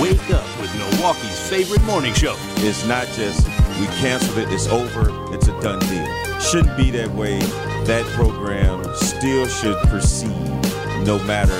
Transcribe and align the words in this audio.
wake 0.00 0.30
up 0.30 0.60
with 0.60 0.74
Milwaukee's 0.76 1.48
favorite 1.48 1.82
morning 1.82 2.14
show. 2.14 2.36
It's 2.58 2.86
not 2.86 3.06
just 3.08 3.46
we 3.80 3.86
canceled 3.98 4.38
it, 4.38 4.52
it's 4.52 4.68
over, 4.68 5.10
it's 5.34 5.48
a 5.48 5.60
done 5.60 5.80
deal. 5.80 6.40
Shouldn't 6.40 6.76
be 6.76 6.90
that 6.92 7.10
way. 7.10 7.38
That 7.84 8.04
program 8.14 8.84
still 8.94 9.46
should 9.46 9.76
proceed 9.88 10.30
no 11.04 11.18
matter 11.24 11.58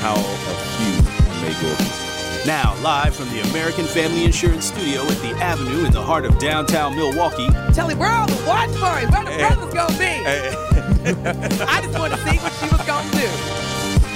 how 0.00 0.14
a 0.14 0.54
few 0.76 1.02
may 1.42 1.54
go. 1.62 1.98
Now, 2.46 2.74
live 2.82 3.14
from 3.14 3.28
the 3.30 3.40
American 3.50 3.84
Family 3.84 4.24
Insurance 4.24 4.66
Studio 4.66 5.02
at 5.02 5.18
the 5.18 5.30
Avenue 5.42 5.84
in 5.84 5.92
the 5.92 6.02
heart 6.02 6.24
of 6.24 6.38
downtown 6.38 6.96
Milwaukee, 6.96 7.48
Tell 7.72 7.88
him 7.88 7.98
where 7.98 8.12
all 8.12 8.26
the 8.26 8.44
watch 8.46 8.74
party, 8.76 9.06
where 9.06 9.24
the 9.24 9.32
eh. 9.32 9.48
brother's 9.48 9.74
gonna 9.74 9.98
be. 9.98 10.04
Hey. 10.04 10.54
Eh. 11.04 11.64
I 11.68 11.80
just 11.82 11.98
want 11.98 12.12
to 12.12 12.18
see 12.20 12.36
what 12.38 12.52
she 12.54 12.68
was 12.68 12.86
gonna 12.86 13.10
do. 13.12 13.67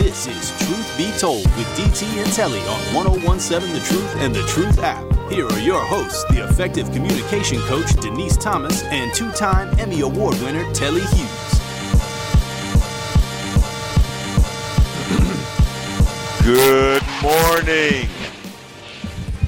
This 0.03 0.27
is 0.27 0.51
Truth 0.67 0.99
Be 0.99 1.13
Told 1.17 1.45
with 1.57 1.67
DT 1.77 2.03
and 2.21 2.33
Telly 2.33 2.59
on 2.63 2.81
1017 2.93 3.73
The 3.73 3.81
Truth 3.87 4.17
and 4.17 4.35
The 4.35 4.43
Truth 4.49 4.81
app. 4.81 5.05
Here 5.31 5.47
are 5.47 5.59
your 5.61 5.81
hosts, 5.81 6.25
the 6.25 6.43
effective 6.43 6.91
communication 6.91 7.61
coach 7.61 7.95
Denise 8.01 8.37
Thomas 8.37 8.83
and 8.85 9.15
two 9.15 9.31
time 9.31 9.79
Emmy 9.79 10.01
Award 10.01 10.35
winner 10.41 10.65
Telly 10.73 11.03
Hughes. 11.03 11.61
Good 16.45 17.03
morning. 17.23 18.09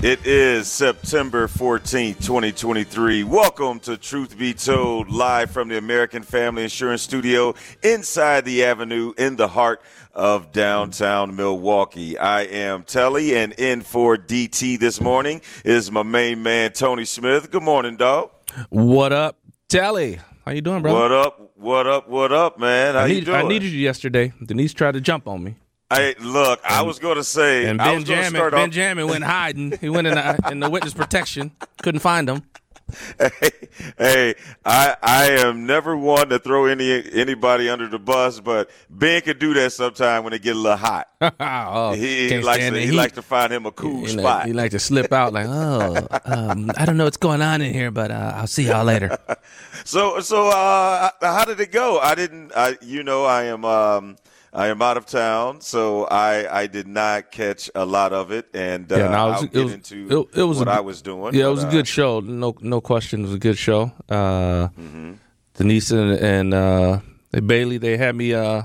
It 0.04 0.26
is 0.26 0.70
September 0.70 1.48
14th, 1.48 2.22
2023. 2.24 3.24
Welcome 3.24 3.80
to 3.80 3.96
Truth 3.96 4.38
Be 4.38 4.52
Told, 4.52 5.08
live 5.08 5.50
from 5.50 5.68
the 5.68 5.78
American 5.78 6.22
Family 6.22 6.64
Insurance 6.64 7.00
Studio 7.00 7.54
inside 7.82 8.44
the 8.44 8.64
Avenue 8.64 9.14
in 9.16 9.36
the 9.36 9.48
heart 9.48 9.80
of 10.14 10.52
downtown 10.52 11.36
Milwaukee. 11.36 12.16
I 12.16 12.42
am 12.42 12.84
Telly, 12.84 13.36
and 13.36 13.52
in 13.54 13.82
for 13.82 14.16
DT 14.16 14.78
this 14.78 15.00
morning 15.00 15.40
is 15.64 15.90
my 15.90 16.02
main 16.02 16.42
man, 16.42 16.72
Tony 16.72 17.04
Smith. 17.04 17.50
Good 17.50 17.62
morning, 17.62 17.96
dog. 17.96 18.30
What 18.70 19.12
up, 19.12 19.38
Telly? 19.68 20.20
How 20.44 20.52
you 20.52 20.60
doing, 20.60 20.82
brother? 20.82 20.98
What 20.98 21.12
up? 21.12 21.50
What 21.56 21.86
up? 21.86 22.08
What 22.08 22.32
up, 22.32 22.58
man? 22.58 22.94
How 22.94 23.00
I, 23.00 23.06
you 23.06 23.14
need, 23.14 23.24
doing? 23.24 23.36
I 23.36 23.48
needed 23.48 23.72
you 23.72 23.80
yesterday. 23.80 24.32
Denise 24.44 24.72
tried 24.72 24.92
to 24.92 25.00
jump 25.00 25.26
on 25.26 25.42
me, 25.42 25.56
Hey, 25.92 26.14
look, 26.18 26.60
I 26.64 26.82
was 26.82 26.98
going 26.98 27.16
to 27.16 27.24
say, 27.24 27.66
and 27.66 27.78
Benjamin. 27.78 28.50
Benjamin 28.50 29.06
went 29.06 29.24
hiding. 29.24 29.72
He 29.80 29.88
went 29.88 30.06
in 30.06 30.14
the, 30.14 30.48
in 30.50 30.60
the 30.60 30.70
witness 30.70 30.94
protection. 30.94 31.52
Couldn't 31.82 32.00
find 32.00 32.28
him. 32.28 32.42
hey, 33.18 33.50
hey, 33.96 34.34
I 34.64 34.96
I 35.02 35.24
am 35.38 35.66
never 35.66 35.96
one 35.96 36.28
to 36.28 36.38
throw 36.38 36.66
any 36.66 37.10
anybody 37.12 37.68
under 37.70 37.88
the 37.88 37.98
bus, 37.98 38.40
but 38.40 38.70
Ben 38.90 39.22
could 39.22 39.38
do 39.38 39.54
that 39.54 39.72
sometime 39.72 40.22
when 40.22 40.32
it 40.34 40.42
get 40.42 40.54
a 40.54 40.58
little 40.58 40.76
hot. 40.76 41.08
oh, 41.40 41.92
He, 41.94 42.28
he 42.28 42.40
likes 42.42 42.62
to, 42.64 42.78
he 42.78 42.86
heat. 42.86 42.92
likes 42.92 43.12
to 43.14 43.22
find 43.22 43.52
him 43.52 43.64
a 43.66 43.72
cool 43.72 44.04
He 44.06 44.12
like- 44.12 44.18
spot. 44.20 44.46
He 44.46 44.52
like 44.52 44.70
to 44.72 44.78
slip 44.78 45.12
out 45.12 45.32
like, 45.32 45.46
oh, 45.48 46.06
um, 46.26 46.70
I 46.76 46.84
don't 46.84 46.96
know 46.98 47.04
what's 47.04 47.16
going 47.16 47.40
on 47.40 47.62
in 47.62 47.72
here, 47.72 47.90
but 47.90 48.10
uh, 48.10 48.32
I'll 48.36 48.46
see 48.46 48.66
y'all 48.66 48.84
later. 48.84 49.16
so 49.84 50.20
so 50.20 50.48
uh, 50.48 51.10
how 51.22 51.44
did 51.46 51.58
it 51.60 51.72
go? 51.72 51.98
I 51.98 52.14
didn't. 52.14 52.52
I 52.54 52.76
you 52.82 53.02
know 53.02 53.24
I 53.24 53.44
am 53.44 53.64
um 53.64 54.16
I 54.54 54.68
am 54.68 54.80
out 54.82 54.96
of 54.96 55.06
town, 55.06 55.60
so 55.60 56.04
I 56.04 56.62
I 56.62 56.66
did 56.68 56.86
not 56.86 57.32
catch 57.32 57.70
a 57.74 57.84
lot 57.84 58.12
of 58.12 58.30
it, 58.30 58.46
and 58.54 58.90
uh, 58.92 58.96
Yeah, 58.96 59.08
no, 59.08 59.26
it 59.26 59.30
was- 59.30 59.42
I'll 59.42 59.48
get 59.48 59.64
was- 59.64 59.72
into 59.72 59.96
it- 60.32 60.38
it 60.40 60.44
was 60.44 60.58
what 60.58 60.68
I 60.68 60.80
was 60.80 61.02
doing. 61.02 61.34
Yeah, 61.34 61.44
it 61.44 61.46
but, 61.46 61.54
was 61.54 61.64
a 61.64 61.68
uh, 61.68 61.70
good 61.72 61.88
show. 61.88 62.20
No, 62.20 62.54
no 62.60 62.80
question, 62.80 63.20
it 63.20 63.24
was 63.24 63.34
a 63.34 63.38
good 63.38 63.58
show. 63.58 63.90
Uh, 64.08 64.68
Mm-hmm. 64.78 65.12
Denise 65.56 65.90
and, 65.92 66.10
and 66.18 66.54
uh, 66.54 66.98
Bailey, 67.46 67.78
they 67.78 67.96
had 67.96 68.14
me. 68.16 68.34
Uh, 68.34 68.62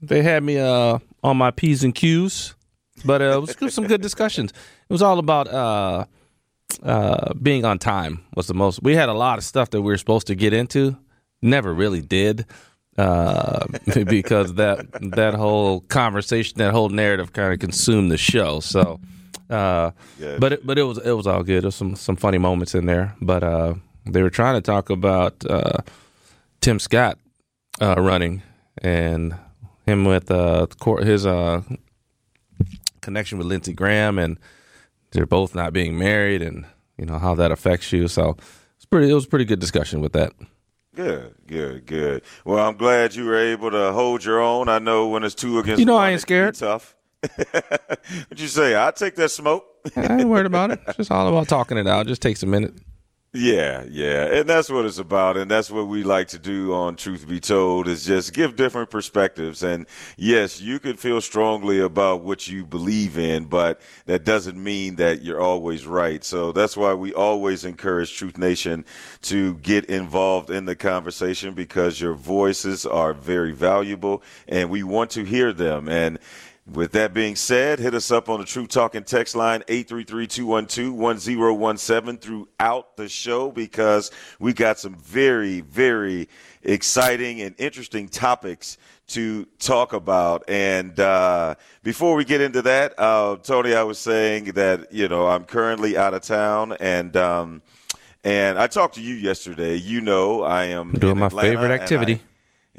they 0.00 0.22
had 0.22 0.42
me 0.44 0.58
uh, 0.58 0.98
on 1.24 1.36
my 1.36 1.50
p's 1.50 1.82
and 1.82 1.92
q's, 1.94 2.54
but 3.04 3.20
uh, 3.20 3.42
it 3.42 3.60
was 3.60 3.74
some 3.74 3.86
good 3.88 4.00
discussions. 4.02 4.52
It 4.88 4.92
was 4.92 5.02
all 5.02 5.18
about 5.18 5.48
uh, 5.48 6.04
uh, 6.82 7.34
being 7.34 7.64
on 7.64 7.78
time. 7.78 8.20
Was 8.36 8.46
the 8.46 8.54
most. 8.54 8.82
We 8.82 8.94
had 8.94 9.08
a 9.08 9.14
lot 9.14 9.38
of 9.38 9.44
stuff 9.44 9.70
that 9.70 9.82
we 9.82 9.90
were 9.90 9.98
supposed 9.98 10.26
to 10.28 10.36
get 10.36 10.52
into, 10.52 10.96
never 11.42 11.74
really 11.74 12.00
did. 12.02 12.46
Uh, 12.98 13.64
because 14.06 14.54
that 14.54 14.86
that 15.16 15.34
whole 15.34 15.80
conversation, 15.82 16.58
that 16.58 16.72
whole 16.72 16.88
narrative, 16.88 17.32
kind 17.32 17.52
of 17.52 17.60
consumed 17.60 18.10
the 18.10 18.18
show. 18.18 18.58
So, 18.60 18.98
uh, 19.48 19.92
Yeah. 20.18 20.36
but 20.40 20.52
it, 20.54 20.66
but 20.66 20.78
it 20.78 20.82
was 20.82 20.98
it 20.98 21.12
was 21.12 21.26
all 21.26 21.44
good. 21.44 21.62
There 21.62 21.68
was 21.68 21.76
some 21.76 21.94
some 21.94 22.16
funny 22.16 22.38
moments 22.38 22.74
in 22.74 22.86
there. 22.86 23.14
But 23.20 23.42
uh, 23.44 23.74
they 24.04 24.20
were 24.22 24.30
trying 24.30 24.56
to 24.56 24.60
talk 24.60 24.90
about 24.90 25.44
uh, 25.48 25.78
Tim 26.60 26.78
Scott 26.80 27.18
uh, 27.80 27.94
running 27.98 28.42
and 28.82 29.34
him 29.86 30.04
with 30.04 30.30
uh, 30.30 30.66
his 31.02 31.24
uh, 31.24 31.62
connection 33.00 33.38
with 33.38 33.46
Lindsey 33.46 33.72
Graham, 33.72 34.18
and 34.18 34.38
they're 35.12 35.26
both 35.26 35.54
not 35.54 35.72
being 35.72 35.96
married, 35.98 36.42
and 36.42 36.66
you 36.96 37.06
know 37.06 37.18
how 37.18 37.34
that 37.36 37.52
affects 37.52 37.92
you. 37.92 38.08
So 38.08 38.36
it's 38.76 38.84
pretty. 38.86 39.08
It 39.10 39.14
was 39.14 39.24
a 39.24 39.28
pretty 39.28 39.44
good 39.44 39.60
discussion 39.60 40.00
with 40.00 40.12
that. 40.14 40.32
Good, 40.98 41.36
good, 41.46 41.86
good. 41.86 42.22
Well, 42.44 42.66
I'm 42.66 42.76
glad 42.76 43.14
you 43.14 43.24
were 43.24 43.38
able 43.38 43.70
to 43.70 43.92
hold 43.92 44.24
your 44.24 44.40
own. 44.40 44.68
I 44.68 44.80
know 44.80 45.06
when 45.06 45.22
it's 45.22 45.32
two 45.32 45.60
against 45.60 45.78
You 45.78 45.86
know 45.86 45.94
one, 45.94 46.02
I 46.02 46.10
ain't 46.10 46.20
it 46.20 46.26
can 46.26 46.50
be 46.50 46.54
scared. 46.54 46.54
Tough. 46.56 46.96
What'd 47.36 48.40
you 48.40 48.48
say? 48.48 48.74
I 48.76 48.90
take 48.90 49.14
that 49.14 49.28
smoke. 49.28 49.64
I 49.94 50.18
ain't 50.18 50.28
worried 50.28 50.46
about 50.46 50.72
it. 50.72 50.80
It's 50.88 50.96
just 50.96 51.12
all 51.12 51.28
about 51.28 51.46
talking 51.46 51.78
it 51.78 51.86
out. 51.86 52.06
It 52.06 52.08
just 52.08 52.20
takes 52.20 52.42
a 52.42 52.46
minute. 52.46 52.74
Yeah, 53.34 53.84
yeah, 53.90 54.24
and 54.24 54.48
that's 54.48 54.70
what 54.70 54.86
it's 54.86 54.96
about, 54.96 55.36
and 55.36 55.50
that's 55.50 55.70
what 55.70 55.86
we 55.86 56.02
like 56.02 56.28
to 56.28 56.38
do 56.38 56.72
on 56.72 56.96
Truth 56.96 57.28
Be 57.28 57.38
Told 57.38 57.86
is 57.86 58.06
just 58.06 58.32
give 58.32 58.56
different 58.56 58.88
perspectives. 58.88 59.62
And 59.62 59.86
yes, 60.16 60.62
you 60.62 60.78
could 60.78 60.98
feel 60.98 61.20
strongly 61.20 61.78
about 61.78 62.22
what 62.22 62.48
you 62.48 62.64
believe 62.64 63.18
in, 63.18 63.44
but 63.44 63.82
that 64.06 64.24
doesn't 64.24 64.56
mean 64.60 64.96
that 64.96 65.20
you're 65.20 65.42
always 65.42 65.86
right. 65.86 66.24
So 66.24 66.52
that's 66.52 66.74
why 66.74 66.94
we 66.94 67.12
always 67.12 67.66
encourage 67.66 68.16
Truth 68.16 68.38
Nation 68.38 68.86
to 69.22 69.56
get 69.56 69.84
involved 69.84 70.48
in 70.48 70.64
the 70.64 70.74
conversation 70.74 71.52
because 71.52 72.00
your 72.00 72.14
voices 72.14 72.86
are 72.86 73.12
very 73.12 73.52
valuable, 73.52 74.22
and 74.48 74.70
we 74.70 74.82
want 74.82 75.10
to 75.10 75.24
hear 75.24 75.52
them. 75.52 75.86
And 75.86 76.18
with 76.72 76.92
that 76.92 77.12
being 77.14 77.34
said, 77.36 77.78
hit 77.78 77.94
us 77.94 78.10
up 78.10 78.28
on 78.28 78.40
the 78.40 78.46
Truth 78.46 78.68
Talk 78.68 78.94
and 78.94 79.06
Text 79.06 79.34
line 79.34 79.62
833-212-1017 79.68 82.20
throughout 82.20 82.94
the 82.96 83.08
show 83.08 83.50
because 83.50 84.10
we 84.38 84.52
got 84.52 84.78
some 84.78 84.94
very, 84.96 85.62
very 85.62 86.28
exciting 86.62 87.40
and 87.40 87.54
interesting 87.58 88.06
topics 88.08 88.76
to 89.08 89.46
talk 89.58 89.94
about. 89.94 90.44
And 90.48 91.00
uh, 91.00 91.56
before 91.82 92.14
we 92.14 92.24
get 92.24 92.40
into 92.40 92.62
that, 92.62 92.94
uh, 92.98 93.36
Tony, 93.36 93.74
I 93.74 93.82
was 93.82 93.98
saying 93.98 94.52
that, 94.52 94.92
you 94.92 95.08
know, 95.08 95.26
I'm 95.26 95.42
currently 95.44 95.96
out 95.96 96.14
of 96.14 96.22
town 96.22 96.76
and 96.78 97.16
um, 97.16 97.62
and 98.24 98.58
I 98.58 98.66
talked 98.66 98.96
to 98.96 99.00
you 99.00 99.14
yesterday. 99.14 99.76
You 99.76 100.00
know, 100.00 100.42
I 100.42 100.64
am 100.64 100.92
Doing 100.92 101.12
in 101.12 101.18
my 101.18 101.28
favorite 101.30 101.70
activity. 101.70 102.20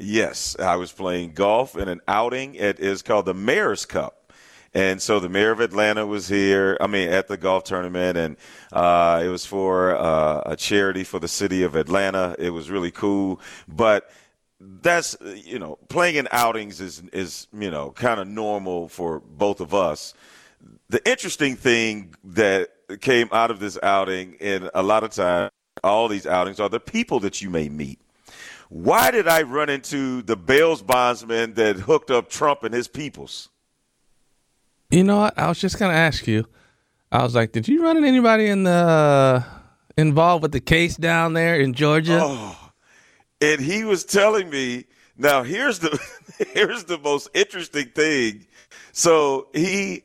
Yes, 0.02 0.56
I 0.58 0.76
was 0.76 0.92
playing 0.92 1.32
golf 1.32 1.76
in 1.76 1.86
an 1.86 2.00
outing. 2.08 2.54
It 2.54 2.80
is 2.80 3.02
called 3.02 3.26
the 3.26 3.34
Mayor's 3.34 3.84
Cup. 3.84 4.32
And 4.72 5.02
so 5.02 5.20
the 5.20 5.28
mayor 5.28 5.50
of 5.50 5.60
Atlanta 5.60 6.06
was 6.06 6.26
here, 6.26 6.78
I 6.80 6.86
mean, 6.86 7.10
at 7.10 7.28
the 7.28 7.36
golf 7.36 7.64
tournament, 7.64 8.16
and 8.16 8.36
uh, 8.72 9.20
it 9.22 9.28
was 9.28 9.44
for 9.44 9.96
uh, 9.96 10.42
a 10.46 10.56
charity 10.56 11.04
for 11.04 11.18
the 11.18 11.28
city 11.28 11.64
of 11.64 11.74
Atlanta. 11.74 12.34
It 12.38 12.50
was 12.50 12.70
really 12.70 12.92
cool. 12.92 13.40
But 13.68 14.08
that's, 14.58 15.16
you 15.34 15.58
know, 15.58 15.76
playing 15.88 16.16
in 16.16 16.28
outings 16.30 16.80
is, 16.80 17.02
is 17.12 17.48
you 17.52 17.70
know, 17.70 17.90
kind 17.90 18.20
of 18.20 18.28
normal 18.28 18.88
for 18.88 19.20
both 19.20 19.60
of 19.60 19.74
us. 19.74 20.14
The 20.88 21.06
interesting 21.06 21.56
thing 21.56 22.14
that 22.24 22.70
came 23.00 23.28
out 23.32 23.50
of 23.50 23.58
this 23.58 23.78
outing, 23.82 24.36
and 24.40 24.70
a 24.72 24.82
lot 24.82 25.02
of 25.02 25.10
times, 25.10 25.50
all 25.84 26.08
these 26.08 26.26
outings 26.26 26.58
are 26.58 26.68
the 26.68 26.80
people 26.80 27.20
that 27.20 27.42
you 27.42 27.50
may 27.50 27.68
meet 27.68 27.98
why 28.70 29.10
did 29.10 29.26
I 29.28 29.42
run 29.42 29.68
into 29.68 30.22
the 30.22 30.36
Bales 30.36 30.80
bondsman 30.80 31.54
that 31.54 31.76
hooked 31.76 32.10
up 32.10 32.30
Trump 32.30 32.62
and 32.62 32.72
his 32.72 32.88
peoples? 32.88 33.48
You 34.90 35.04
know 35.04 35.18
what? 35.18 35.38
I 35.38 35.48
was 35.48 35.58
just 35.60 35.78
gonna 35.78 35.92
ask 35.94 36.26
you. 36.26 36.46
I 37.12 37.22
was 37.24 37.34
like, 37.34 37.50
did 37.52 37.66
you 37.68 37.82
run 37.82 37.96
into 37.96 38.08
anybody 38.08 38.46
in 38.46 38.62
the 38.62 38.70
uh, 38.70 39.42
involved 39.96 40.42
with 40.42 40.52
the 40.52 40.60
case 40.60 40.96
down 40.96 41.32
there 41.32 41.60
in 41.60 41.74
Georgia? 41.74 42.20
Oh, 42.22 42.70
and 43.40 43.60
he 43.60 43.84
was 43.84 44.04
telling 44.04 44.48
me. 44.48 44.84
Now 45.18 45.42
here's 45.42 45.80
the 45.80 45.98
here's 46.54 46.84
the 46.84 46.96
most 46.98 47.28
interesting 47.34 47.88
thing. 47.88 48.46
So 48.92 49.48
he 49.52 50.02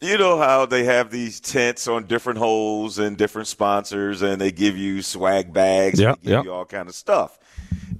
you 0.00 0.18
know 0.18 0.38
how 0.38 0.66
they 0.66 0.84
have 0.84 1.10
these 1.10 1.38
tents 1.40 1.86
on 1.86 2.04
different 2.06 2.38
holes 2.38 2.98
and 2.98 3.16
different 3.16 3.48
sponsors, 3.48 4.22
and 4.22 4.40
they 4.40 4.52
give 4.52 4.76
you 4.76 5.02
swag 5.02 5.52
bags, 5.52 6.00
Yeah, 6.00 6.08
and 6.10 6.16
they 6.18 6.22
give 6.22 6.30
yeah. 6.32 6.42
you 6.42 6.52
all 6.52 6.64
kind 6.64 6.88
of 6.88 6.94
stuff. 6.94 7.38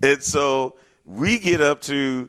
And 0.02 0.22
so 0.22 0.76
we 1.04 1.38
get 1.38 1.60
up 1.60 1.80
to 1.82 2.28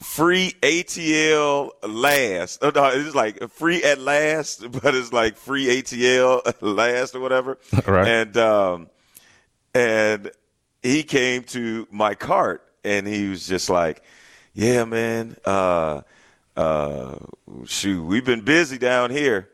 free 0.00 0.54
ATL 0.62 1.70
last. 1.82 2.58
Oh, 2.62 2.70
no, 2.74 2.86
it's 2.86 3.14
like 3.14 3.48
free 3.50 3.82
at 3.82 4.00
last, 4.00 4.70
but 4.82 4.94
it's 4.94 5.12
like 5.12 5.36
free 5.36 5.66
ATL 5.66 6.54
last 6.60 7.14
or 7.14 7.20
whatever. 7.20 7.58
Right. 7.86 8.06
And 8.06 8.36
um, 8.36 8.90
and 9.74 10.30
he 10.82 11.02
came 11.02 11.44
to 11.44 11.86
my 11.90 12.14
cart 12.14 12.62
and 12.84 13.06
he 13.06 13.28
was 13.28 13.46
just 13.46 13.70
like, 13.70 14.02
"Yeah, 14.52 14.84
man, 14.84 15.36
uh, 15.44 16.02
uh, 16.56 17.16
shoot, 17.64 18.02
we've 18.04 18.24
been 18.24 18.42
busy 18.42 18.76
down 18.78 19.10
here." 19.10 19.48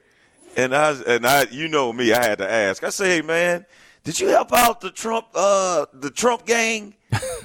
And 0.57 0.75
I 0.75 0.93
and 1.07 1.27
I, 1.27 1.47
you 1.51 1.69
know 1.69 1.93
me, 1.93 2.13
I 2.13 2.25
had 2.25 2.39
to 2.39 2.51
ask. 2.51 2.83
I 2.83 2.91
say, 2.91 3.17
"Hey, 3.17 3.23
man, 3.23 3.67
did 4.03 4.19
you 4.19 4.29
help 4.29 4.53
out 4.53 4.81
the 4.81 4.91
Trump, 4.91 5.27
uh, 5.35 5.87
the 5.93 6.11
Trump 6.11 6.45
gang?" 6.45 6.95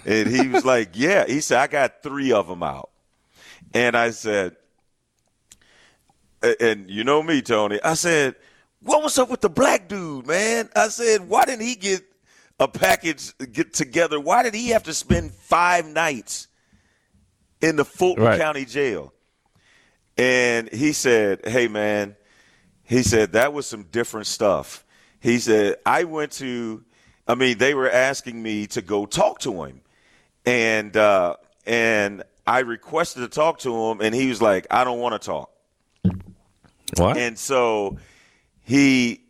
And 0.05 0.27
he 0.27 0.47
was 0.47 0.65
like, 0.65 0.89
"Yeah." 0.93 1.25
He 1.27 1.41
said, 1.41 1.59
"I 1.59 1.67
got 1.67 2.03
three 2.03 2.31
of 2.31 2.47
them 2.47 2.63
out." 2.63 2.89
And 3.73 3.95
I 3.95 4.11
said, 4.11 4.55
and 6.59 6.89
you 6.89 7.03
know 7.03 7.21
me, 7.21 7.41
Tony. 7.41 7.79
I 7.83 7.93
said, 7.93 8.35
"What 8.81 9.03
was 9.03 9.17
up 9.17 9.29
with 9.29 9.41
the 9.41 9.49
black 9.49 9.87
dude, 9.87 10.25
man?" 10.27 10.69
I 10.75 10.87
said, 10.87 11.27
"Why 11.27 11.45
didn't 11.45 11.65
he 11.65 11.75
get 11.75 12.03
a 12.59 12.67
package 12.67 13.33
get 13.51 13.73
together? 13.73 14.19
Why 14.19 14.43
did 14.43 14.53
he 14.53 14.69
have 14.69 14.83
to 14.83 14.93
spend 14.93 15.31
five 15.31 15.85
nights 15.85 16.47
in 17.61 17.75
the 17.75 17.85
Fulton 17.85 18.23
Right. 18.23 18.39
County 18.39 18.65
Jail?" 18.65 19.13
And 20.17 20.69
he 20.71 20.93
said, 20.93 21.41
"Hey, 21.45 21.67
man," 21.67 22.15
he 22.83 23.03
said 23.03 23.33
that 23.33 23.53
was 23.53 23.67
some 23.67 23.83
different 23.83 24.27
stuff. 24.27 24.85
He 25.19 25.39
said, 25.39 25.75
"I 25.85 26.05
went 26.05 26.31
to, 26.33 26.83
I 27.29 27.35
mean, 27.35 27.59
they 27.59 27.75
were 27.75 27.89
asking 27.89 28.41
me 28.41 28.65
to 28.67 28.81
go 28.81 29.05
talk 29.05 29.39
to 29.41 29.63
him, 29.63 29.81
and 30.45 30.97
uh, 30.97 31.35
and 31.65 32.23
I 32.47 32.59
requested 32.59 33.21
to 33.21 33.29
talk 33.29 33.59
to 33.59 33.73
him, 33.85 34.01
and 34.01 34.15
he 34.15 34.27
was 34.27 34.41
like, 34.41 34.65
I 34.71 34.83
don't 34.83 34.99
want 34.99 35.21
to 35.21 35.25
talk." 35.25 35.51
What? 36.97 37.17
And 37.17 37.37
so 37.37 37.99
he 38.63 39.21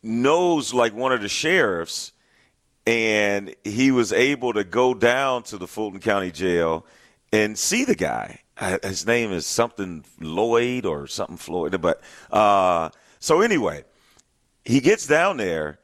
knows 0.00 0.72
like 0.72 0.94
one 0.94 1.12
of 1.12 1.20
the 1.20 1.28
sheriffs, 1.28 2.12
and 2.86 3.52
he 3.64 3.90
was 3.90 4.12
able 4.12 4.52
to 4.52 4.62
go 4.62 4.94
down 4.94 5.42
to 5.44 5.58
the 5.58 5.66
Fulton 5.66 5.98
County 5.98 6.30
Jail 6.30 6.86
and 7.32 7.58
see 7.58 7.84
the 7.84 7.96
guy. 7.96 8.40
Uh, 8.56 8.78
His 8.82 9.06
name 9.06 9.32
is 9.32 9.44
something 9.44 10.04
Lloyd 10.20 10.86
or 10.86 11.08
something 11.08 11.36
Floyd. 11.36 11.80
But 11.80 12.00
uh, 12.30 12.90
so 13.18 13.40
anyway, 13.40 13.84
he 14.64 14.80
gets 14.80 15.06
down 15.06 15.36
there, 15.36 15.80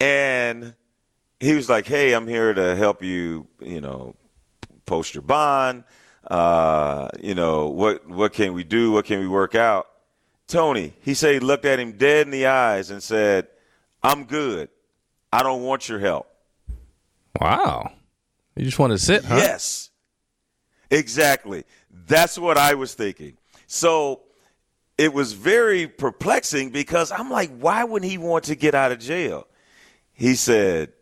and 0.00 0.74
he 1.40 1.54
was 1.54 1.68
like, 1.68 1.86
"Hey, 1.86 2.12
I'm 2.12 2.26
here 2.26 2.52
to 2.54 2.76
help 2.76 3.02
you. 3.02 3.46
You 3.60 3.80
know, 3.80 4.16
post 4.86 5.14
your 5.14 5.22
bond. 5.22 5.84
Uh, 6.26 7.08
you 7.20 7.34
know, 7.34 7.68
what 7.68 8.08
what 8.08 8.32
can 8.32 8.52
we 8.52 8.64
do? 8.64 8.92
What 8.92 9.04
can 9.04 9.20
we 9.20 9.28
work 9.28 9.54
out? 9.54 9.86
Tony, 10.48 10.94
he 11.00 11.14
said 11.14 11.34
he 11.34 11.40
looked 11.40 11.64
at 11.64 11.78
him 11.80 11.92
dead 11.92 12.26
in 12.26 12.30
the 12.30 12.46
eyes 12.46 12.90
and 12.90 13.02
said, 13.02 13.48
I'm 14.02 14.24
good. 14.24 14.68
I 15.32 15.42
don't 15.42 15.62
want 15.62 15.88
your 15.88 15.98
help. 15.98 16.28
wow. 17.40 17.92
You 18.54 18.64
just 18.64 18.78
want 18.78 18.92
to 18.92 18.98
sit, 18.98 19.24
huh? 19.24 19.36
Yes. 19.36 19.90
Exactly. 20.90 21.64
That's 21.90 22.38
what 22.38 22.56
I 22.56 22.74
was 22.74 22.94
thinking. 22.94 23.36
So 23.66 24.22
it 24.96 25.12
was 25.12 25.32
very 25.32 25.88
perplexing 25.88 26.70
because 26.70 27.10
I'm 27.10 27.30
like, 27.30 27.50
why 27.58 27.84
would 27.84 28.04
he 28.04 28.16
want 28.16 28.44
to 28.44 28.54
get 28.54 28.74
out 28.74 28.92
of 28.92 28.98
jail? 29.00 29.46
He 30.16 30.34
said, 30.34 30.92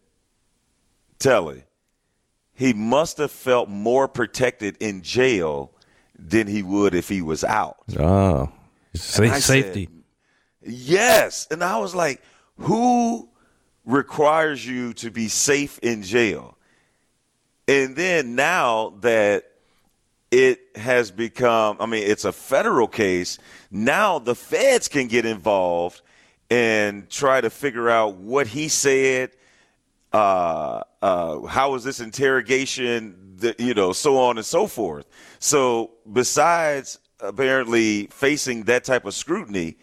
Telly, 1.19 1.63
he 2.53 2.73
must 2.73 3.19
have 3.19 3.31
felt 3.31 3.69
more 3.69 4.09
protected 4.09 4.77
in 4.81 5.03
jail 5.03 5.71
than 6.19 6.47
he 6.49 6.63
would 6.63 6.95
if 6.95 7.09
he 7.09 7.23
was 7.23 7.45
out. 7.45 7.77
Oh, 7.99 8.51
Sa- 8.95 9.23
And 9.23 9.33
I 9.33 9.39
said, 9.39 9.65
safety. 9.65 9.89
Yes. 10.63 11.47
And 11.51 11.63
I 11.63 11.79
was 11.79 11.95
like, 11.95 12.21
who 12.59 13.29
requires 13.85 14.67
you 14.67 14.93
to 14.95 15.11
be 15.11 15.29
safe 15.29 15.79
in 15.79 16.03
jail? 16.03 16.57
And 17.69 17.95
then 17.97 18.35
now 18.35 18.95
that 19.01 19.45
it 20.31 20.61
has 20.75 21.11
become, 21.13 21.77
I 21.81 21.87
mean, 21.87 22.03
it's 22.05 22.25
a 22.25 22.33
federal 22.33 22.89
case, 22.89 23.39
now 23.71 24.19
the 24.19 24.35
feds 24.35 24.89
can 24.89 25.07
get 25.07 25.25
involved 25.25 26.03
and 26.55 27.11
try 27.11 27.41
to 27.41 27.51
figure 27.51 27.91
out 27.91 28.15
what 28.15 28.47
he 28.47 28.69
said, 28.69 29.31
uh, 30.13 30.83
uh, 31.03 31.41
how 31.47 31.73
was 31.73 31.83
this 31.83 31.99
interrogation, 31.99 33.35
the, 33.39 33.57
you 33.59 33.75
know, 33.75 33.93
so 33.93 34.17
on 34.19 34.37
and 34.37 34.47
so 34.47 34.69
forth. 34.69 35.05
So 35.41 35.91
besides 36.13 37.01
apparently 37.19 38.07
facing 38.07 38.65
that 38.65 38.85
type 38.85 39.05
of 39.05 39.15
scrutiny, 39.15 39.79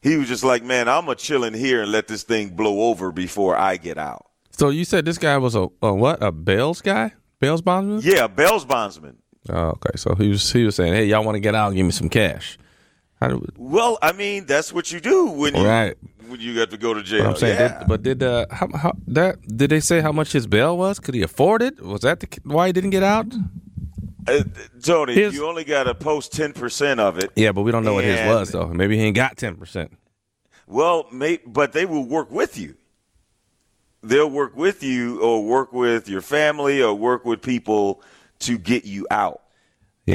he 0.00 0.16
was 0.16 0.28
just 0.28 0.44
like, 0.44 0.64
man, 0.64 0.88
I'm 0.88 1.04
gonna 1.04 1.16
chill 1.16 1.44
in 1.44 1.52
here 1.52 1.82
and 1.82 1.92
let 1.92 2.08
this 2.08 2.22
thing 2.22 2.50
blow 2.50 2.88
over 2.88 3.12
before 3.12 3.54
I 3.54 3.76
get 3.76 3.98
out. 3.98 4.24
So 4.52 4.70
you 4.70 4.86
said 4.86 5.04
this 5.04 5.18
guy 5.18 5.36
was 5.36 5.54
a, 5.54 5.68
a 5.82 5.92
what? 5.92 6.22
A 6.22 6.32
Bell's 6.32 6.80
guy? 6.80 7.12
Bell's 7.38 7.60
bondsman? 7.60 8.00
Yeah, 8.02 8.28
Bell's 8.28 8.64
bondsman. 8.64 9.18
Oh, 9.50 9.76
okay. 9.76 9.96
So 9.96 10.14
he 10.14 10.28
was 10.28 10.50
he 10.50 10.64
was 10.64 10.74
saying, 10.74 10.94
"Hey, 10.94 11.04
y'all 11.04 11.22
want 11.24 11.36
to 11.36 11.40
get 11.40 11.54
out? 11.54 11.74
Give 11.74 11.84
me 11.84 11.92
some 11.92 12.08
cash." 12.08 12.58
How 13.20 13.28
do 13.28 13.44
Well, 13.56 13.98
I 14.00 14.12
mean, 14.12 14.46
that's 14.46 14.72
what 14.72 14.92
you 14.92 15.00
do 15.00 15.26
when 15.26 15.54
you 15.56 15.66
Right. 15.66 15.96
when 16.28 16.40
you 16.40 16.54
got 16.54 16.70
to 16.70 16.76
go 16.76 16.94
to 16.94 17.02
jail. 17.02 17.26
I'm 17.26 17.36
saying, 17.36 17.58
yeah. 17.58 17.78
did, 17.80 17.88
but 17.88 18.02
did 18.02 18.22
uh, 18.22 18.46
how, 18.50 18.68
how 18.76 18.92
that 19.08 19.40
did 19.56 19.70
they 19.70 19.80
say 19.80 20.00
how 20.00 20.12
much 20.12 20.32
his 20.32 20.46
bail 20.46 20.76
was? 20.78 21.00
Could 21.00 21.14
he 21.14 21.22
afford 21.22 21.62
it? 21.62 21.80
Was 21.82 22.02
that 22.02 22.20
the, 22.20 22.28
why 22.44 22.68
he 22.68 22.72
didn't 22.72 22.90
get 22.90 23.02
out? 23.02 23.26
Uh, 24.26 24.42
Tony, 24.82 25.14
His- 25.14 25.34
you 25.34 25.46
only 25.48 25.64
got 25.64 25.84
to 25.84 25.94
post 25.94 26.32
ten 26.32 26.52
percent 26.52 27.00
of 27.00 27.18
it. 27.18 27.30
Yeah, 27.34 27.52
but 27.52 27.62
we 27.62 27.72
don't 27.72 27.84
know 27.84 27.94
what 27.94 28.04
his 28.04 28.20
was 28.26 28.50
though. 28.50 28.68
Maybe 28.68 28.96
he 28.96 29.04
ain't 29.04 29.16
got 29.16 29.36
ten 29.36 29.56
percent. 29.56 29.96
Well, 30.66 31.06
may, 31.10 31.38
but 31.46 31.72
they 31.72 31.86
will 31.86 32.04
work 32.04 32.30
with 32.30 32.58
you. 32.58 32.74
They'll 34.02 34.30
work 34.30 34.54
with 34.56 34.82
you, 34.84 35.20
or 35.20 35.44
work 35.44 35.72
with 35.72 36.08
your 36.08 36.20
family, 36.20 36.80
or 36.82 36.94
work 36.94 37.24
with 37.24 37.42
people 37.42 38.00
to 38.40 38.56
get 38.58 38.84
you 38.84 39.06
out. 39.10 39.40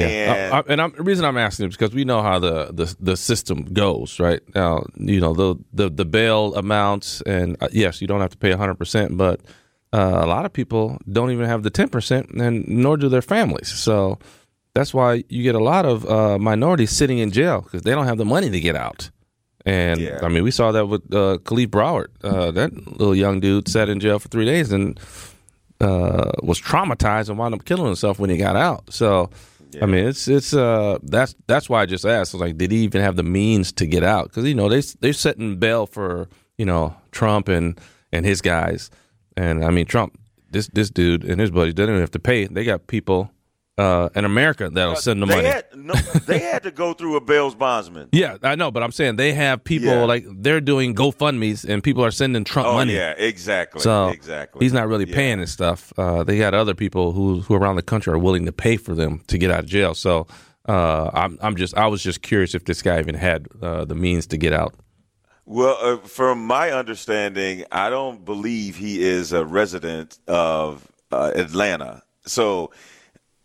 Yeah, 0.00 0.06
And- 0.06 0.52
Uh, 0.52 0.56
uh, 0.56 0.62
and 0.68 0.80
I'm, 0.82 0.92
the 0.96 1.02
reason 1.02 1.24
I'm 1.24 1.36
asking 1.38 1.68
is 1.68 1.76
because 1.76 1.94
we 1.94 2.04
know 2.04 2.22
how 2.22 2.38
the, 2.38 2.70
the 2.72 2.94
the 3.00 3.16
system 3.16 3.64
goes, 3.72 4.18
right? 4.20 4.40
Now, 4.54 4.84
you 4.96 5.20
know 5.20 5.34
the 5.34 5.56
the, 5.72 5.88
the 5.90 6.04
bail 6.04 6.54
amounts, 6.56 7.20
and 7.26 7.56
uh, 7.62 7.68
yes, 7.72 8.00
you 8.00 8.06
don't 8.06 8.20
have 8.20 8.30
to 8.30 8.38
pay 8.38 8.50
100, 8.50 8.74
percent 8.74 9.16
but 9.16 9.40
uh, 9.92 10.20
a 10.24 10.26
lot 10.26 10.44
of 10.44 10.52
people 10.52 10.98
don't 11.12 11.30
even 11.30 11.46
have 11.46 11.62
the 11.62 11.70
10 11.70 11.88
percent, 11.88 12.30
and 12.30 12.66
nor 12.66 12.96
do 12.96 13.08
their 13.08 13.22
families. 13.22 13.68
So 13.68 14.18
that's 14.74 14.92
why 14.92 15.22
you 15.28 15.42
get 15.44 15.54
a 15.54 15.62
lot 15.62 15.86
of 15.86 16.04
uh, 16.08 16.38
minorities 16.38 16.90
sitting 16.90 17.18
in 17.18 17.30
jail 17.30 17.60
because 17.62 17.82
they 17.82 17.92
don't 17.92 18.06
have 18.06 18.18
the 18.18 18.24
money 18.24 18.50
to 18.50 18.60
get 18.60 18.74
out. 18.76 19.10
And 19.66 20.00
Yeah. 20.00 20.18
I 20.22 20.28
mean, 20.28 20.42
we 20.44 20.50
saw 20.50 20.72
that 20.72 20.86
with 20.88 21.02
uh, 21.14 21.38
Kalief 21.44 21.68
Browder. 21.68 22.08
Uh, 22.22 22.50
that 22.50 22.70
little 22.98 23.14
young 23.14 23.40
dude 23.40 23.68
sat 23.68 23.88
in 23.88 24.00
jail 24.00 24.18
for 24.18 24.28
three 24.28 24.44
days 24.44 24.72
and 24.72 24.98
uh, 25.80 26.30
was 26.42 26.60
traumatized 26.60 27.28
and 27.28 27.38
wound 27.38 27.54
up 27.54 27.64
killing 27.64 27.86
himself 27.86 28.18
when 28.18 28.30
he 28.30 28.36
got 28.36 28.56
out. 28.56 28.92
So, 28.92 29.30
I 29.82 29.86
mean, 29.86 30.06
it's 30.06 30.28
it's 30.28 30.54
uh 30.54 30.98
that's 31.02 31.34
that's 31.46 31.68
why 31.68 31.82
I 31.82 31.86
just 31.86 32.04
asked. 32.04 32.34
I 32.34 32.38
was 32.38 32.42
like, 32.42 32.58
did 32.58 32.70
he 32.70 32.78
even 32.78 33.02
have 33.02 33.16
the 33.16 33.22
means 33.22 33.72
to 33.72 33.86
get 33.86 34.02
out? 34.02 34.24
Because 34.24 34.44
you 34.44 34.54
know 34.54 34.68
they 34.68 34.80
they're 35.00 35.12
setting 35.12 35.56
bail 35.56 35.86
for 35.86 36.28
you 36.58 36.64
know 36.64 36.96
Trump 37.12 37.48
and 37.48 37.78
and 38.12 38.24
his 38.24 38.40
guys, 38.40 38.90
and 39.36 39.64
I 39.64 39.70
mean 39.70 39.86
Trump, 39.86 40.18
this 40.50 40.68
this 40.68 40.90
dude 40.90 41.24
and 41.24 41.40
his 41.40 41.50
buddies 41.50 41.74
they 41.74 41.82
don't 41.82 41.90
even 41.90 42.00
have 42.00 42.10
to 42.12 42.18
pay. 42.18 42.46
They 42.46 42.64
got 42.64 42.86
people 42.86 43.30
uh, 43.76 44.08
in 44.14 44.24
America 44.24 44.70
that'll 44.70 44.94
send 44.96 45.20
the 45.20 45.26
they 45.26 45.34
money. 45.36 45.48
Had, 45.48 45.64
no, 45.74 45.94
they 46.26 46.38
had 46.38 46.62
to 46.62 46.70
go 46.70 46.92
through 46.92 47.16
a 47.16 47.20
Bell's 47.20 47.54
bondsman. 47.54 48.08
yeah, 48.12 48.36
I 48.42 48.54
know, 48.54 48.70
but 48.70 48.82
I'm 48.82 48.92
saying 48.92 49.16
they 49.16 49.32
have 49.32 49.64
people 49.64 49.88
Yeah. 49.88 50.04
like 50.04 50.24
they're 50.28 50.60
doing 50.60 50.94
GoFundmes 50.94 51.68
and 51.68 51.82
people 51.82 52.04
are 52.04 52.10
sending 52.12 52.44
Trump 52.44 52.68
Oh 52.68 52.74
money. 52.74 52.94
yeah, 52.94 53.12
exactly. 53.16 53.80
So 53.80 54.08
exactly. 54.08 54.64
he's 54.64 54.72
not 54.72 54.86
really 54.86 55.08
Yeah. 55.08 55.16
paying 55.16 55.40
and 55.40 55.48
stuff. 55.48 55.92
Uh, 55.98 56.22
they 56.24 56.38
got 56.38 56.54
other 56.54 56.74
people 56.74 57.12
who 57.12 57.40
who 57.40 57.54
around 57.54 57.76
the 57.76 57.82
country 57.82 58.12
are 58.12 58.18
willing 58.18 58.46
to 58.46 58.52
pay 58.52 58.76
for 58.76 58.94
them 58.94 59.22
to 59.26 59.38
get 59.38 59.50
out 59.50 59.60
of 59.60 59.66
jail. 59.66 59.94
So 59.94 60.26
uh, 60.68 61.10
I'm 61.12 61.38
I'm 61.42 61.56
just 61.56 61.76
I 61.76 61.88
was 61.88 62.02
just 62.02 62.22
curious 62.22 62.54
if 62.54 62.64
this 62.66 62.80
guy 62.80 62.98
even 63.00 63.16
had 63.16 63.48
uh, 63.60 63.84
the 63.84 63.94
means 63.96 64.26
to 64.28 64.36
get 64.36 64.52
out. 64.52 64.74
Well, 65.46 65.76
uh, 65.82 65.96
from 66.06 66.46
my 66.46 66.70
understanding, 66.70 67.64
I 67.70 67.90
don't 67.90 68.24
believe 68.24 68.76
he 68.76 69.02
is 69.02 69.32
a 69.32 69.44
resident 69.44 70.18
of 70.26 70.86
uh, 71.12 71.32
Atlanta. 71.34 72.02
So, 72.24 72.70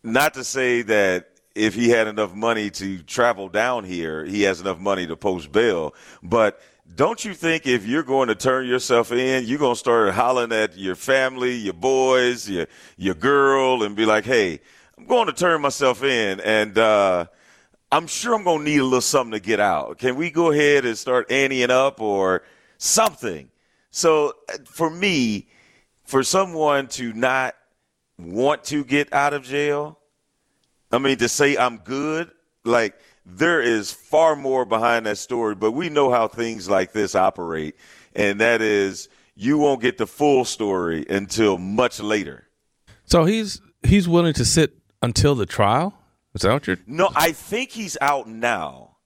not 0.03 0.33
to 0.35 0.43
say 0.43 0.81
that 0.83 1.29
if 1.55 1.73
he 1.73 1.89
had 1.89 2.07
enough 2.07 2.33
money 2.33 2.69
to 2.69 2.99
travel 3.03 3.49
down 3.49 3.83
here, 3.83 4.23
he 4.23 4.43
has 4.43 4.61
enough 4.61 4.79
money 4.79 5.05
to 5.07 5.15
post 5.15 5.51
bail. 5.51 5.93
But 6.23 6.61
don't 6.95 7.23
you 7.23 7.33
think 7.33 7.67
if 7.67 7.85
you're 7.85 8.03
going 8.03 8.29
to 8.29 8.35
turn 8.35 8.65
yourself 8.67 9.11
in, 9.11 9.45
you're 9.45 9.59
going 9.59 9.75
to 9.75 9.79
start 9.79 10.13
hollering 10.13 10.51
at 10.51 10.77
your 10.77 10.95
family, 10.95 11.55
your 11.55 11.73
boys, 11.73 12.49
your 12.49 12.67
your 12.97 13.15
girl, 13.15 13.83
and 13.83 13.95
be 13.95 14.05
like, 14.05 14.25
"Hey, 14.25 14.59
I'm 14.97 15.05
going 15.05 15.27
to 15.27 15.33
turn 15.33 15.61
myself 15.61 16.03
in," 16.03 16.39
and 16.39 16.77
uh, 16.77 17.25
I'm 17.91 18.07
sure 18.07 18.35
I'm 18.35 18.43
going 18.43 18.59
to 18.59 18.65
need 18.65 18.77
a 18.77 18.83
little 18.83 19.01
something 19.01 19.33
to 19.33 19.39
get 19.39 19.59
out. 19.59 19.97
Can 19.97 20.15
we 20.15 20.31
go 20.31 20.51
ahead 20.51 20.85
and 20.85 20.97
start 20.97 21.29
anteing 21.29 21.69
up 21.69 22.01
or 22.01 22.43
something? 22.77 23.49
So 23.91 24.33
uh, 24.51 24.57
for 24.65 24.89
me, 24.89 25.47
for 26.05 26.23
someone 26.23 26.87
to 26.87 27.13
not 27.13 27.55
want 28.19 28.63
to 28.65 28.83
get 28.83 29.11
out 29.13 29.33
of 29.33 29.43
jail, 29.43 29.97
I 30.91 30.97
mean, 30.97 31.17
to 31.17 31.29
say 31.29 31.57
I'm 31.57 31.77
good, 31.77 32.31
like 32.63 32.99
there 33.25 33.61
is 33.61 33.91
far 33.91 34.35
more 34.35 34.65
behind 34.65 35.05
that 35.05 35.17
story, 35.17 35.55
but 35.55 35.71
we 35.71 35.89
know 35.89 36.11
how 36.11 36.27
things 36.27 36.69
like 36.69 36.91
this 36.91 37.15
operate. 37.15 37.75
And 38.15 38.39
that 38.41 38.61
is 38.61 39.07
you 39.35 39.57
won't 39.57 39.81
get 39.81 39.97
the 39.97 40.07
full 40.07 40.45
story 40.45 41.05
until 41.09 41.57
much 41.57 41.99
later. 41.99 42.47
So 43.05 43.25
he's 43.25 43.61
he's 43.83 44.07
willing 44.07 44.33
to 44.33 44.45
sit 44.45 44.73
until 45.01 45.35
the 45.35 45.45
trial. 45.45 45.93
Is 46.35 46.41
that 46.41 46.53
what 46.53 46.67
you're? 46.67 46.77
No, 46.85 47.09
I 47.15 47.31
think 47.31 47.71
he's 47.71 47.97
out 48.01 48.27
now. 48.27 48.97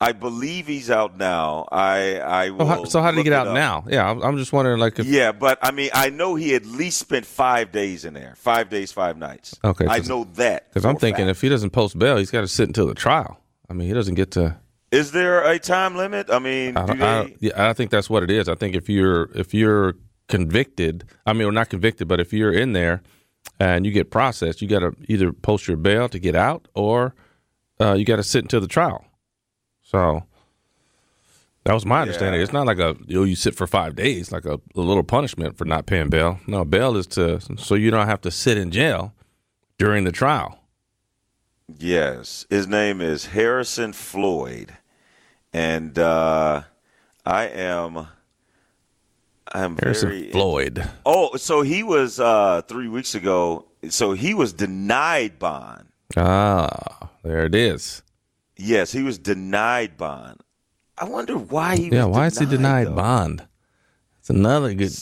I 0.00 0.12
believe 0.12 0.66
he's 0.66 0.90
out 0.90 1.16
now. 1.16 1.66
I 1.70 2.18
I 2.18 2.50
will. 2.50 2.86
So 2.86 3.00
how, 3.00 3.10
did 3.10 3.18
he 3.18 3.24
get 3.24 3.32
out 3.32 3.48
up. 3.48 3.54
now? 3.54 3.84
Yeah, 3.88 4.10
I'm, 4.10 4.20
I'm 4.22 4.36
just 4.36 4.52
wondering. 4.52 4.78
Like, 4.78 4.98
if, 4.98 5.06
Yeah, 5.06 5.32
but 5.32 5.58
I 5.62 5.70
mean, 5.70 5.90
I 5.94 6.10
know 6.10 6.34
he 6.34 6.54
at 6.54 6.66
least 6.66 6.98
spent 6.98 7.24
five 7.24 7.72
days 7.72 8.04
in 8.04 8.12
there. 8.12 8.34
Five 8.36 8.68
days, 8.68 8.92
five 8.92 9.16
nights. 9.16 9.58
Okay, 9.64 9.86
I 9.88 10.00
know 10.00 10.24
that 10.34 10.68
because 10.68 10.84
I'm 10.84 10.96
thinking 10.96 11.28
if 11.28 11.40
he 11.40 11.48
doesn't 11.48 11.70
post 11.70 11.98
bail, 11.98 12.16
he's 12.16 12.30
got 12.30 12.42
to 12.42 12.48
sit 12.48 12.68
until 12.68 12.86
the 12.86 12.94
trial. 12.94 13.40
I 13.70 13.72
mean, 13.72 13.88
he 13.88 13.94
doesn't 13.94 14.16
get 14.16 14.32
to. 14.32 14.58
is 14.90 15.12
there 15.12 15.42
a 15.42 15.58
time 15.58 15.96
limit? 15.96 16.28
I 16.28 16.38
mean, 16.38 16.76
I, 16.76 16.86
do 16.86 16.94
don't- 16.94 17.02
I, 17.02 17.36
yeah, 17.40 17.68
I 17.70 17.72
think 17.72 17.90
that's 17.90 18.10
what 18.10 18.22
it 18.22 18.30
is. 18.30 18.48
I 18.48 18.56
think 18.56 18.74
if 18.74 18.88
you're 18.88 19.30
if 19.34 19.54
you're 19.54 19.94
convicted, 20.28 21.04
I 21.24 21.32
mean, 21.32 21.46
or 21.48 21.52
not 21.52 21.70
convicted, 21.70 22.08
but 22.08 22.20
if 22.20 22.32
you're 22.32 22.52
in 22.52 22.72
there 22.72 23.02
and 23.60 23.86
you 23.86 23.92
get 23.92 24.10
processed, 24.10 24.60
you 24.60 24.68
got 24.68 24.80
to 24.80 24.94
either 25.08 25.32
post 25.32 25.68
your 25.68 25.76
bail 25.76 26.08
to 26.08 26.18
get 26.18 26.34
out, 26.34 26.66
or 26.74 27.14
uh, 27.80 27.94
you 27.94 28.04
got 28.04 28.16
to 28.16 28.22
sit 28.22 28.42
until 28.42 28.60
the 28.60 28.68
trial. 28.68 29.04
So 29.94 30.24
that 31.62 31.72
was 31.72 31.86
my 31.86 32.02
understanding. 32.02 32.40
Yeah. 32.40 32.42
It's 32.42 32.52
not 32.52 32.66
like 32.66 32.78
a 32.80 32.96
you, 33.06 33.20
know, 33.20 33.24
you 33.24 33.36
sit 33.36 33.54
for 33.54 33.68
five 33.68 33.94
days, 33.94 34.32
like 34.32 34.44
a, 34.44 34.54
a 34.74 34.80
little 34.80 35.04
punishment 35.04 35.56
for 35.56 35.64
not 35.64 35.86
paying 35.86 36.08
bail. 36.08 36.40
No, 36.48 36.64
bail 36.64 36.96
is 36.96 37.06
to 37.08 37.40
so 37.56 37.76
you 37.76 37.92
don't 37.92 38.08
have 38.08 38.20
to 38.22 38.30
sit 38.32 38.58
in 38.58 38.72
jail 38.72 39.14
during 39.78 40.02
the 40.02 40.10
trial. 40.10 40.58
Yes, 41.78 42.44
his 42.50 42.66
name 42.66 43.00
is 43.00 43.26
Harrison 43.26 43.92
Floyd, 43.92 44.76
and 45.52 45.96
uh, 45.96 46.62
I 47.24 47.44
am. 47.44 48.08
I'm 49.54 49.78
Harrison 49.78 50.08
very 50.08 50.30
Floyd. 50.32 50.90
Oh, 51.06 51.36
so 51.36 51.62
he 51.62 51.84
was 51.84 52.18
uh, 52.18 52.62
three 52.62 52.88
weeks 52.88 53.14
ago. 53.14 53.66
So 53.88 54.12
he 54.12 54.34
was 54.34 54.52
denied 54.52 55.38
bond. 55.38 55.86
Ah, 56.16 57.10
there 57.22 57.44
it 57.44 57.54
is. 57.54 58.02
Yes, 58.56 58.92
he 58.92 59.02
was 59.02 59.18
denied 59.18 59.96
bond. 59.96 60.40
I 60.96 61.06
wonder 61.06 61.36
why 61.36 61.76
he. 61.76 61.88
Yeah, 61.88 62.04
why 62.04 62.26
is 62.26 62.38
he 62.38 62.46
denied 62.46 62.88
though. 62.88 62.94
bond? 62.94 63.46
It's 64.20 64.30
another 64.30 64.72
good 64.72 64.92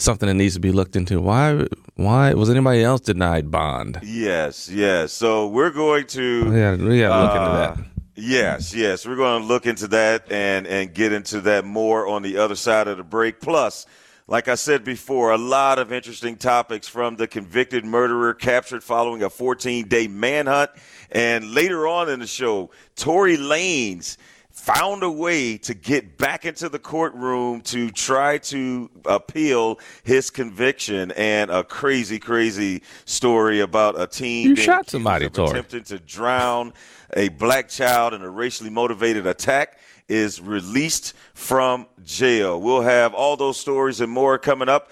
something 0.00 0.26
that 0.28 0.34
needs 0.34 0.54
to 0.54 0.60
be 0.60 0.70
looked 0.72 0.94
into. 0.94 1.20
Why? 1.20 1.66
Why 1.96 2.34
was 2.34 2.48
anybody 2.50 2.84
else 2.84 3.00
denied 3.00 3.50
bond? 3.50 3.98
Yes, 4.02 4.68
yes. 4.68 5.12
So 5.12 5.48
we're 5.48 5.70
going 5.70 6.06
to. 6.08 6.52
Yeah, 6.54 6.76
we 6.76 7.00
got 7.00 7.16
to 7.16 7.22
look 7.22 7.30
into 7.36 7.42
Uh, 7.50 7.74
that. 7.74 7.84
Yes, 8.14 8.74
yes. 8.74 9.06
We're 9.06 9.16
going 9.16 9.40
to 9.42 9.48
look 9.48 9.66
into 9.66 9.88
that 9.88 10.30
and 10.30 10.66
and 10.66 10.92
get 10.92 11.12
into 11.12 11.40
that 11.40 11.64
more 11.64 12.06
on 12.06 12.22
the 12.22 12.36
other 12.36 12.54
side 12.54 12.86
of 12.88 12.98
the 12.98 13.02
break. 13.02 13.40
Plus, 13.40 13.86
like 14.26 14.48
I 14.48 14.54
said 14.54 14.84
before, 14.84 15.32
a 15.32 15.38
lot 15.38 15.78
of 15.78 15.92
interesting 15.92 16.36
topics 16.36 16.88
from 16.88 17.16
the 17.16 17.26
convicted 17.26 17.84
murderer 17.84 18.34
captured 18.34 18.82
following 18.82 19.22
a 19.22 19.28
14-day 19.28 20.08
manhunt, 20.08 20.70
and 21.10 21.52
later 21.52 21.86
on 21.86 22.08
in 22.08 22.20
the 22.20 22.26
show, 22.26 22.70
Tory 22.96 23.36
Lanez 23.36 24.16
found 24.50 25.02
a 25.02 25.10
way 25.10 25.56
to 25.56 25.72
get 25.72 26.18
back 26.18 26.44
into 26.44 26.68
the 26.68 26.78
courtroom 26.78 27.62
to 27.62 27.90
try 27.90 28.36
to 28.36 28.90
appeal 29.06 29.80
his 30.02 30.28
conviction 30.28 31.10
and 31.12 31.50
a 31.50 31.64
crazy 31.64 32.18
crazy 32.18 32.82
story 33.06 33.60
about 33.60 33.98
a 33.98 34.06
teen 34.06 34.50
You 34.50 34.56
shot 34.56 34.90
somebody, 34.90 35.24
attempting 35.26 35.84
to 35.84 35.98
drown 35.98 36.74
a 37.16 37.30
black 37.30 37.70
child 37.70 38.12
in 38.12 38.20
a 38.20 38.28
racially 38.28 38.68
motivated 38.68 39.26
attack 39.26 39.78
is 40.08 40.40
released 40.40 41.14
from 41.34 41.86
jail. 42.04 42.60
We'll 42.60 42.82
have 42.82 43.14
all 43.14 43.36
those 43.36 43.58
stories 43.58 44.00
and 44.00 44.10
more 44.10 44.38
coming 44.38 44.68
up. 44.68 44.90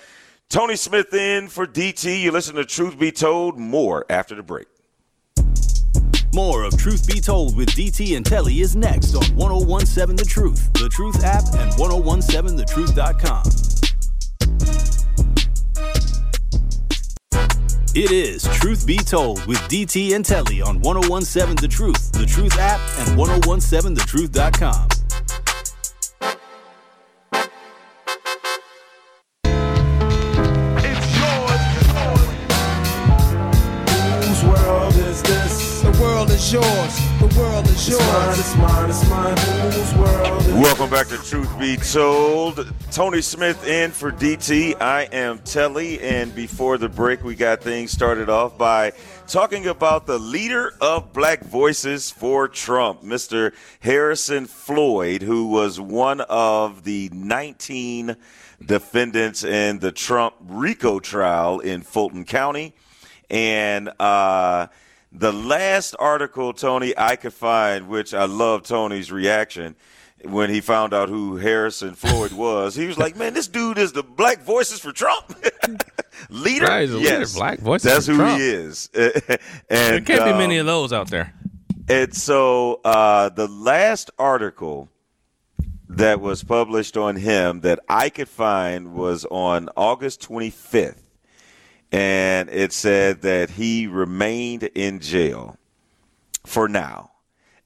Tony 0.49 0.77
Smith 0.77 1.15
in 1.15 1.49
for 1.49 1.67
DT. 1.67 2.21
You 2.21 2.33
listen 2.33 2.57
to 2.57 2.65
Truth 2.65 2.99
Be 2.99 3.13
Told. 3.13 3.59
More 3.59 4.05
after 4.11 4.35
the 4.35 4.43
break. 4.43 4.67
More 6.33 6.65
of 6.65 6.77
Truth 6.77 7.09
Be 7.09 7.21
Told 7.21 7.57
with 7.57 7.71
DT 7.71 8.17
and 8.17 8.25
Telly 8.25 8.61
is 8.61 8.77
next 8.77 9.15
on 9.15 9.25
1017 9.37 10.17
The 10.17 10.25
Truth, 10.25 10.73
The 10.75 10.89
Truth 10.89 11.25
app, 11.25 11.45
and 11.55 11.73
1017thetruth.com. 11.73 13.43
It 17.93 18.13
is 18.13 18.45
Truth 18.45 18.87
Be 18.87 18.99
Told 18.99 19.45
with 19.47 19.59
DT 19.63 20.15
and 20.15 20.25
Telly 20.25 20.63
on 20.63 20.81
1017 20.81 21.57
The 21.57 21.67
Truth, 21.67 22.13
The 22.13 22.27
Truth 22.27 22.57
app, 22.59 22.79
and 23.01 23.19
1017thetruth.com. 23.19 25.00
world 37.61 37.77
is 37.77 37.89
It's 37.89 38.01
mine, 38.01 38.39
it's 38.39 38.57
mine, 38.57 38.91
it's 38.91 39.11
mine. 39.11 39.37
Whose 39.73 39.95
world 39.95 40.43
is 40.43 40.55
Welcome 40.55 40.91
back 40.91 41.09
to 41.09 41.19
Truth 41.19 41.59
Be 41.59 41.77
Told. 41.77 42.73
Tony 42.91 43.21
Smith 43.21 43.67
in 43.67 43.91
for 43.91 44.11
DT. 44.11 44.81
I 44.81 45.03
am 45.13 45.39
Telly, 45.41 46.01
and 46.01 46.35
before 46.35 46.79
the 46.79 46.89
break, 46.89 47.23
we 47.23 47.35
got 47.35 47.63
things 47.63 47.91
started 47.91 48.29
off 48.29 48.57
by 48.57 48.93
talking 49.27 49.67
about 49.67 50.07
the 50.07 50.19
leader 50.19 50.75
of 50.81 51.13
Black 51.13 51.45
Voices 51.45 52.11
for 52.11 52.49
Trump, 52.49 53.03
Mr. 53.03 53.53
Harrison 53.81 54.47
Floyd, 54.47 55.23
who 55.23 55.49
was 55.49 55.79
one 55.79 56.21
of 56.23 56.85
the 56.85 57.11
19 57.13 58.17
defendants 58.65 59.45
in 59.45 59.79
the 59.81 59.93
Trump 59.93 60.35
RICO 60.47 60.99
trial 60.99 61.61
in 61.61 61.83
Fulton 61.83 62.25
County. 62.25 62.75
And 63.29 63.91
uh, 64.01 64.67
the 65.13 65.33
last 65.33 65.95
article, 65.99 66.53
Tony, 66.53 66.95
I 66.97 67.17
could 67.17 67.33
find, 67.35 67.89
which 67.89 68.15
I 68.15 68.25
love 68.25 68.63
Tony's 68.63 69.11
reaction 69.11 69.75
when 70.25 70.51
he 70.51 70.61
found 70.61 70.93
out 70.95 71.09
who 71.09 71.37
Harrison 71.37 71.95
Floyd 71.95 72.33
was. 72.33 72.75
He 72.75 72.87
was 72.87 72.99
like, 72.99 73.17
"Man, 73.17 73.33
this 73.35 73.49
dude 73.49 73.79
is 73.79 73.93
the 73.93 74.03
Black 74.03 74.43
Voices 74.43 74.79
for 74.81 74.93
Trump 74.93 75.35
leader." 76.31 76.67
Right, 76.67 76.87
the 76.89 76.97
leader, 76.97 77.09
yes, 77.21 77.35
Black 77.35 77.59
Voices 77.59 77.91
That's 77.91 78.07
who 78.07 78.17
Trump. 78.17 78.39
he 78.41 78.47
is. 78.49 78.89
and 78.95 79.13
There 79.69 80.01
can't 80.01 80.25
be 80.25 80.31
um, 80.33 80.39
many 80.39 80.59
of 80.59 80.67
those 80.67 80.93
out 80.93 81.09
there. 81.11 81.33
and 81.89 82.15
so 82.15 82.81
uh, 82.85 83.31
the 83.31 83.49
last 83.49 84.11
article 84.19 84.89
that 85.89 86.21
was 86.21 86.45
published 86.45 86.97
on 86.97 87.17
him 87.17 87.63
that 87.63 87.81
I 87.89 88.11
could 88.11 88.29
find 88.29 88.93
was 88.95 89.25
on 89.31 89.69
August 89.77 90.21
25th. 90.29 91.03
And 91.93 92.49
it 92.51 92.73
said 92.73 93.23
that 93.23 93.51
he 93.51 93.87
remained 93.87 94.63
in 94.63 95.01
jail 95.01 95.57
for 96.47 96.69
now 96.69 97.11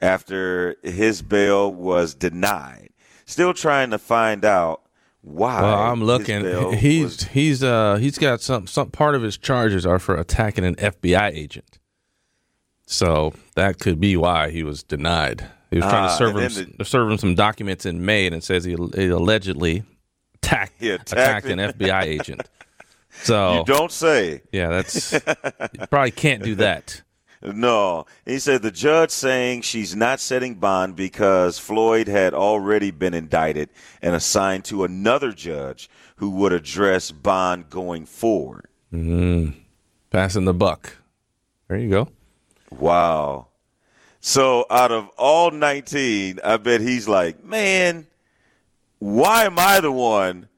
after 0.00 0.76
his 0.82 1.20
bail 1.22 1.72
was 1.72 2.14
denied. 2.14 2.90
Still 3.26 3.52
trying 3.54 3.90
to 3.90 3.98
find 3.98 4.44
out 4.44 4.82
why. 5.20 5.60
Well, 5.62 5.74
I'm 5.82 6.02
looking. 6.02 6.72
He's 6.78 7.02
was- 7.04 7.22
he's 7.24 7.62
uh 7.62 7.96
he's 7.96 8.18
got 8.18 8.40
some 8.40 8.66
some 8.66 8.90
part 8.90 9.14
of 9.14 9.22
his 9.22 9.36
charges 9.38 9.84
are 9.86 9.98
for 9.98 10.14
attacking 10.16 10.64
an 10.64 10.74
FBI 10.76 11.30
agent. 11.34 11.78
So 12.86 13.32
that 13.54 13.78
could 13.78 13.98
be 14.00 14.16
why 14.16 14.50
he 14.50 14.62
was 14.62 14.82
denied. 14.82 15.46
He 15.70 15.76
was 15.78 15.84
trying 15.86 16.04
Ah, 16.04 16.08
to 16.08 16.16
serve 16.16 16.36
him 16.36 16.52
then 16.76 16.84
serve 16.86 17.10
him 17.10 17.18
some 17.18 17.34
documents 17.34 17.86
in 17.86 18.04
May, 18.04 18.26
and 18.26 18.34
it 18.34 18.44
says 18.44 18.64
he, 18.64 18.76
he 18.94 19.08
allegedly 19.08 19.82
attacked 20.34 20.72
He 20.78 20.90
attacked 20.90 21.12
attacked 21.12 21.46
an. 21.46 21.58
FBI 21.58 22.02
agent. 22.04 22.48
So 23.22 23.58
you 23.58 23.64
don't 23.64 23.92
say. 23.92 24.42
yeah, 24.52 24.68
that's 24.68 25.12
you 25.12 25.86
probably 25.90 26.10
can't 26.10 26.42
do 26.42 26.54
that. 26.56 27.02
No. 27.46 28.06
He 28.24 28.38
said 28.38 28.62
the 28.62 28.70
judge 28.70 29.10
saying 29.10 29.62
she's 29.62 29.94
not 29.94 30.18
setting 30.18 30.54
bond 30.54 30.96
because 30.96 31.58
Floyd 31.58 32.08
had 32.08 32.32
already 32.32 32.90
been 32.90 33.12
indicted 33.12 33.68
and 34.00 34.14
assigned 34.14 34.64
to 34.66 34.84
another 34.84 35.30
judge 35.30 35.90
who 36.16 36.30
would 36.30 36.54
address 36.54 37.10
bond 37.10 37.68
going 37.68 38.06
forward. 38.06 38.66
Mm-hmm. 38.92 39.58
Passing 40.10 40.46
the 40.46 40.54
buck. 40.54 40.96
There 41.68 41.76
you 41.76 41.90
go. 41.90 42.08
Wow. 42.70 43.48
So 44.20 44.64
out 44.70 44.90
of 44.90 45.08
all 45.18 45.50
19, 45.50 46.40
I 46.42 46.56
bet 46.56 46.80
he's 46.80 47.06
like, 47.06 47.44
man, 47.44 48.06
why 49.00 49.44
am 49.44 49.58
I 49.58 49.80
the 49.80 49.92
one? 49.92 50.48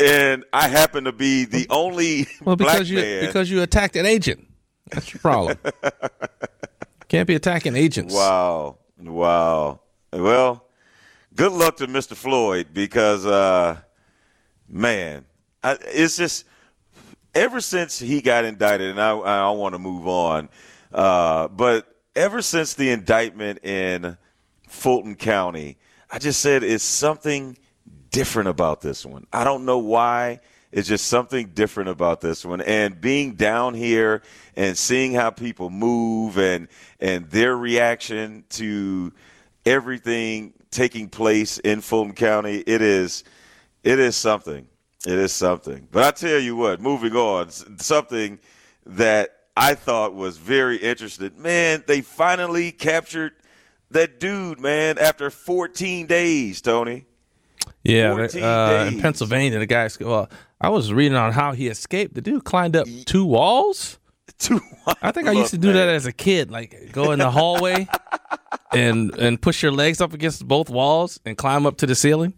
And 0.00 0.44
I 0.52 0.68
happen 0.68 1.04
to 1.04 1.12
be 1.12 1.44
the 1.44 1.66
only 1.70 2.26
Well, 2.42 2.56
black 2.56 2.74
because 2.74 2.90
you 2.90 2.98
man. 2.98 3.26
because 3.26 3.50
you 3.50 3.62
attacked 3.62 3.96
an 3.96 4.06
agent. 4.06 4.46
That's 4.90 5.12
your 5.12 5.20
problem. 5.20 5.58
Can't 7.08 7.26
be 7.26 7.34
attacking 7.34 7.76
agents. 7.76 8.14
Wow. 8.14 8.78
Wow. 8.98 9.80
Well, 10.12 10.64
good 11.34 11.52
luck 11.52 11.76
to 11.78 11.86
Mr. 11.86 12.14
Floyd 12.14 12.68
because, 12.72 13.26
uh, 13.26 13.78
man, 14.68 15.24
I, 15.62 15.76
it's 15.82 16.16
just 16.16 16.44
ever 17.34 17.60
since 17.60 17.98
he 17.98 18.20
got 18.20 18.44
indicted, 18.44 18.90
and 18.90 19.00
I, 19.00 19.10
I 19.12 19.50
want 19.50 19.74
to 19.74 19.78
move 19.78 20.06
on, 20.06 20.48
uh, 20.92 21.48
but 21.48 21.96
ever 22.16 22.42
since 22.42 22.74
the 22.74 22.90
indictment 22.90 23.64
in 23.64 24.16
Fulton 24.68 25.14
County, 25.14 25.78
I 26.10 26.18
just 26.18 26.40
said 26.40 26.62
it's 26.62 26.84
something 26.84 27.56
different 28.10 28.48
about 28.48 28.80
this 28.80 29.04
one. 29.04 29.26
I 29.32 29.44
don't 29.44 29.64
know 29.64 29.78
why. 29.78 30.40
It's 30.72 30.88
just 30.88 31.06
something 31.06 31.48
different 31.48 31.88
about 31.88 32.20
this 32.20 32.44
one. 32.44 32.60
And 32.60 33.00
being 33.00 33.34
down 33.34 33.74
here 33.74 34.22
and 34.54 34.78
seeing 34.78 35.12
how 35.14 35.30
people 35.30 35.68
move 35.70 36.38
and 36.38 36.68
and 37.00 37.28
their 37.30 37.56
reaction 37.56 38.44
to 38.50 39.12
everything 39.66 40.52
taking 40.70 41.08
place 41.08 41.58
in 41.58 41.80
Fulton 41.80 42.14
County, 42.14 42.58
it 42.58 42.82
is 42.82 43.24
it 43.82 43.98
is 43.98 44.14
something. 44.14 44.66
It 45.06 45.18
is 45.18 45.32
something. 45.32 45.88
But 45.90 46.04
I 46.04 46.10
tell 46.10 46.38
you 46.38 46.56
what, 46.56 46.80
moving 46.80 47.16
on, 47.16 47.50
something 47.50 48.38
that 48.86 49.30
I 49.56 49.74
thought 49.74 50.14
was 50.14 50.36
very 50.36 50.76
interesting. 50.76 51.32
Man, 51.36 51.82
they 51.86 52.02
finally 52.02 52.70
captured 52.70 53.32
that 53.90 54.20
dude, 54.20 54.60
man, 54.60 54.98
after 54.98 55.30
14 55.30 56.06
days, 56.06 56.60
Tony. 56.60 57.06
Yeah, 57.82 58.12
uh, 58.14 58.90
in. 58.92 59.00
Pennsylvania, 59.00 59.58
the 59.58 59.66
guy. 59.66 59.88
Well, 60.00 60.28
I 60.60 60.68
was 60.68 60.92
reading 60.92 61.16
on 61.16 61.32
how 61.32 61.52
he 61.52 61.68
escaped. 61.68 62.14
The 62.14 62.20
dude 62.20 62.44
climbed 62.44 62.76
up 62.76 62.86
two 63.06 63.24
walls. 63.24 63.98
Two 64.38 64.60
I 65.02 65.12
think 65.12 65.28
I 65.28 65.32
used 65.32 65.50
to 65.50 65.58
do 65.58 65.72
that 65.72 65.88
as 65.88 66.06
a 66.06 66.12
kid, 66.12 66.50
like 66.50 66.92
go 66.92 67.10
in 67.12 67.18
the 67.18 67.30
hallway 67.30 67.86
and 68.72 69.14
and 69.18 69.40
push 69.40 69.62
your 69.62 69.72
legs 69.72 70.00
up 70.00 70.12
against 70.14 70.46
both 70.46 70.70
walls 70.70 71.20
and 71.26 71.36
climb 71.36 71.66
up 71.66 71.76
to 71.78 71.86
the 71.86 71.94
ceiling. 71.94 72.32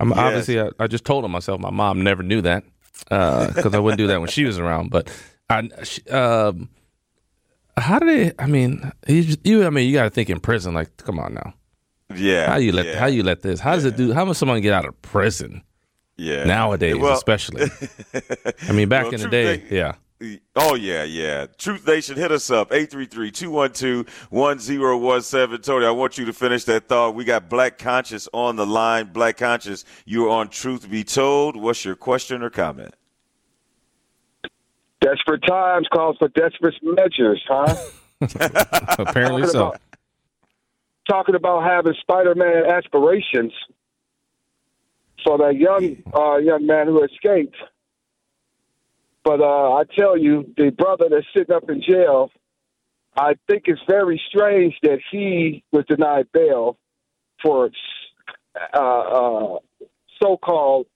I'm 0.00 0.08
Yes. 0.10 0.18
obviously 0.18 0.60
I, 0.60 0.70
I 0.78 0.86
just 0.86 1.04
told 1.04 1.24
him 1.24 1.30
myself. 1.30 1.60
My 1.60 1.70
mom 1.70 2.02
never 2.02 2.22
knew 2.22 2.40
that 2.42 2.64
because 3.04 3.74
I 3.74 3.78
wouldn't 3.78 3.98
do 3.98 4.06
that 4.08 4.20
when 4.20 4.28
she 4.30 4.44
was 4.44 4.58
around. 4.58 4.90
But 4.90 5.10
I, 5.48 5.68
she, 5.84 6.02
um, 6.08 6.68
how 7.76 7.98
they? 7.98 8.32
I 8.38 8.46
mean, 8.46 8.90
you, 9.06 9.36
you 9.44 9.66
I 9.66 9.70
mean, 9.70 9.88
you 9.88 9.94
got 9.94 10.04
to 10.04 10.10
think 10.10 10.30
in 10.30 10.40
prison. 10.40 10.74
Like, 10.74 10.96
come 10.96 11.18
on 11.18 11.34
now, 11.34 11.54
Yeah. 12.14 12.50
how 12.50 12.56
you 12.56 12.72
let 12.72 12.86
yeah, 12.86 12.98
how 12.98 13.06
you 13.06 13.22
let 13.22 13.42
this? 13.42 13.60
How 13.60 13.74
does 13.74 13.84
it 13.84 13.96
do? 13.96 14.12
How 14.12 14.24
does 14.24 14.38
someone 14.38 14.60
get 14.60 14.72
out 14.72 14.84
of 14.86 15.00
prison 15.02 15.62
yeah. 16.16 16.44
nowadays, 16.44 16.96
Well, 16.96 17.12
especially? 17.14 17.70
I 18.68 18.72
mean, 18.72 18.88
back 18.88 19.04
Well, 19.04 19.14
in 19.14 19.20
the 19.20 19.28
day, 19.28 19.56
they- 19.58 19.76
yeah. 19.76 19.94
Oh, 20.54 20.74
yeah, 20.74 21.02
yeah. 21.04 21.46
Truth 21.56 21.86
Nation, 21.86 22.14
hit 22.16 22.30
us 22.30 22.50
up, 22.50 22.68
833-212-1017. 22.72 25.62
Tony, 25.62 25.86
I 25.86 25.90
want 25.90 26.18
you 26.18 26.26
to 26.26 26.32
finish 26.34 26.64
that 26.64 26.88
thought. 26.88 27.14
We 27.14 27.24
got 27.24 27.48
Black 27.48 27.78
Conscious 27.78 28.28
on 28.34 28.56
the 28.56 28.66
line. 28.66 29.06
Black 29.14 29.38
Conscious, 29.38 29.86
you 30.04 30.26
are 30.26 30.40
on 30.40 30.48
Truth 30.50 30.90
Be 30.90 31.04
Told. 31.04 31.56
What's 31.56 31.86
your 31.86 31.96
question 31.96 32.42
or 32.42 32.50
comment? 32.50 32.94
Desperate 35.00 35.40
times 35.48 35.86
calls 35.90 36.18
for 36.18 36.28
desperate 36.28 36.74
measures, 36.82 37.42
huh? 37.48 37.74
Apparently 38.98 39.46
so. 39.46 39.68
about- 39.68 39.80
Talking 41.08 41.34
about 41.34 41.64
having 41.64 41.94
Spider-Man 42.00 42.66
aspirations 42.66 43.52
for 45.24 45.38
that 45.38 45.56
young 45.56 45.96
uh, 46.14 46.36
young 46.36 46.66
man 46.66 46.86
who 46.86 47.02
escaped. 47.04 47.56
But 49.24 49.40
uh, 49.40 49.74
I 49.74 49.82
tell 49.98 50.16
you, 50.16 50.52
the 50.56 50.70
brother 50.70 51.06
that's 51.10 51.26
sitting 51.36 51.54
up 51.54 51.68
in 51.68 51.82
jail, 51.82 52.30
I 53.16 53.34
think 53.48 53.64
it's 53.66 53.80
very 53.88 54.20
strange 54.28 54.74
that 54.82 54.98
he 55.10 55.62
was 55.72 55.84
denied 55.86 56.28
bail 56.32 56.78
for 57.42 57.70
uh, 58.74 58.78
uh, 58.78 59.58
so-called 60.22 60.86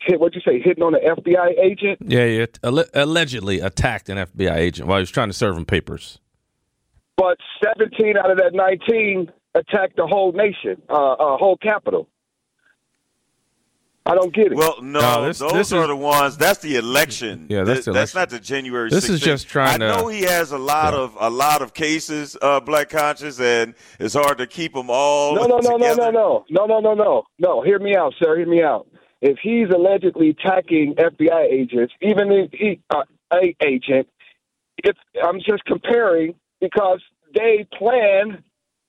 hit. 0.00 0.20
What'd 0.20 0.34
you 0.34 0.42
say? 0.50 0.60
Hitting 0.60 0.82
on 0.82 0.94
an 0.94 1.00
FBI 1.00 1.58
agent. 1.62 1.98
Yeah, 2.02 2.24
yeah. 2.24 2.46
Alle- 2.62 2.84
allegedly 2.94 3.60
attacked 3.60 4.08
an 4.08 4.18
FBI 4.18 4.56
agent 4.56 4.88
while 4.88 4.98
he 4.98 5.02
was 5.02 5.10
trying 5.10 5.28
to 5.28 5.34
serve 5.34 5.56
him 5.56 5.64
papers. 5.64 6.18
But 7.22 7.38
17 7.64 8.16
out 8.16 8.30
of 8.32 8.38
that 8.38 8.52
19 8.52 9.30
attacked 9.54 9.96
the 9.96 10.06
whole 10.06 10.32
nation, 10.32 10.80
uh, 10.88 11.12
uh, 11.12 11.36
whole 11.36 11.56
capital. 11.56 12.08
I 14.04 14.16
don't 14.16 14.34
get 14.34 14.46
it. 14.50 14.56
Well, 14.56 14.82
no, 14.82 14.98
No, 15.00 15.26
this- 15.26 15.38
those 15.38 15.52
this 15.52 15.72
are 15.72 15.82
is- 15.82 15.88
the 15.88 15.94
ones. 15.96 16.36
That's 16.36 16.58
the 16.58 16.74
election. 16.74 17.46
Yeah, 17.48 17.62
that's 17.62 17.80
Th- 17.80 17.84
the 17.84 17.92
that's 17.92 18.14
election. 18.14 18.20
not 18.20 18.30
the 18.30 18.44
January. 18.44 18.90
This 18.90 19.08
is 19.08 19.20
just 19.20 19.46
trying 19.48 19.80
I 19.80 19.86
to- 19.92 19.96
know 20.02 20.08
he 20.08 20.22
has 20.22 20.50
a 20.50 20.58
lot 20.58 20.92
of 20.92 21.16
a 21.20 21.30
lot 21.30 21.62
of 21.62 21.72
cases, 21.72 22.36
uh, 22.42 22.58
Black 22.58 22.88
Conscious, 22.88 23.38
and 23.40 23.74
it's 24.00 24.14
hard 24.14 24.38
to 24.38 24.48
keep 24.48 24.72
them 24.74 24.90
all. 24.90 25.36
no, 25.36 25.42
no, 25.42 25.58
no, 25.58 25.76
no, 25.76 25.78
together. 25.78 26.10
no, 26.10 26.44
no, 26.50 26.66
no, 26.66 26.80
no, 26.80 26.80
no, 26.80 26.94
no, 26.94 27.22
no. 27.38 27.60
Hear 27.62 27.78
me 27.78 27.94
out, 27.94 28.12
sir. 28.20 28.36
Hear 28.38 28.48
me 28.48 28.60
out. 28.60 28.88
If 29.20 29.38
he's 29.40 29.68
allegedly 29.72 30.30
attacking 30.30 30.96
FBI 30.98 31.42
agents, 31.48 31.94
even 32.00 32.32
if 32.32 32.50
he 32.52 32.80
uh, 32.90 33.04
a 33.32 33.54
agent, 33.64 34.08
if 34.82 34.96
I'm 35.22 35.38
just 35.38 35.64
comparing 35.64 36.34
because 36.60 37.00
they 37.34 37.66
plan 37.78 38.42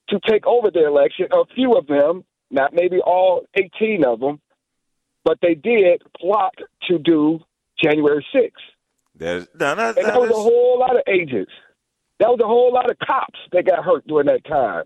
to 0.10 0.19
take 0.27 0.45
over 0.45 0.69
the 0.71 0.86
election. 0.86 1.27
A 1.32 1.45
few 1.56 1.73
of 1.73 1.88
them, 1.88 2.23
not 2.51 2.73
maybe 2.73 2.99
all 2.99 3.45
18 3.56 4.03
of 4.06 4.19
them, 4.19 4.39
but 5.23 5.38
they 5.41 5.56
did 5.56 6.01
plot 6.19 6.53
to 6.89 6.99
do 6.99 7.39
January 7.82 8.25
6th. 8.36 8.51
There's, 9.15 9.47
no, 9.60 9.75
no, 9.75 9.89
And 9.89 9.97
no, 9.97 10.03
that 10.03 10.19
was 10.21 10.29
a 10.32 10.34
whole 10.34 10.79
lot 10.79 10.95
of 10.95 11.03
agents. 11.08 11.51
That 12.19 12.29
was 12.29 12.39
a 12.41 12.47
whole 12.47 12.73
lot 12.73 12.89
of 12.89 12.97
cops 12.99 13.39
that 13.51 13.65
got 13.65 13.84
hurt 13.84 14.06
during 14.08 14.27
that 14.27 14.43
time. 14.45 14.84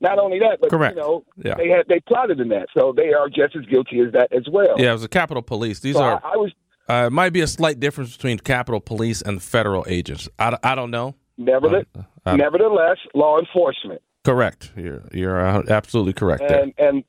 Not 0.00 0.18
only 0.18 0.38
that, 0.38 0.58
but 0.60 0.70
Correct. 0.70 0.96
you 0.96 1.02
know, 1.02 1.24
Yeah. 1.44 1.54
they 1.54 1.68
had 1.68 1.86
they 1.88 1.98
plotted 2.00 2.38
in 2.38 2.48
that, 2.50 2.68
so 2.76 2.92
they 2.96 3.12
are 3.12 3.28
just 3.28 3.56
as 3.56 3.64
guilty 3.66 4.00
as 4.00 4.12
that 4.12 4.32
as 4.32 4.44
well. 4.50 4.74
Yeah, 4.78 4.90
it 4.90 4.92
was 4.92 5.02
the 5.02 5.08
Capitol 5.08 5.42
Police. 5.42 5.80
These 5.80 5.96
So 5.96 6.02
are 6.02 6.20
I, 6.24 6.34
I 6.34 6.36
was 6.36 6.52
uh, 6.88 7.04
it 7.08 7.12
might 7.12 7.32
be 7.34 7.40
a 7.40 7.46
slight 7.48 7.80
difference 7.80 8.16
between 8.16 8.38
Capitol 8.38 8.80
Police 8.80 9.20
and 9.22 9.42
federal 9.42 9.84
agents. 9.88 10.28
I, 10.38 10.56
I 10.62 10.74
don't 10.76 10.90
know. 10.92 11.16
Nevertheless, 11.38 11.86
uh, 12.26 12.36
nevertheless 12.36 12.98
law 13.14 13.38
enforcement. 13.38 14.02
Correct. 14.24 14.72
You're 14.76 15.02
you're 15.12 15.38
absolutely 15.38 16.12
correct 16.12 16.42
there. 16.46 16.62
And 16.64 16.74
and 16.76 17.04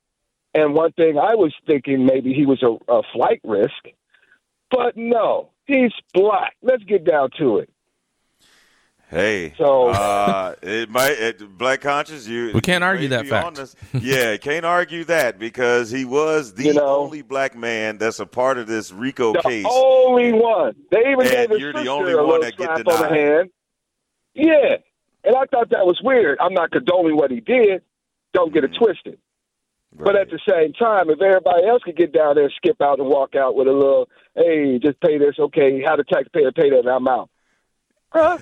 and 0.53 0.73
one 0.73 0.91
thing 0.93 1.17
I 1.17 1.35
was 1.35 1.53
thinking 1.67 2.05
maybe 2.05 2.33
he 2.33 2.45
was 2.45 2.63
a, 2.63 2.77
a 2.91 3.01
flight 3.13 3.41
risk, 3.43 3.73
but 4.71 4.95
no, 4.95 5.49
he's 5.65 5.91
black. 6.13 6.55
Let's 6.61 6.83
get 6.83 7.03
down 7.03 7.29
to 7.39 7.57
it. 7.57 7.69
Hey, 9.09 9.53
So- 9.57 9.89
uh, 9.89 10.53
it 10.61 10.87
might 10.91 11.13
it, 11.13 11.57
black 11.57 11.81
conscious. 11.81 12.27
You 12.27 12.51
We 12.53 12.61
can't 12.61 12.83
argue 12.83 13.07
that 13.07 13.23
be 13.23 13.29
fact. 13.29 13.47
on 13.47 13.53
this. 13.55 13.75
Yeah, 13.93 14.37
can't 14.37 14.65
argue 14.65 15.03
that 15.05 15.39
because 15.39 15.89
he 15.89 16.05
was 16.05 16.53
the 16.53 16.65
You 16.65 16.73
know. 16.75 16.85
only 16.99 17.23
black 17.23 17.57
man 17.57 17.97
that's 17.97 18.19
a 18.19 18.27
part 18.27 18.59
of 18.59 18.67
this 18.67 18.91
RICO 18.91 19.33
The 19.33 19.39
case. 19.41 19.65
only 19.67 20.31
one. 20.31 20.75
They 20.91 20.99
even 20.99 21.21
And 21.21 21.29
gave 21.31 21.49
his 21.49 21.59
you're 21.59 21.73
the 21.73 21.87
only 21.87 22.13
one 22.13 22.41
that 22.41 22.55
get 22.55 22.65
slap 22.67 22.77
on 22.77 22.83
the 22.85 22.91
denied. 22.91 23.11
hand. 23.17 23.49
Yeah, 24.39 24.77
and 25.25 25.35
I 25.35 25.45
thought 25.51 25.69
that 25.71 25.85
was 25.85 25.99
weird. 26.01 26.37
I'm 26.39 26.53
not 26.53 26.71
condoning 26.71 27.17
what 27.17 27.29
he 27.29 27.41
did. 27.41 27.81
Don't 28.33 28.53
get 28.53 28.63
it 28.63 28.71
twisted. 28.79 29.19
But 29.97 30.15
at 30.15 30.29
the 30.29 30.39
same 30.47 30.71
time, 30.73 31.09
if 31.09 31.19
everybody 31.19 31.67
else 31.67 31.81
could 31.83 31.97
get 31.97 32.13
down 32.13 32.35
there, 32.35 32.49
skip 32.55 32.79
out, 32.81 32.99
and 32.99 33.09
walk 33.09 33.35
out 33.35 33.55
with 33.55 33.67
a 33.67 33.71
little, 33.71 34.07
hey, 34.35 34.79
just 34.79 35.01
pay 35.01 35.17
this, 35.17 35.35
okay, 35.37 35.81
how 35.85 35.95
the 35.97 36.03
taxpayer 36.05 36.51
pay 36.51 36.69
that, 36.69 36.79
and 36.79 36.87
I'm 36.87 37.07
out. 37.07 37.29
Huh? 38.11 38.37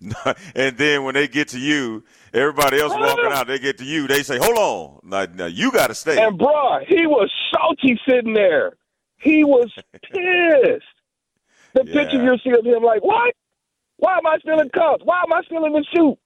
and 0.54 0.76
then 0.76 1.04
when 1.04 1.14
they 1.14 1.26
get 1.26 1.48
to 1.48 1.58
you, 1.58 2.04
everybody 2.34 2.80
else 2.80 2.92
walking 2.94 3.32
out, 3.32 3.46
they 3.46 3.58
get 3.58 3.78
to 3.78 3.84
you, 3.84 4.06
they 4.06 4.22
say, 4.22 4.38
"Hold 4.38 4.56
on, 4.56 5.00
now, 5.02 5.26
now 5.34 5.46
you 5.46 5.72
got 5.72 5.88
to 5.88 5.94
stay." 5.94 6.22
And 6.22 6.38
bruh, 6.38 6.84
he 6.86 7.06
was 7.06 7.30
salty 7.52 7.98
sitting 8.08 8.34
there. 8.34 8.74
He 9.16 9.42
was 9.42 9.72
pissed. 10.02 10.84
The 11.74 11.84
Yeah. 11.84 11.92
picture 11.92 12.22
you 12.22 12.36
see 12.44 12.56
of 12.56 12.64
him, 12.64 12.84
like, 12.84 13.02
what? 13.02 13.34
Why 14.02 14.16
am 14.18 14.26
I 14.26 14.36
still 14.40 14.58
in 14.58 14.68
cuffs? 14.70 15.02
Why 15.04 15.22
am 15.24 15.32
I 15.32 15.42
still 15.44 15.64
in 15.64 15.72
the 15.74 15.84
suit? 15.94 16.18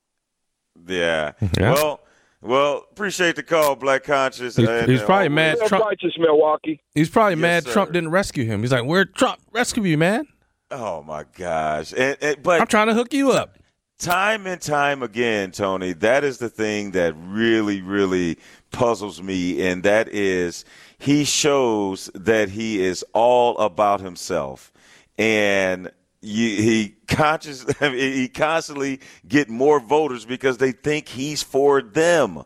yeah. 0.89 1.33
Yeah. 1.59 1.75
Well, 1.75 2.01
well, 2.41 2.87
appreciate 2.91 3.37
the 3.37 3.43
call, 3.43 3.77
Black 3.77 4.03
Conscious. 4.05 4.57
He's- 4.57 4.67
and, 4.69 4.91
he's 4.91 5.03
uh, 5.03 5.07
probably 5.07 5.29
mad 5.29 5.59
Real 5.59 5.69
Trump- 5.69 5.85
righteous, 5.85 6.15
Milwaukee. 6.19 6.81
He's 6.95 7.11
probably 7.11 7.35
Yes, 7.35 7.41
mad 7.43 7.65
sir. 7.65 7.73
Trump 7.75 7.93
didn't 7.93 8.11
rescue 8.13 8.45
him. 8.47 8.63
He's 8.63 8.73
like, 8.73 8.85
"Where'd 8.85 9.15
Trump 9.15 9.41
rescue 9.53 9.83
you, 9.83 9.99
man? 9.99 10.27
Oh 10.71 11.03
my 11.03 11.27
gosh! 11.37 11.93
And, 11.93 12.17
and 12.23 12.43
but 12.43 12.63
I'm 12.63 12.67
trying 12.67 12.87
to 12.87 12.95
hook 12.95 13.13
you 13.13 13.33
up." 13.33 13.59
time 13.99 14.47
and 14.47 14.61
time 14.61 15.03
again, 15.03 15.51
Tony, 15.51 15.93
that 15.95 16.23
is 16.25 16.37
the 16.39 16.49
thing 16.51 16.91
that 16.93 17.15
really, 17.19 17.81
really 17.83 18.39
puzzles 18.71 19.21
me, 19.23 19.67
and 19.67 19.83
that 19.83 20.09
is 20.09 20.65
he 20.99 21.25
shows 21.25 22.11
that 22.15 22.49
he 22.51 22.83
is 22.83 23.03
all 23.15 23.57
about 23.59 24.01
himself, 24.01 24.73
and 25.19 25.91
you, 26.27 26.63
he 26.63 26.95
conscious, 27.09 27.65
I 27.81 27.89
mean, 27.91 28.13
he 28.15 28.29
constantly 28.29 29.01
get 29.27 29.49
more 29.49 29.81
voters 29.81 30.25
because 30.25 30.59
they 30.59 30.73
think 30.73 31.09
he's 31.09 31.43
for 31.43 31.83
them. 31.83 32.43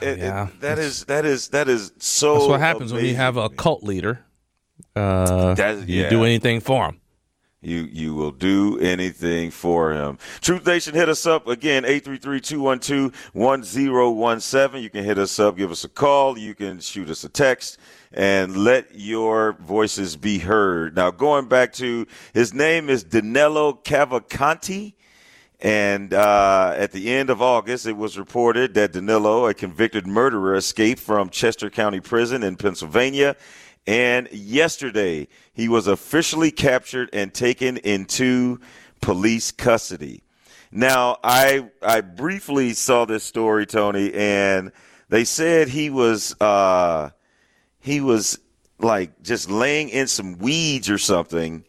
It- 0.00 0.08
it- 0.08 0.18
Yeah, 0.18 0.48
that 0.60 0.78
is 0.78 1.04
that 1.06 1.24
is 1.24 1.48
that 1.48 1.68
is 1.68 1.92
so. 1.98 2.34
That's 2.34 2.46
what 2.48 2.60
happens 2.60 2.92
when 2.92 3.04
you 3.04 3.16
have 3.16 3.36
a 3.36 3.48
cult 3.48 3.82
leader. 3.82 4.20
Uh, 4.94 5.54
That- 5.54 5.88
you 5.88 6.02
yeah. 6.02 6.08
do 6.10 6.22
anything 6.24 6.60
for 6.60 6.86
him. 6.86 7.00
You 7.60 7.88
you 7.90 8.14
will 8.14 8.30
do 8.30 8.78
anything 8.78 9.50
for 9.50 9.92
him. 9.92 10.18
Truth 10.40 10.64
Nation, 10.66 10.94
hit 10.94 11.08
us 11.08 11.26
up 11.26 11.48
again, 11.48 11.84
833-212-1017. 11.84 14.80
You 14.82 14.90
can 14.90 15.02
hit 15.04 15.18
us 15.18 15.38
up, 15.40 15.56
give 15.56 15.70
us 15.72 15.82
a 15.84 15.88
call. 15.88 16.38
You 16.38 16.54
can 16.54 16.78
shoot 16.80 17.10
us 17.10 17.24
a 17.24 17.28
text 17.28 17.78
and 18.12 18.56
let 18.56 18.94
your 18.94 19.52
voices 19.54 20.16
be 20.16 20.38
heard. 20.38 20.96
Now, 20.96 21.10
going 21.10 21.46
back 21.46 21.72
to 21.74 22.06
his 22.32 22.54
name 22.54 22.88
is 22.88 23.04
Danilo 23.04 23.74
Cavalcanti. 23.74 24.94
And 25.60 26.14
uh, 26.14 26.74
at 26.76 26.92
the 26.92 27.10
end 27.10 27.30
of 27.30 27.42
August, 27.42 27.84
it 27.86 27.96
was 27.96 28.16
reported 28.16 28.74
that 28.74 28.92
Danilo, 28.92 29.46
a 29.46 29.54
convicted 29.54 30.06
murderer, 30.06 30.54
escaped 30.54 31.00
from 31.00 31.30
Chester 31.30 31.68
County 31.68 31.98
Prison 31.98 32.44
in 32.44 32.54
Pennsylvania. 32.54 33.34
And 33.84 34.30
yesterday, 34.30 35.26
he 35.52 35.68
was 35.68 35.88
officially 35.88 36.52
captured 36.52 37.10
and 37.12 37.34
taken 37.34 37.76
into 37.78 38.60
police 39.00 39.50
custody. 39.50 40.22
Now, 40.70 41.16
I 41.24 41.70
I 41.82 42.02
briefly 42.02 42.74
saw 42.74 43.06
this 43.06 43.24
story, 43.24 43.66
Tony, 43.66 44.12
and 44.12 44.70
they 45.08 45.24
said 45.24 45.68
he 45.68 45.88
was 45.88 46.38
uh, 46.40 47.10
he 47.88 48.02
was 48.02 48.38
like 48.78 49.22
just 49.22 49.50
laying 49.50 49.88
in 49.88 50.06
some 50.06 50.38
weeds 50.38 50.90
or 50.90 50.98
something, 50.98 51.64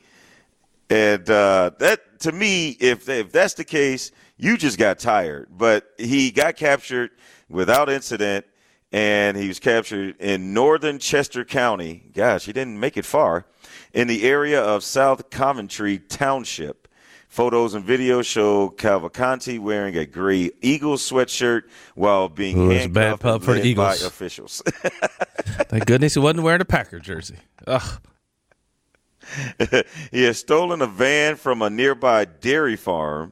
and 0.90 1.28
uh, 1.30 1.72
that 1.80 2.20
to 2.20 2.32
me, 2.34 2.72
if 2.80 3.08
if 3.08 3.32
that's 3.32 3.54
the 3.54 3.64
case, 3.64 4.12
you 4.38 4.58
just 4.58 4.78
got 4.78 5.00
tired. 5.00 5.48
But 5.50 5.90
he 5.98 6.30
got 6.32 6.58
captured 6.58 7.12
without 7.48 7.90
incident, 7.90 8.46
and 8.92 9.38
he 9.38 9.48
was 9.48 9.60
captured 9.60 10.18
in 10.20 10.54
northern 10.54 11.00
Chester 11.00 11.46
County. 11.46 12.12
Gosh, 12.14 12.46
he 12.46 12.52
didn't 12.52 12.80
make 12.80 12.98
it 12.98 13.06
far, 13.06 13.46
in 13.94 14.08
the 14.08 14.24
area 14.24 14.62
of 14.62 14.84
South 14.84 15.30
Coventry 15.30 16.00
Township. 16.00 16.89
Photos 17.30 17.76
and 17.76 17.86
videos 17.86 18.26
show 18.26 18.72
Cavalcanti 18.72 19.60
wearing 19.60 19.96
a 19.96 20.06
gray 20.06 20.50
Eagles 20.62 21.08
sweatshirt 21.08 21.62
while 21.94 22.28
being 22.28 22.58
Ooh, 22.58 22.72
a 22.72 22.88
bad 22.88 23.04
handcuffed 23.04 23.22
pub 23.22 23.44
for 23.44 23.54
the 23.54 23.60
led 23.60 23.76
by 23.78 23.94
Eagles. 23.94 24.04
officials. 24.04 24.62
Thank 25.70 25.86
goodness 25.86 26.16
he 26.16 26.20
wasn't 26.20 26.42
wearing 26.42 26.60
a 26.60 26.66
Packer 26.66 27.00
jersey. 27.00 27.36
Ugh. 27.68 28.02
he 30.12 30.24
has 30.24 30.40
stolen 30.40 30.82
a 30.82 30.88
van 30.88 31.36
from 31.36 31.62
a 31.62 31.70
nearby 31.70 32.26
dairy 32.26 32.76
farm 32.76 33.32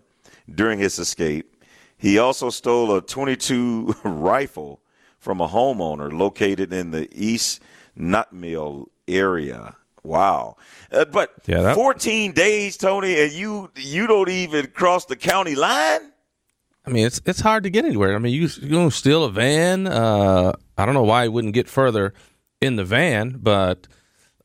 during 0.54 0.78
his 0.78 1.00
escape. 1.00 1.66
He 1.98 2.20
also 2.20 2.52
stole 2.52 2.96
a 2.96 3.02
22 3.02 3.96
rifle 4.04 4.80
from 5.18 5.42
a 5.42 5.48
homeowner 5.48 6.14
located 6.14 6.72
in 6.72 6.92
the 6.92 7.10
East 7.12 7.62
Nantmeal 7.98 8.86
area. 9.08 9.76
Wow. 10.08 10.56
Uh, 10.92 11.06
but 11.06 11.34
Yeah, 11.46 11.62
that- 11.62 11.76
14 11.76 12.32
days, 12.32 12.78
Tony, 12.78 13.20
and 13.22 13.32
you 13.32 13.70
you 13.76 14.08
don't 14.08 14.30
even 14.30 14.68
cross 14.68 15.06
the 15.06 15.16
county 15.16 15.56
line? 15.56 16.00
I 16.86 16.90
mean, 16.90 17.06
it's 17.06 17.20
it's 17.26 17.42
hard 17.42 17.64
to 17.64 17.70
get 17.70 17.84
anywhere. 17.84 18.16
I 18.16 18.20
mean, 18.20 18.34
you 18.34 18.48
you 18.62 18.70
gonna 18.70 18.90
steal 18.92 19.26
a 19.26 19.32
van? 19.32 19.88
Uh, 19.88 20.54
I 20.78 20.86
don't 20.86 20.94
know 20.96 21.04
why 21.04 21.24
he 21.24 21.30
wouldn't 21.30 21.54
get 21.54 21.68
further 21.68 22.14
in 22.62 22.78
the 22.78 22.86
van, 22.86 23.38
but 23.40 23.88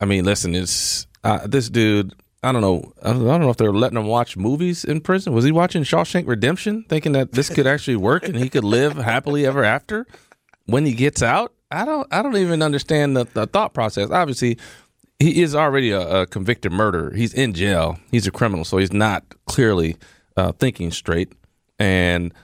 I 0.01 0.05
mean, 0.07 0.25
listen, 0.25 0.55
it's 0.55 1.07
uh, 1.22 1.46
this 1.46 1.70
dude. 1.70 2.14
I 2.42 2.51
don't 2.51 2.61
know. 2.61 2.92
I 3.01 3.12
don't, 3.12 3.22
I 3.29 3.31
don't 3.31 3.42
know 3.42 3.51
if 3.51 3.57
they're 3.57 3.72
letting 3.72 3.96
him 3.96 4.07
watch 4.09 4.37
movies 4.37 4.85
in 4.85 5.01
prison. 5.01 5.33
Was 5.33 5.44
he 5.44 5.53
watching 5.53 5.85
Shawshank 5.85 6.27
Redemption, 6.27 6.85
thinking 6.88 7.12
that 7.12 7.31
this 7.31 7.48
could 7.48 7.68
actually 7.68 7.94
work 7.94 8.25
and 8.25 8.37
he 8.37 8.48
could 8.48 8.64
live 8.64 8.96
happily 8.96 9.46
ever 9.46 9.62
after 9.62 10.09
when 10.66 10.85
he 10.85 10.94
gets 10.94 11.22
out? 11.22 11.53
I 11.70 11.85
don't. 11.85 12.09
I 12.12 12.20
don't 12.22 12.37
even 12.37 12.61
understand 12.61 13.16
the, 13.16 13.25
the 13.33 13.46
thought 13.46 13.72
process. 13.72 14.11
Obviously, 14.11 14.59
he 15.22 15.42
is 15.42 15.54
already 15.54 15.90
a, 15.90 16.22
a 16.22 16.26
convicted 16.26 16.72
murderer. 16.72 17.12
He's 17.14 17.32
in 17.32 17.54
jail. 17.54 17.98
He's 18.11 18.26
a 18.26 18.30
criminal, 18.30 18.64
so 18.64 18.78
he's 18.78 18.92
not 18.92 19.24
clearly 19.46 19.96
uh, 20.37 20.52
thinking 20.52 20.90
straight. 20.90 21.32
And 21.78 22.35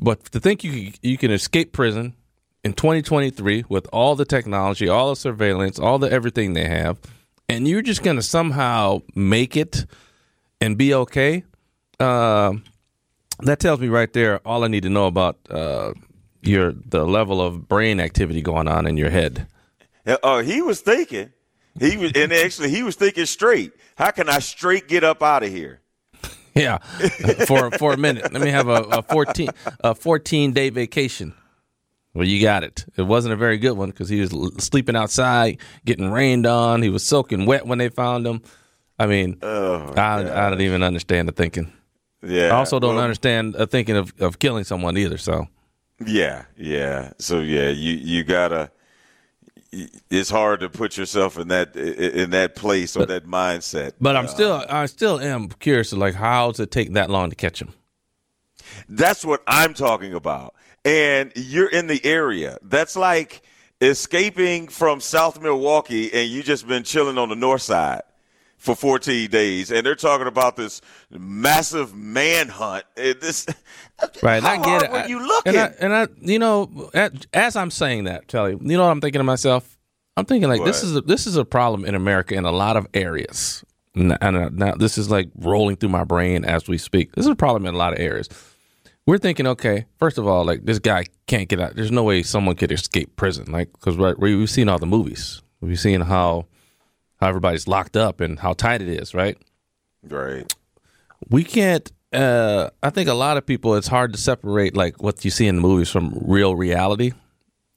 but 0.00 0.24
to 0.32 0.40
think 0.40 0.64
you 0.64 0.92
you 1.02 1.18
can 1.18 1.30
escape 1.30 1.72
prison 1.72 2.14
in 2.64 2.72
2023 2.72 3.64
with 3.68 3.86
all 3.92 4.16
the 4.16 4.24
technology, 4.24 4.88
all 4.88 5.10
the 5.10 5.16
surveillance, 5.16 5.78
all 5.78 5.98
the 5.98 6.10
everything 6.10 6.54
they 6.54 6.66
have, 6.66 6.98
and 7.48 7.68
you're 7.68 7.82
just 7.82 8.02
going 8.02 8.16
to 8.16 8.22
somehow 8.22 9.02
make 9.14 9.56
it 9.56 9.86
and 10.60 10.78
be 10.78 10.94
okay. 10.94 11.44
Uh, 12.00 12.54
that 13.40 13.60
tells 13.60 13.80
me 13.80 13.88
right 13.88 14.12
there 14.12 14.38
all 14.46 14.64
I 14.64 14.68
need 14.68 14.84
to 14.84 14.90
know 14.90 15.06
about 15.06 15.38
uh, 15.50 15.92
your 16.40 16.72
the 16.72 17.04
level 17.04 17.40
of 17.40 17.68
brain 17.68 18.00
activity 18.00 18.40
going 18.40 18.68
on 18.68 18.86
in 18.86 18.96
your 18.96 19.10
head. 19.10 19.46
Oh, 20.22 20.40
he 20.40 20.62
was 20.62 20.80
thinking. 20.80 21.32
He 21.78 21.96
was, 21.96 22.12
and 22.14 22.32
actually, 22.32 22.70
he 22.70 22.82
was 22.82 22.96
thinking 22.96 23.26
straight. 23.26 23.72
How 23.96 24.10
can 24.10 24.28
I 24.28 24.38
straight 24.40 24.88
get 24.88 25.04
up 25.04 25.22
out 25.22 25.42
of 25.42 25.50
here? 25.50 25.80
Yeah, 26.54 26.78
for 27.46 27.70
for 27.70 27.94
a 27.94 27.96
minute. 27.96 28.30
Let 28.30 28.42
me 28.42 28.50
have 28.50 28.68
a, 28.68 28.82
a 28.82 29.02
fourteen 29.02 29.48
a 29.80 29.94
fourteen 29.94 30.52
day 30.52 30.68
vacation. 30.68 31.32
Well, 32.12 32.26
you 32.26 32.42
got 32.42 32.62
it. 32.62 32.84
It 32.98 33.04
wasn't 33.04 33.32
a 33.32 33.36
very 33.38 33.56
good 33.56 33.72
one 33.72 33.88
because 33.88 34.10
he 34.10 34.20
was 34.20 34.34
l- 34.34 34.50
sleeping 34.58 34.94
outside, 34.94 35.56
getting 35.86 36.10
rained 36.10 36.44
on. 36.44 36.82
He 36.82 36.90
was 36.90 37.04
soaking 37.06 37.46
wet 37.46 37.66
when 37.66 37.78
they 37.78 37.88
found 37.88 38.26
him. 38.26 38.42
I 38.98 39.06
mean, 39.06 39.38
oh, 39.42 39.94
I, 39.96 40.46
I 40.46 40.50
don't 40.50 40.60
even 40.60 40.82
understand 40.82 41.26
the 41.26 41.32
thinking. 41.32 41.72
Yeah. 42.22 42.48
I 42.48 42.56
also 42.56 42.78
don't 42.78 42.96
well, 42.96 43.04
understand 43.04 43.54
the 43.54 43.66
thinking 43.66 43.96
of, 43.96 44.12
of 44.20 44.38
killing 44.38 44.64
someone 44.64 44.98
either. 44.98 45.16
So 45.16 45.48
Yeah, 46.04 46.44
yeah. 46.58 47.12
So 47.18 47.40
yeah, 47.40 47.70
you 47.70 47.94
you 47.94 48.24
gotta. 48.24 48.70
It's 50.10 50.28
hard 50.28 50.60
to 50.60 50.68
put 50.68 50.98
yourself 50.98 51.38
in 51.38 51.48
that 51.48 51.74
in 51.76 52.30
that 52.30 52.54
place 52.54 52.94
or 52.94 53.06
that 53.06 53.26
mindset. 53.26 53.92
But 54.00 54.16
I'm 54.16 54.26
Uh, 54.26 54.28
still, 54.28 54.64
I 54.68 54.86
still 54.86 55.18
am 55.18 55.48
curious. 55.48 55.92
Like, 55.94 56.14
how 56.14 56.50
does 56.50 56.60
it 56.60 56.70
take 56.70 56.92
that 56.92 57.08
long 57.08 57.30
to 57.30 57.36
catch 57.36 57.60
him? 57.62 57.72
That's 58.88 59.24
what 59.24 59.42
I'm 59.46 59.72
talking 59.74 60.12
about. 60.14 60.54
And 60.84 61.32
you're 61.36 61.68
in 61.70 61.86
the 61.86 62.04
area. 62.04 62.58
That's 62.62 62.96
like 62.96 63.42
escaping 63.80 64.68
from 64.68 65.00
South 65.00 65.40
Milwaukee 65.40 66.12
and 66.12 66.28
you 66.30 66.42
just 66.42 66.68
been 66.68 66.82
chilling 66.84 67.18
on 67.18 67.28
the 67.30 67.34
north 67.34 67.62
side 67.62 68.02
for 68.62 68.76
14 68.76 69.28
days. 69.28 69.72
And 69.72 69.84
they're 69.84 69.96
talking 69.96 70.28
about 70.28 70.54
this 70.56 70.80
massive 71.10 71.96
manhunt. 71.96 72.84
This, 72.94 73.44
Right, 74.22 74.40
How 74.40 74.52
I 74.52 74.56
get 74.56 74.64
hard 74.64 74.82
it. 74.84 74.90
were 74.92 75.06
you 75.08 75.26
looking? 75.26 75.56
And 75.56 75.58
I, 75.58 75.74
and 75.80 75.92
I 75.92 76.06
you 76.20 76.38
know, 76.38 76.90
as 77.34 77.56
I'm 77.56 77.72
saying 77.72 78.04
that, 78.04 78.28
Telly, 78.28 78.52
you 78.52 78.76
know 78.76 78.84
what 78.84 78.90
I'm 78.92 79.00
thinking 79.00 79.18
to 79.18 79.24
myself? 79.24 79.76
I'm 80.16 80.26
thinking 80.26 80.48
like 80.48 80.62
this 80.64 80.82
What? 80.82 80.88
is 80.90 80.96
a, 80.96 81.00
this 81.00 81.26
is 81.26 81.36
a 81.36 81.44
problem 81.44 81.84
in 81.84 81.96
America 81.96 82.34
in 82.36 82.44
a 82.44 82.52
lot 82.52 82.76
of 82.76 82.86
areas. 82.94 83.64
And, 83.96 84.16
and 84.20 84.36
uh, 84.36 84.48
now 84.52 84.74
this 84.74 84.96
is 84.96 85.10
like 85.10 85.30
rolling 85.36 85.74
through 85.76 85.88
my 85.88 86.04
brain 86.04 86.44
as 86.44 86.68
we 86.68 86.78
speak. 86.78 87.12
This 87.16 87.24
is 87.24 87.30
a 87.32 87.36
problem 87.36 87.66
in 87.66 87.74
a 87.74 87.78
lot 87.78 87.92
of 87.94 87.98
areas. 87.98 88.28
We're 89.06 89.18
thinking, 89.18 89.48
okay, 89.48 89.86
first 89.98 90.18
of 90.18 90.28
all, 90.28 90.44
like 90.44 90.64
this 90.64 90.78
guy 90.78 91.06
can't 91.26 91.48
get 91.48 91.58
out. 91.60 91.74
There's 91.74 91.90
no 91.90 92.04
way 92.04 92.22
someone 92.22 92.54
could 92.54 92.70
escape 92.70 93.16
prison, 93.16 93.50
like 93.50 93.72
because 93.72 93.96
we've 94.18 94.48
seen 94.48 94.68
all 94.68 94.78
the 94.78 94.86
movies. 94.86 95.42
We've 95.60 95.80
seen 95.80 96.02
how 96.02 96.46
how 97.22 97.28
everybody's 97.28 97.66
locked 97.68 97.96
up 97.96 98.20
and 98.20 98.38
how 98.40 98.52
tight 98.52 98.82
it 98.82 98.88
is, 98.88 99.14
right? 99.14 99.38
right. 100.08 100.52
we 101.30 101.44
can't 101.44 101.90
uh 102.12 102.68
i 102.82 102.90
think 102.90 103.08
a 103.08 103.14
lot 103.14 103.36
of 103.36 103.46
people 103.46 103.74
it's 103.76 103.86
hard 103.86 104.12
to 104.12 104.18
separate 104.18 104.76
like 104.76 105.00
what 105.02 105.24
you 105.24 105.30
see 105.30 105.46
in 105.46 105.56
the 105.56 105.62
movies 105.62 105.88
from 105.88 106.12
real 106.26 106.54
reality 106.56 107.12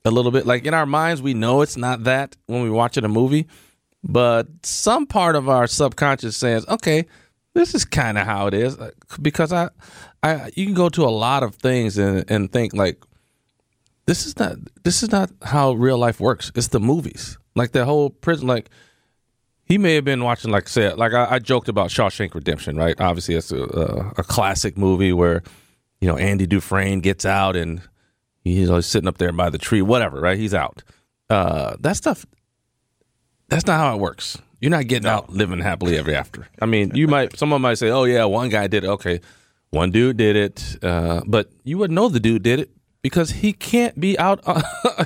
a 0.03 0.11
little 0.11 0.31
bit 0.31 0.45
like 0.45 0.65
in 0.65 0.73
our 0.73 0.85
minds 0.85 1.21
we 1.21 1.33
know 1.33 1.61
it's 1.61 1.77
not 1.77 2.03
that 2.03 2.35
when 2.47 2.63
we're 2.63 2.71
watching 2.71 3.05
a 3.05 3.07
movie 3.07 3.45
but 4.03 4.47
some 4.63 5.05
part 5.05 5.35
of 5.35 5.47
our 5.47 5.67
subconscious 5.67 6.35
says 6.35 6.65
okay 6.67 7.05
this 7.53 7.73
is 7.75 7.85
kind 7.85 8.17
of 8.17 8.25
how 8.25 8.47
it 8.47 8.53
is 8.53 8.77
Uh, 8.77 8.89
because 9.21 9.53
i 9.53 9.69
i 10.23 10.51
you 10.55 10.65
can 10.65 10.73
go 10.73 10.89
to 10.89 11.03
a 11.03 11.13
lot 11.25 11.43
of 11.43 11.55
things 11.55 11.97
and 11.97 12.25
and 12.29 12.51
think 12.51 12.73
like 12.73 12.97
this 14.07 14.25
is 14.25 14.37
not 14.37 14.57
this 14.83 15.01
is 15.03 15.11
not 15.11 15.29
how 15.43 15.71
real 15.73 15.97
life 15.97 16.19
works 16.19 16.51
it's 16.55 16.69
the 16.69 16.79
movies 16.79 17.37
like 17.55 17.71
the 17.71 17.85
whole 17.85 18.09
prison 18.09 18.47
like 18.47 18.69
he 19.65 19.77
may 19.77 19.95
have 19.95 20.05
been 20.05 20.23
watching, 20.23 20.51
like 20.51 20.67
I 20.67 20.69
said, 20.69 20.97
like 20.97 21.13
I, 21.13 21.27
I 21.31 21.39
joked 21.39 21.67
about 21.67 21.89
Shawshank 21.89 22.33
Redemption, 22.35 22.77
right? 22.77 22.99
Obviously, 23.01 23.35
it's 23.35 23.51
a, 23.51 23.63
a, 23.63 24.13
a 24.19 24.23
classic 24.23 24.77
movie 24.77 25.11
where, 25.11 25.41
you 25.99 26.07
know, 26.07 26.17
Andy 26.17 26.45
Dufresne 26.45 26.99
gets 26.99 27.25
out 27.25 27.55
and 27.55 27.81
he's 28.43 28.69
always 28.69 28.85
sitting 28.85 29.07
up 29.07 29.17
there 29.17 29.31
by 29.31 29.49
the 29.49 29.57
tree, 29.57 29.81
whatever, 29.81 30.21
right? 30.21 30.37
He's 30.37 30.53
out. 30.53 30.83
Uh, 31.29 31.75
that 31.79 31.97
stuff, 31.97 32.25
that's 33.49 33.65
not 33.65 33.79
how 33.79 33.95
it 33.95 33.99
works. 33.99 34.37
You're 34.61 34.71
not 34.71 34.87
getting 34.87 35.07
out 35.07 35.31
living 35.31 35.59
happily 35.59 35.97
ever 35.97 36.13
after. 36.13 36.47
I 36.61 36.65
mean, 36.65 36.91
you 36.95 37.07
might, 37.07 37.37
someone 37.37 37.61
might 37.61 37.75
say, 37.75 37.89
oh, 37.89 38.03
yeah, 38.03 38.25
one 38.25 38.49
guy 38.49 38.67
did 38.67 38.83
it. 38.83 38.87
Okay, 38.87 39.19
one 39.71 39.91
dude 39.91 40.17
did 40.17 40.35
it. 40.35 40.77
Uh, 40.83 41.21
but 41.25 41.49
you 41.63 41.77
wouldn't 41.77 41.95
know 41.95 42.07
the 42.07 42.19
dude 42.19 42.43
did 42.43 42.59
it 42.59 42.69
because 43.05 43.29
he 43.29 43.53
can't 43.53 43.99
be 43.99 44.17
out 44.17 44.39
uh, 44.47 44.63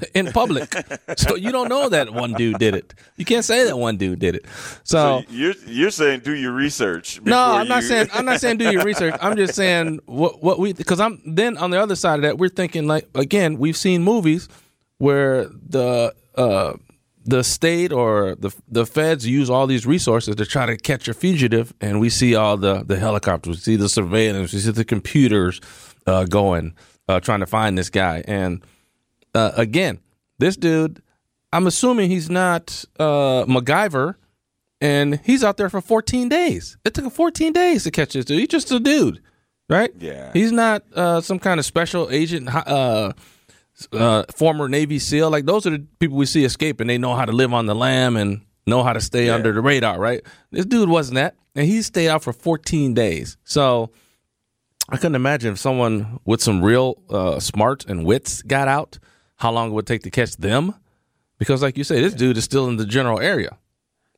in 0.14 0.32
public. 0.32 0.74
so 1.18 1.36
you 1.36 1.52
don't 1.52 1.68
know 1.68 1.90
that 1.90 2.14
one 2.14 2.32
dude 2.32 2.58
did 2.58 2.74
it. 2.74 2.94
You 3.18 3.26
can't 3.26 3.44
say 3.44 3.66
that 3.66 3.78
one 3.78 3.98
dude 3.98 4.20
did 4.20 4.36
it. 4.36 4.46
So, 4.86 5.24
So 5.24 5.24
you're 5.30 5.54
you're 5.68 5.92
saying 5.92 6.22
do 6.22 6.34
your 6.34 6.54
research. 6.54 7.20
no, 7.24 7.38
I'm 7.60 7.68
not 7.68 7.82
you- 7.84 7.90
saying 7.90 8.08
I'm 8.14 8.24
not 8.24 8.40
saying 8.40 8.56
do 8.58 8.72
your 8.72 8.84
research. 8.92 9.16
I'm 9.22 9.36
just 9.36 9.54
saying 9.54 10.00
what 10.06 10.42
what 10.42 10.60
we 10.60 10.72
because 10.72 11.02
I'm 11.02 11.20
then 11.26 11.58
on 11.58 11.72
the 11.72 11.82
other 11.82 11.98
side 11.98 12.16
of 12.16 12.22
that 12.22 12.38
we're 12.38 12.48
thinking 12.62 12.88
like 12.88 13.06
again 13.16 13.58
we've 13.58 13.76
seen 13.76 14.02
movies 14.02 14.48
where 15.00 15.46
the 15.46 16.14
uh 16.36 16.74
the 17.26 17.44
state 17.44 17.92
or 17.92 18.36
the 18.40 18.50
the 18.70 18.86
feds 18.86 19.28
use 19.28 19.50
all 19.50 19.68
these 19.68 19.86
resources 19.86 20.38
to 20.38 20.46
try 20.46 20.66
to 20.66 20.78
catch 20.78 21.10
a 21.10 21.14
fugitive, 21.14 21.74
and 21.82 22.00
we 22.00 22.10
see 22.10 22.34
all 22.34 22.56
the 22.56 22.84
the 22.86 22.98
helicopters, 22.98 23.58
we 23.58 23.62
see 23.62 23.76
the 23.76 23.90
surveillance, 23.90 24.54
we 24.54 24.60
see 24.60 24.72
the 24.72 24.86
computers 24.86 25.60
uh, 26.08 26.24
going, 26.24 26.74
uh, 27.10 27.20
trying 27.20 27.40
to 27.42 27.46
find 27.48 27.78
this 27.78 27.90
guy. 27.90 28.24
And 28.28 28.64
uh, 29.36 29.52
again, 29.58 30.00
this 30.38 30.56
dude, 30.56 31.02
I'm 31.52 31.68
assuming 31.68 32.10
he's 32.10 32.30
not 32.30 32.86
uh, 33.00 33.44
MacGyver, 33.46 34.16
and 34.80 35.20
he's 35.26 35.44
out 35.44 35.58
there 35.58 35.70
for 35.70 35.82
14 35.82 36.30
days. 36.30 36.78
It 36.86 36.94
took 36.94 37.04
him 37.04 37.12
14 37.12 37.52
days 37.52 37.84
to 37.84 37.92
catch 37.92 38.14
this 38.14 38.24
dude. 38.26 38.40
He's 38.40 38.48
just 38.48 38.72
a 38.72 38.80
dude, 38.80 39.22
right? 39.70 39.92
Yeah. 40.00 40.32
He's 40.34 40.52
not 40.54 40.84
uh, 40.96 41.20
some 41.22 41.40
kind 41.40 41.60
of 41.60 41.66
special 41.66 42.10
agent. 42.12 42.48
Uh, 42.54 43.14
uh, 43.94 44.24
former 44.36 44.68
Navy 44.68 45.00
SEAL. 45.00 45.30
Like 45.30 45.46
those 45.46 45.66
are 45.66 45.72
the 45.72 45.86
people 46.00 46.18
we 46.18 46.26
see 46.26 46.44
escape, 46.44 46.80
and 46.82 46.90
they 46.90 46.98
know 46.98 47.16
how 47.16 47.26
to 47.26 47.32
live 47.32 47.54
on 47.54 47.66
the 47.66 47.74
lam 47.76 48.16
and 48.18 48.42
know 48.68 48.84
how 48.84 48.94
to 48.94 49.02
stay 49.02 49.28
Yeah. 49.28 49.36
under 49.36 49.52
the 49.54 49.62
radar. 49.62 49.98
Right? 50.00 50.22
This 50.52 50.66
dude 50.66 50.90
wasn't 50.90 51.16
that, 51.16 51.36
and 51.56 51.66
he 51.66 51.82
stayed 51.82 52.10
out 52.10 52.22
for 52.24 52.34
14 52.34 52.94
days. 52.94 53.38
So 53.46 53.92
I 54.92 54.98
couldn't 54.98 55.16
imagine 55.16 55.54
if 55.54 55.60
someone 55.60 56.20
with 56.26 56.42
some 56.42 56.64
real 56.64 57.02
uh, 57.10 57.40
smart 57.40 57.86
and 57.86 58.06
wits 58.06 58.42
got 58.42 58.68
out, 58.68 58.98
how 59.38 59.52
long 59.52 59.70
it 59.72 59.74
would 59.74 59.88
take 59.88 60.04
to 60.04 60.10
catch 60.12 60.36
them. 60.38 60.74
Because, 61.38 61.62
like 61.62 61.78
you 61.78 61.84
say, 61.84 62.02
this 62.02 62.14
dude 62.14 62.38
is 62.38 62.44
still 62.44 62.68
in 62.68 62.76
the 62.78 62.86
general 62.86 63.20
area. 63.20 63.58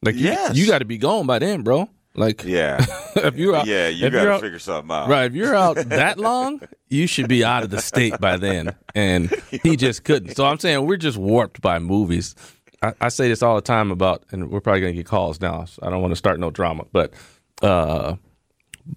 Like, 0.02 0.16
you- 0.16 0.26
Yes. 0.26 0.56
you, 0.56 0.66
got 0.68 0.80
to 0.80 0.86
be 0.86 0.98
gone 0.98 1.28
by 1.28 1.40
then, 1.40 1.62
bro. 1.62 1.88
Like, 2.16 2.44
Yeah. 2.44 2.84
if 3.16 3.36
you're 3.36 3.56
out, 3.56 3.68
yeah, 3.68 3.88
you 3.90 4.10
got 4.10 4.26
to 4.38 4.40
figure 4.40 4.60
something 4.60 4.92
out. 4.92 5.08
Right. 5.08 5.26
If 5.26 5.34
you're 5.36 5.56
out 5.56 5.76
that 5.90 6.18
long, 6.18 6.62
you 6.90 7.06
should 7.08 7.28
be 7.28 7.44
out 7.44 7.64
of 7.64 7.70
the 7.70 7.80
state 7.80 8.20
by 8.20 8.38
then. 8.38 8.76
And 8.96 9.30
he 9.64 9.76
just 9.78 10.04
couldn't. 10.04 10.36
So 10.36 10.46
I'm 10.46 10.58
saying 10.60 10.86
we're 10.88 10.98
just 10.98 11.18
warped 11.18 11.62
by 11.62 11.78
movies. 11.80 12.34
I, 12.82 12.94
I 13.02 13.10
say 13.10 13.28
this 13.28 13.44
all 13.44 13.56
the 13.56 13.62
time 13.62 13.92
about, 13.92 14.24
and 14.32 14.50
we're 14.50 14.60
probably 14.62 14.82
going 14.82 14.94
to 14.94 14.98
get 14.98 15.06
calls 15.06 15.40
now. 15.40 15.66
So 15.66 15.84
I 15.86 15.90
don't 15.92 16.02
want 16.02 16.12
to 16.14 16.16
start 16.18 16.40
no 16.40 16.50
drama, 16.50 16.86
but 16.92 17.14
uh, 17.62 18.16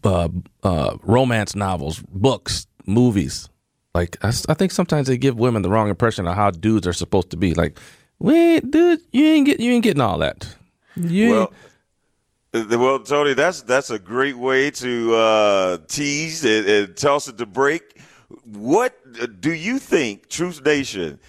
uh, 0.02 0.28
uh, 0.62 0.96
romance 1.02 1.54
novels, 1.54 2.02
books, 2.08 2.66
movies. 2.86 3.48
Like 3.94 4.16
I 4.24 4.32
think 4.32 4.72
sometimes 4.72 5.06
they 5.06 5.16
give 5.16 5.38
women 5.38 5.62
the 5.62 5.70
wrong 5.70 5.88
impression 5.88 6.26
of 6.26 6.34
how 6.34 6.50
dudes 6.50 6.86
are 6.86 6.92
supposed 6.92 7.30
to 7.30 7.36
be. 7.36 7.54
Like, 7.54 7.78
wait, 8.18 8.68
dude, 8.70 9.00
you 9.12 9.24
ain't 9.24 9.46
get, 9.46 9.60
you 9.60 9.70
ain't 9.70 9.84
getting 9.84 10.00
all 10.00 10.18
that. 10.18 10.56
You 10.96 11.30
Well, 11.30 11.52
well, 12.52 12.98
Tony, 13.00 13.34
that's 13.34 13.62
that's 13.62 13.90
a 13.90 13.98
great 13.98 14.36
way 14.36 14.70
to 14.72 15.14
uh, 15.14 15.78
tease 15.88 16.44
and, 16.44 16.66
and 16.66 16.96
toss 16.96 17.28
it 17.28 17.38
to 17.38 17.46
break. 17.46 18.00
What 18.44 18.98
uh, 19.20 19.26
do 19.26 19.52
you 19.52 19.78
think, 19.78 20.28
Truth 20.28 20.64
Nation? 20.64 21.20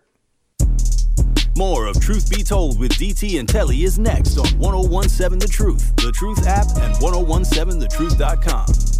More 1.57 1.87
of 1.87 1.99
Truth 1.99 2.29
Be 2.29 2.41
Told 2.41 2.79
with 2.79 2.93
DT 2.93 3.37
and 3.39 3.49
Telly 3.49 3.83
is 3.83 3.99
next 3.99 4.37
on 4.37 4.47
1017 4.59 5.39
The 5.39 5.47
Truth, 5.47 5.93
The 5.97 6.13
Truth 6.13 6.47
app, 6.47 6.67
and 6.77 6.95
1017thetruth.com. 6.95 8.94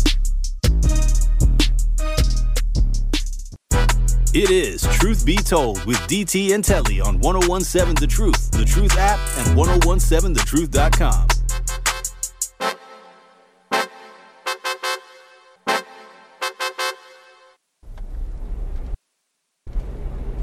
It 4.37 4.51
is 4.51 4.81
Truth 4.99 5.25
Be 5.25 5.37
Told 5.37 5.85
with 5.85 5.95
DT 6.09 6.53
and 6.53 6.61
Telly 6.61 6.99
on 6.99 7.21
1017 7.21 7.95
The 7.95 8.05
Truth, 8.05 8.51
The 8.51 8.65
Truth 8.65 8.97
app, 8.97 9.17
and 9.37 9.57
1017thetruth.com. 9.57 11.27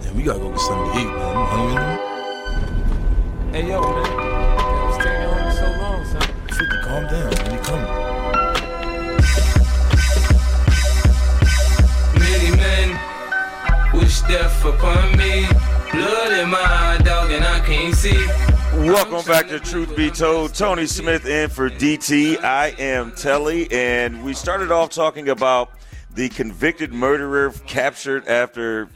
Man, 0.01 0.17
we 0.17 0.23
gotta 0.23 0.39
go 0.39 0.49
get 0.49 0.61
something 0.61 0.93
to 0.95 0.99
eat, 0.99 1.05
man. 1.05 1.37
I'm 1.37 1.47
hungry 1.47 1.75
now. 1.75 1.99
Hey, 3.53 3.69
yo, 3.69 3.83
man. 3.83 4.02
In 16.43 16.51
my 16.51 16.59
eye, 16.59 16.99
dog, 17.05 17.31
and 17.31 17.45
I 17.45 17.61
can't 17.61 17.95
see. 17.95 18.27
Welcome 18.85 19.25
back 19.25 19.47
to 19.49 19.61
Truth 19.61 19.95
Be 19.97 20.11
Told. 20.11 20.55
Tony 20.55 20.87
Smith 20.87 21.25
in 21.25 21.49
for 21.49 21.71
DT. 21.71 22.43
I 22.43 22.75
am 22.81 23.13
Telly, 23.13 23.71
and 23.71 24.25
we 24.25 24.35
started 24.35 24.73
off 24.73 24.91
talking 24.91 25.29
about 25.29 25.71
the 26.15 26.29
convicted 26.31 26.93
murderer 26.93 27.53
captured 27.67 28.27
after 28.27 28.89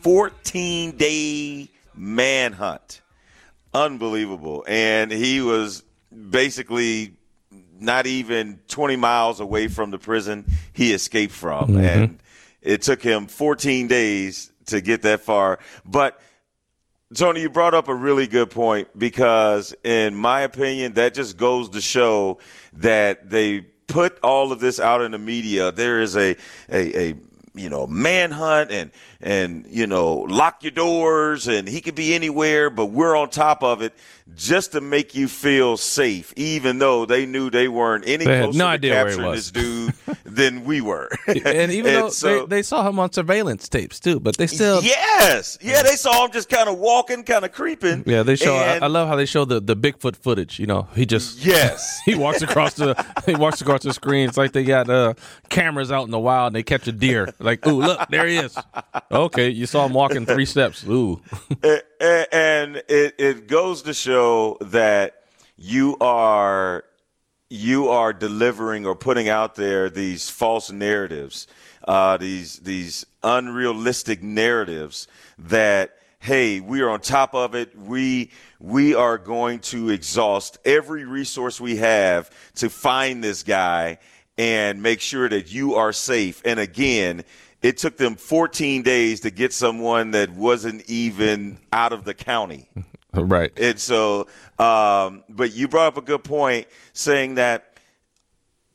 14 0.00 0.96
day 0.96 1.68
manhunt. 1.94 3.02
Unbelievable. 3.74 4.64
And 4.66 5.12
he 5.12 5.42
was 5.42 5.84
basically 6.30 7.16
not 7.78 8.06
even 8.06 8.60
20 8.68 8.96
miles 8.96 9.40
away 9.40 9.68
from 9.68 9.90
the 9.90 9.98
prison 9.98 10.46
he 10.72 10.94
escaped 10.94 11.34
from. 11.34 11.72
Mm-hmm. 11.72 11.78
And 11.80 12.18
it 12.62 12.80
took 12.80 13.02
him 13.02 13.26
14 13.26 13.88
days 13.88 14.50
to 14.66 14.80
get 14.80 15.02
that 15.02 15.20
far. 15.20 15.58
But 15.84 16.18
Tony, 17.14 17.42
you 17.42 17.50
brought 17.50 17.74
up 17.74 17.88
a 17.88 17.94
really 17.94 18.26
good 18.26 18.50
point 18.50 18.88
because, 18.98 19.74
in 19.84 20.14
my 20.14 20.42
opinion, 20.42 20.94
that 20.94 21.14
just 21.14 21.36
goes 21.36 21.68
to 21.70 21.80
show 21.80 22.38
that 22.74 23.28
they 23.28 23.60
put 23.86 24.18
all 24.22 24.52
of 24.52 24.60
this 24.60 24.80
out 24.80 25.02
in 25.02 25.12
the 25.12 25.18
media. 25.18 25.72
There 25.72 26.00
is 26.00 26.16
a, 26.16 26.36
a, 26.70 27.10
a 27.10 27.14
you 27.54 27.68
know, 27.68 27.86
manhunt 27.86 28.70
and, 28.70 28.90
and, 29.22 29.64
you 29.68 29.86
know, 29.86 30.14
lock 30.28 30.62
your 30.62 30.72
doors 30.72 31.46
and 31.48 31.68
he 31.68 31.80
could 31.80 31.94
be 31.94 32.14
anywhere, 32.14 32.70
but 32.70 32.86
we're 32.86 33.16
on 33.16 33.30
top 33.30 33.62
of 33.62 33.80
it 33.82 33.94
just 34.34 34.72
to 34.72 34.80
make 34.80 35.14
you 35.14 35.28
feel 35.28 35.76
safe, 35.76 36.32
even 36.36 36.78
though 36.78 37.04
they 37.04 37.26
knew 37.26 37.50
they 37.50 37.68
weren't 37.68 38.04
any 38.06 38.24
They 38.24 38.40
closer 38.40 38.58
no 38.58 38.64
to 38.64 38.70
idea 38.70 38.92
capturing 38.94 39.32
this 39.32 39.50
dude 39.50 39.92
than 40.24 40.64
we 40.64 40.80
were. 40.80 41.10
and 41.26 41.70
even 41.72 41.92
though 41.94 42.08
so- 42.08 42.40
they, 42.46 42.56
they 42.56 42.62
saw 42.62 42.88
him 42.88 42.98
on 42.98 43.12
surveillance 43.12 43.68
tapes 43.68 44.00
too, 44.00 44.18
but 44.20 44.36
they 44.38 44.46
still 44.46 44.82
Yes. 44.82 45.58
Yeah, 45.60 45.82
they 45.82 45.96
saw 45.96 46.24
him 46.24 46.32
just 46.32 46.48
kind 46.48 46.68
of 46.68 46.78
walking, 46.78 47.22
kind 47.24 47.44
of 47.44 47.52
creeping. 47.52 48.04
Yeah, 48.06 48.22
they 48.22 48.36
show. 48.36 48.54
I, 48.56 48.74
And- 48.76 48.84
I 48.84 48.86
love 48.88 49.08
how 49.08 49.16
they 49.16 49.26
show 49.26 49.44
the, 49.44 49.60
the 49.60 49.76
Bigfoot 49.76 50.16
footage. 50.16 50.58
You 50.58 50.66
know, 50.66 50.88
he 50.94 51.04
just 51.06 51.38
Yes. 51.44 52.00
he 52.04 52.14
walks 52.14 52.42
across 52.42 52.74
the 52.74 52.94
he 53.26 53.34
walks 53.34 53.60
across 53.60 53.82
the 53.82 53.92
screen. 53.92 54.28
It's 54.28 54.38
like 54.38 54.52
they 54.52 54.64
got 54.64 54.88
uh, 54.88 55.14
cameras 55.48 55.92
out 55.92 56.04
in 56.04 56.10
the 56.10 56.18
wild 56.18 56.48
and 56.48 56.56
they 56.56 56.62
catch 56.62 56.86
a 56.88 56.92
deer. 56.92 57.32
Like, 57.38 57.66
ooh, 57.66 57.80
look, 57.82 58.08
there 58.08 58.26
he 58.26 58.36
is. 58.36 58.56
Okay, 59.12 59.50
you 59.50 59.66
saw 59.66 59.84
him 59.84 59.92
walking 59.92 60.24
three 60.24 60.46
steps. 60.46 60.84
Ooh, 60.88 61.20
and 61.62 62.76
it, 62.88 63.14
it 63.18 63.46
goes 63.46 63.82
to 63.82 63.92
show 63.92 64.56
that 64.62 65.24
you 65.56 65.96
are 66.00 66.84
you 67.50 67.90
are 67.90 68.14
delivering 68.14 68.86
or 68.86 68.94
putting 68.94 69.28
out 69.28 69.54
there 69.54 69.90
these 69.90 70.30
false 70.30 70.70
narratives, 70.70 71.46
uh, 71.86 72.16
these 72.16 72.60
these 72.60 73.04
unrealistic 73.22 74.22
narratives 74.22 75.06
that 75.38 75.98
hey, 76.18 76.60
we 76.60 76.80
are 76.80 76.88
on 76.88 77.00
top 77.00 77.34
of 77.34 77.54
it. 77.54 77.76
We 77.76 78.30
we 78.60 78.94
are 78.94 79.18
going 79.18 79.58
to 79.58 79.90
exhaust 79.90 80.56
every 80.64 81.04
resource 81.04 81.60
we 81.60 81.76
have 81.76 82.30
to 82.54 82.70
find 82.70 83.22
this 83.22 83.42
guy 83.42 83.98
and 84.38 84.82
make 84.82 85.00
sure 85.00 85.28
that 85.28 85.52
you 85.52 85.74
are 85.74 85.92
safe. 85.92 86.40
And 86.44 86.58
again, 86.58 87.24
it 87.62 87.78
took 87.78 87.96
them 87.96 88.16
14 88.16 88.82
days 88.82 89.20
to 89.20 89.30
get 89.30 89.52
someone 89.52 90.10
that 90.12 90.30
wasn't 90.30 90.88
even 90.90 91.58
out 91.72 91.92
of 91.92 92.04
the 92.04 92.14
county. 92.14 92.68
right. 93.14 93.52
And 93.56 93.78
so, 93.78 94.26
um, 94.58 95.24
but 95.28 95.54
you 95.54 95.68
brought 95.68 95.88
up 95.88 95.96
a 95.96 96.02
good 96.02 96.24
point 96.24 96.66
saying 96.92 97.36
that, 97.36 97.68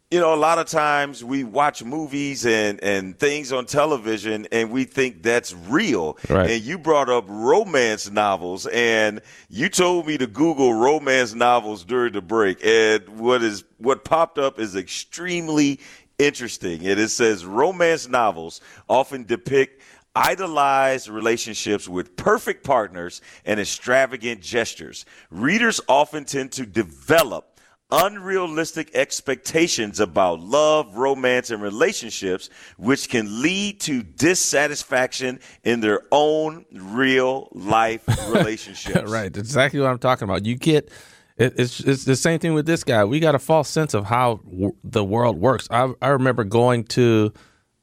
you 0.09 0.21
know, 0.21 0.33
a 0.33 0.37
lot 0.37 0.57
of 0.57 0.67
times 0.67 1.21
we 1.21 1.43
watch 1.43 1.83
movies 1.83 2.45
and, 2.45 2.81
and 2.81 3.19
things 3.19 3.51
on 3.51 3.65
television 3.65 4.47
and 4.53 4.71
we 4.71 4.85
think 4.85 5.21
that's 5.21 5.53
real. 5.53 6.17
Right. 6.29 6.49
And 6.49 6.63
you 6.63 6.77
brought 6.77 7.09
up 7.09 7.25
romance 7.27 8.09
novels 8.09 8.67
and 8.67 9.19
you 9.49 9.67
told 9.67 10.07
me 10.07 10.17
to 10.17 10.27
Google 10.27 10.73
romance 10.73 11.33
novels 11.33 11.83
during 11.83 12.13
the 12.13 12.21
break. 12.21 12.65
And 12.65 13.19
what 13.19 13.43
is, 13.43 13.65
what 13.79 14.05
popped 14.05 14.37
up 14.37 14.59
is 14.59 14.77
extremely 14.77 15.81
interesting. 16.19 16.87
And 16.87 16.99
it 16.99 17.09
says 17.09 17.45
romance 17.45 18.07
novels 18.07 18.61
often 18.89 19.23
depict 19.23 19.81
idolized 20.15 21.09
relationships 21.09 21.87
with 21.87 22.15
perfect 22.15 22.63
partners 22.63 23.21
and 23.45 23.59
extravagant 23.59 24.41
gestures. 24.41 25.05
Readers 25.29 25.79
often 25.87 26.25
tend 26.25 26.51
to 26.53 26.65
develop 26.65 27.59
unrealistic 27.91 28.93
expectations 28.95 29.99
about 29.99 30.41
love, 30.41 30.97
romance, 30.97 31.51
and 31.51 31.61
relationships, 31.61 32.49
which 32.77 33.09
can 33.09 33.41
lead 33.41 33.79
to 33.79 34.03
dissatisfaction 34.03 35.39
in 35.63 35.79
their 35.79 36.01
own 36.11 36.65
real 36.73 37.47
life 37.53 38.03
relationships. 38.29 39.09
right, 39.09 39.31
that's 39.31 39.47
exactly 39.47 39.79
what 39.79 39.89
I'm 39.89 39.99
talking 39.99 40.27
about. 40.27 40.45
You 40.45 40.55
get 40.55 40.91
it, 41.37 41.53
it's 41.57 41.79
it's 41.79 42.05
the 42.05 42.15
same 42.15 42.39
thing 42.39 42.53
with 42.53 42.65
this 42.65 42.83
guy. 42.83 43.03
We 43.05 43.19
got 43.19 43.35
a 43.35 43.39
false 43.39 43.69
sense 43.69 43.93
of 43.93 44.05
how 44.05 44.37
w- 44.37 44.75
the 44.83 45.03
world 45.03 45.37
works. 45.39 45.67
I 45.69 45.93
I 46.01 46.09
remember 46.09 46.43
going 46.43 46.83
to 46.85 47.31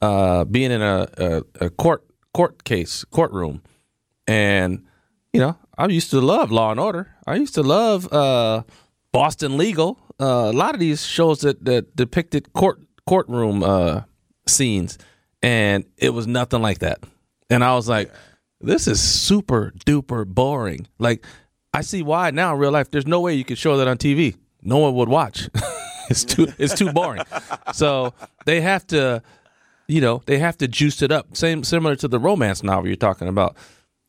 uh, 0.02 0.44
being 0.44 0.70
in 0.70 0.82
a, 0.82 1.08
a, 1.16 1.42
a 1.66 1.70
court 1.70 2.04
court 2.32 2.64
case 2.64 3.04
courtroom, 3.04 3.62
and 4.26 4.84
you 5.32 5.40
know 5.40 5.56
I 5.78 5.86
used 5.86 6.10
to 6.10 6.20
love 6.20 6.50
Law 6.50 6.72
and 6.72 6.80
Order. 6.80 7.14
I 7.26 7.36
used 7.36 7.54
to 7.54 7.62
love 7.62 8.12
uh, 8.12 8.64
Boston 9.12 9.56
Legal. 9.56 9.98
Uh, 10.20 10.50
a 10.50 10.52
lot 10.52 10.74
of 10.74 10.80
these 10.80 11.04
shows 11.06 11.40
that 11.40 11.64
that 11.64 11.94
depicted 11.94 12.52
court 12.52 12.80
courtroom 13.06 13.62
uh, 13.62 14.02
scenes, 14.46 14.98
and 15.42 15.84
it 15.96 16.10
was 16.10 16.26
nothing 16.26 16.60
like 16.62 16.80
that. 16.80 16.98
And 17.50 17.62
I 17.62 17.74
was 17.74 17.88
like, 17.88 18.10
this 18.60 18.88
is 18.88 19.00
super 19.00 19.72
duper 19.86 20.26
boring. 20.26 20.88
Like 20.98 21.24
I 21.74 21.80
see 21.80 22.02
why 22.02 22.30
now 22.30 22.54
in 22.54 22.60
real 22.60 22.70
life. 22.70 22.92
There's 22.92 23.06
no 23.06 23.20
way 23.20 23.34
you 23.34 23.44
could 23.44 23.58
show 23.58 23.76
that 23.78 23.88
on 23.88 23.98
TV. 23.98 24.36
No 24.62 24.78
one 24.78 24.94
would 24.94 25.08
watch. 25.08 25.50
it's 26.08 26.24
too 26.24 26.46
it's 26.56 26.72
too 26.74 26.92
boring. 26.92 27.22
So 27.72 28.14
they 28.46 28.60
have 28.60 28.86
to, 28.88 29.22
you 29.88 30.00
know, 30.00 30.22
they 30.26 30.38
have 30.38 30.56
to 30.58 30.68
juice 30.68 31.02
it 31.02 31.10
up. 31.10 31.36
Same 31.36 31.64
similar 31.64 31.96
to 31.96 32.06
the 32.06 32.20
romance 32.20 32.62
novel 32.62 32.86
you're 32.86 32.96
talking 32.96 33.26
about. 33.26 33.56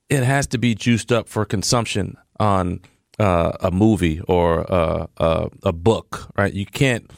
It 0.10 0.24
has 0.24 0.46
to 0.48 0.60
be 0.60 0.76
juiced 0.76 1.12
up 1.12 1.28
for 1.28 1.44
consumption 1.44 2.16
on 2.40 2.82
uh, 3.18 3.54
a 3.60 3.72
movie 3.72 4.22
or 4.28 4.60
a, 4.70 5.10
a 5.18 5.50
a 5.64 5.74
book, 5.74 6.32
right? 6.38 6.54
You 6.54 6.68
can't 6.68 7.10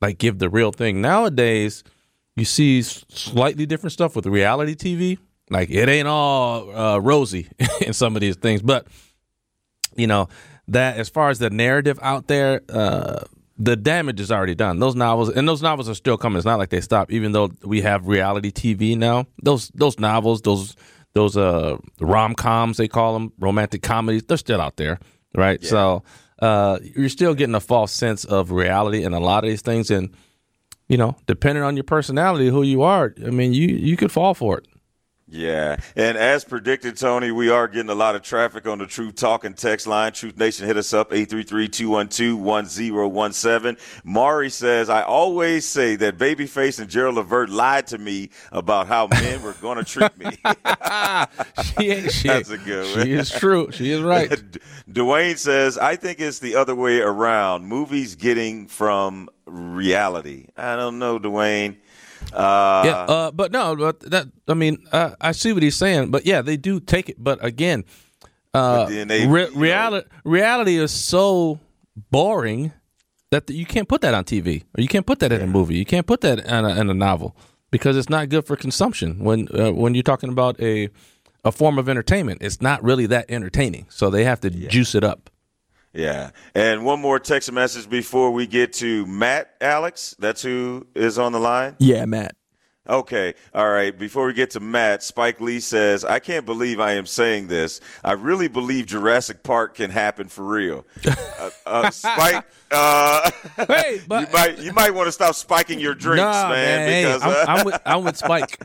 like 0.00 0.18
give 0.18 0.40
the 0.40 0.50
real 0.50 0.72
thing 0.72 1.00
nowadays. 1.00 1.84
You 2.34 2.44
see 2.44 2.82
slightly 2.82 3.66
different 3.66 3.92
stuff 3.92 4.16
with 4.16 4.26
reality 4.26 4.74
TV. 4.74 5.18
Like 5.48 5.70
it 5.70 5.88
ain't 5.88 6.08
all 6.08 6.76
uh, 6.76 6.98
rosy 6.98 7.48
in 7.80 7.92
some 7.92 8.16
of 8.16 8.20
these 8.20 8.36
things, 8.36 8.62
but 8.62 8.88
you 9.96 10.06
know 10.06 10.28
that 10.68 10.96
as 10.96 11.08
far 11.08 11.30
as 11.30 11.38
the 11.38 11.50
narrative 11.50 11.98
out 12.02 12.26
there 12.28 12.60
uh 12.68 13.24
the 13.58 13.76
damage 13.76 14.18
is 14.18 14.32
already 14.32 14.54
done. 14.56 14.80
Those 14.80 14.96
novels 14.96 15.28
and 15.30 15.46
those 15.46 15.62
novels 15.62 15.88
are 15.88 15.94
still 15.94 16.16
coming. 16.16 16.38
It's 16.38 16.46
not 16.46 16.58
like 16.58 16.70
they 16.70 16.80
stop 16.80 17.12
even 17.12 17.32
though 17.32 17.50
we 17.62 17.82
have 17.82 18.08
reality 18.08 18.50
tv 18.50 18.96
now 18.96 19.26
those 19.42 19.68
those 19.74 19.98
novels 19.98 20.42
those 20.42 20.74
those 21.14 21.36
uh 21.36 21.76
rom-coms 22.00 22.78
they 22.78 22.88
call 22.88 23.12
them 23.12 23.32
romantic 23.38 23.82
comedies 23.82 24.24
they're 24.24 24.36
still 24.36 24.60
out 24.60 24.76
there 24.76 24.98
right? 25.34 25.62
So 25.62 26.02
uh 26.40 26.78
you're 26.96 27.08
still 27.08 27.34
getting 27.34 27.54
a 27.54 27.60
false 27.60 27.92
sense 27.92 28.24
of 28.24 28.50
reality 28.50 29.04
in 29.04 29.12
a 29.12 29.20
lot 29.20 29.44
of 29.44 29.50
these 29.50 29.62
things. 29.62 29.90
And 29.90 30.14
you 30.88 30.98
know 30.98 31.16
depending 31.26 31.64
on 31.64 31.76
your 31.76 31.84
personality 31.84 32.48
who 32.48 32.62
you 32.62 32.82
are 32.82 33.14
i 33.24 33.30
mean 33.30 33.54
you 33.54 33.68
you 33.68 33.96
could 33.96 34.12
fall 34.12 34.34
for 34.34 34.58
it 34.58 34.66
Yeah, 35.32 35.76
and 35.96 36.18
as 36.18 36.44
predicted, 36.44 36.98
Tony, 36.98 37.30
we 37.30 37.48
are 37.48 37.66
getting 37.66 37.88
a 37.88 37.94
lot 37.94 38.14
of 38.14 38.20
traffic 38.20 38.66
on 38.66 38.78
the 38.78 38.86
Truth 38.86 39.14
Talk 39.14 39.44
and 39.44 39.56
text 39.56 39.86
line. 39.86 40.12
Truth 40.12 40.36
Nation, 40.36 40.66
hit 40.66 40.76
us 40.76 40.92
up, 40.92 41.10
833-212-1017. 41.10 43.78
Mari 44.04 44.50
says, 44.50 44.90
I 44.90 45.00
always 45.00 45.64
say 45.64 45.96
that 45.96 46.18
Babyface 46.18 46.80
and 46.80 46.90
Gerald 46.90 47.14
Levert 47.14 47.48
lied 47.48 47.86
to 47.86 47.96
me 47.96 48.28
about 48.52 48.88
how 48.88 49.06
men 49.06 49.42
were 49.42 49.54
going 49.54 49.82
to 49.82 49.84
treat 49.84 50.14
me. 50.18 50.26
she 51.64 51.90
ain't 51.90 52.12
she 52.22 52.28
That's 52.28 52.50
a 52.50 52.58
good 52.58 52.94
one. 52.94 53.06
she 53.06 53.14
is 53.14 53.30
true 53.30 53.72
she 53.72 53.90
is 53.90 54.02
right 54.02 54.28
Dwayne 54.90 55.38
says, 55.38 55.78
I 55.78 55.96
think 55.96 56.20
it's 56.20 56.40
the 56.40 56.56
other 56.56 56.74
way 56.74 57.00
around. 57.00 57.64
Movies 57.64 58.16
getting 58.16 58.66
from 58.66 59.30
reality. 59.46 60.48
I 60.58 60.76
don't 60.76 60.98
know, 60.98 61.18
Dwayne. 61.18 61.76
Uh, 62.34 62.82
yeah, 62.84 62.92
uh, 63.14 63.30
but 63.30 63.52
no, 63.52 63.76
but 63.76 64.00
that 64.10 64.28
I 64.48 64.54
mean, 64.54 64.78
uh, 64.92 65.10
I 65.20 65.32
see 65.32 65.52
what 65.52 65.62
he's 65.62 65.76
saying, 65.76 66.10
but 66.10 66.24
yeah, 66.26 66.42
they 66.42 66.56
do 66.56 66.80
take 66.80 67.08
it. 67.08 67.16
But 67.22 67.44
again, 67.44 67.84
uh, 68.54 68.84
But 68.86 68.88
they- 69.08 69.26
re- 69.26 69.44
you 69.48 69.50
know- 69.54 69.60
reality 69.60 70.08
reality 70.24 70.76
is 70.78 70.90
so 70.90 71.60
boring 72.10 72.72
that 73.30 73.48
you 73.50 73.66
can't 73.66 73.88
put 73.88 74.00
that 74.02 74.14
on 74.14 74.24
TV 74.24 74.62
or 74.76 74.82
you 74.82 74.88
can't 74.88 75.06
put 75.06 75.18
that 75.20 75.32
in 75.32 75.40
a 75.40 75.46
movie. 75.46 75.76
You 75.76 75.84
can't 75.84 76.06
put 76.06 76.20
that 76.22 76.38
in 76.40 76.64
a, 76.64 76.80
in 76.80 76.90
a 76.90 76.94
novel 76.94 77.36
because 77.70 77.96
it's 77.96 78.10
not 78.10 78.28
good 78.28 78.46
for 78.46 78.56
consumption. 78.56 79.18
When 79.24 79.48
uh, 79.54 79.72
when 79.72 79.94
you're 79.94 80.02
talking 80.02 80.28
about 80.30 80.60
a 80.60 80.88
a 81.44 81.50
form 81.52 81.78
of 81.78 81.88
entertainment, 81.88 82.40
it's 82.42 82.60
not 82.62 82.82
really 82.84 83.06
that 83.06 83.26
entertaining. 83.28 83.86
So 83.88 84.10
they 84.10 84.24
have 84.24 84.40
to 84.42 84.50
juice 84.50 84.94
it 84.94 85.02
up. 85.04 85.28
Yeah. 85.92 86.30
And 86.54 86.84
one 86.84 87.00
more 87.00 87.18
text 87.18 87.50
message 87.52 87.88
before 87.88 88.30
we 88.30 88.46
get 88.46 88.72
to 88.74 89.06
Matt, 89.06 89.54
Alex. 89.60 90.14
That's 90.18 90.42
who 90.42 90.86
is 90.94 91.18
on 91.18 91.32
the 91.32 91.40
line. 91.40 91.76
Yeah, 91.78 92.04
Matt. 92.06 92.34
Okay. 92.88 93.34
All 93.54 93.70
right. 93.70 93.96
Before 93.96 94.26
we 94.26 94.32
get 94.32 94.50
to 94.50 94.60
Matt, 94.60 95.04
Spike 95.04 95.40
Lee 95.40 95.60
says, 95.60 96.04
I 96.04 96.18
can't 96.18 96.44
believe 96.44 96.80
I 96.80 96.92
am 96.94 97.06
saying 97.06 97.46
this. 97.46 97.80
I 98.02 98.12
really 98.12 98.48
believe 98.48 98.86
Jurassic 98.86 99.44
Park 99.44 99.76
can 99.76 99.90
happen 99.90 100.26
for 100.28 100.42
real. 100.44 100.84
uh, 101.38 101.50
uh, 101.64 101.90
Spike, 101.90 102.44
uh, 102.72 103.30
Hey, 103.68 104.00
but 104.08 104.20
you 104.28 104.32
might 104.32 104.58
you 104.58 104.72
might 104.72 104.90
want 104.94 105.06
to 105.06 105.12
stop 105.12 105.36
spiking 105.36 105.78
your 105.78 105.94
drinks, 105.94 106.22
Nah, 106.22 106.48
man, 106.48 106.88
hey, 106.88 107.04
because 107.04 107.22
I'm, 107.22 107.30
uh, 107.30 107.44
I'm 107.46 107.66
with 107.66 107.82
I'm 107.86 108.04
with 108.04 108.16
Spike. 108.16 108.58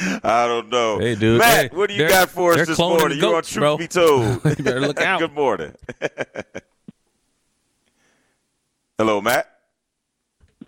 I 0.22 0.46
don't 0.46 0.68
know. 0.68 0.98
Hey, 0.98 1.14
dude. 1.14 1.38
Matt, 1.38 1.70
Hey, 1.72 1.76
what 1.76 1.88
do 1.88 1.94
you 1.96 2.08
got 2.08 2.30
for 2.30 2.52
us 2.54 2.66
this 2.68 2.78
morning? 2.78 3.18
You're 3.18 3.26
on 3.28 3.32
goats, 3.34 3.50
Truth 3.52 3.60
bro. 3.60 3.76
Be 3.78 3.88
Told. 3.88 4.44
You 4.58 4.64
better 4.64 4.80
look 4.80 5.00
out. 5.02 5.18
Good 5.20 5.32
morning. 5.34 5.74
Hello, 8.98 9.20
Matt. 9.20 9.46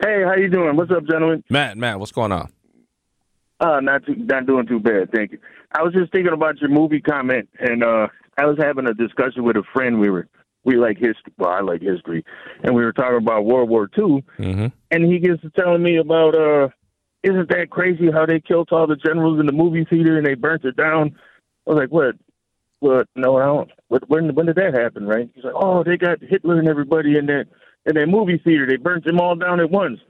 Hey, 0.03 0.23
how 0.25 0.35
you 0.35 0.49
doing? 0.49 0.77
What's 0.77 0.91
up, 0.91 1.05
gentlemen? 1.05 1.45
Matt, 1.51 1.77
Matt, 1.77 1.99
what's 2.01 2.13
going 2.13 2.33
on? 2.33 2.51
Uh, 3.61 3.81
not 3.81 4.05
too, 4.07 4.15
not 4.17 4.47
doing 4.47 4.67
too 4.67 4.81
bad, 4.81 5.13
thank 5.13 5.33
you. 5.33 5.39
I 5.73 5.83
was 5.83 5.93
just 5.93 6.11
thinking 6.13 6.33
about 6.33 6.59
your 6.61 6.71
movie 6.71 7.01
comment, 7.01 7.49
and 7.59 7.85
uh, 7.85 8.09
I 8.39 8.47
was 8.47 8.57
having 8.59 8.87
a 8.87 8.95
discussion 8.95 9.45
with 9.45 9.57
a 9.57 9.63
friend. 9.75 10.01
We 10.01 10.09
were 10.09 10.27
we 10.65 10.77
like 10.77 10.97
history. 10.97 11.33
Well, 11.37 11.51
I 11.51 11.61
like 11.61 11.83
history, 11.83 12.25
and 12.63 12.75
we 12.75 12.83
were 12.83 12.93
talking 12.93 13.19
about 13.19 13.45
World 13.45 13.69
War 13.69 13.89
II, 13.99 14.25
Mm-hmm. 14.39 14.67
and 14.91 15.05
he 15.05 15.19
gets 15.19 15.43
to 15.43 15.51
telling 15.51 15.83
me 15.83 15.99
about 15.99 16.35
uh, 16.35 16.69
isn't 17.23 17.49
that 17.51 17.71
crazy 17.71 18.11
how 18.11 18.27
they 18.27 18.41
killed 18.41 18.69
all 18.73 18.87
the 18.87 18.97
generals 18.97 19.41
in 19.41 19.47
the 19.47 19.53
movie 19.53 19.85
theater 19.85 20.17
and 20.17 20.27
they 20.27 20.35
burnt 20.35 20.65
it 20.65 20.77
down? 20.77 21.17
I 21.67 21.71
was 21.71 21.79
like, 21.79 21.91
what? 21.91 22.17
What? 22.81 23.09
No, 23.15 23.37
I 23.37 23.45
don't. 23.45 23.71
What, 23.89 24.09
when 24.09 24.35
when 24.35 24.47
did 24.47 24.57
that 24.57 24.75
happen? 24.75 25.07
Right? 25.07 25.29
He's 25.35 25.45
like, 25.45 25.55
oh, 25.55 25.85
they 25.85 25.97
got 25.97 26.23
Hitler 26.23 26.59
and 26.59 26.69
everybody 26.69 27.19
in 27.19 27.27
that 27.27 27.47
in 27.85 27.95
that 27.95 28.09
movie 28.09 28.41
theater. 28.43 28.67
They 28.67 28.77
burnt 28.77 29.05
them 29.05 29.21
all 29.21 29.37
down 29.37 29.61
at 29.61 29.71
once. 29.71 30.01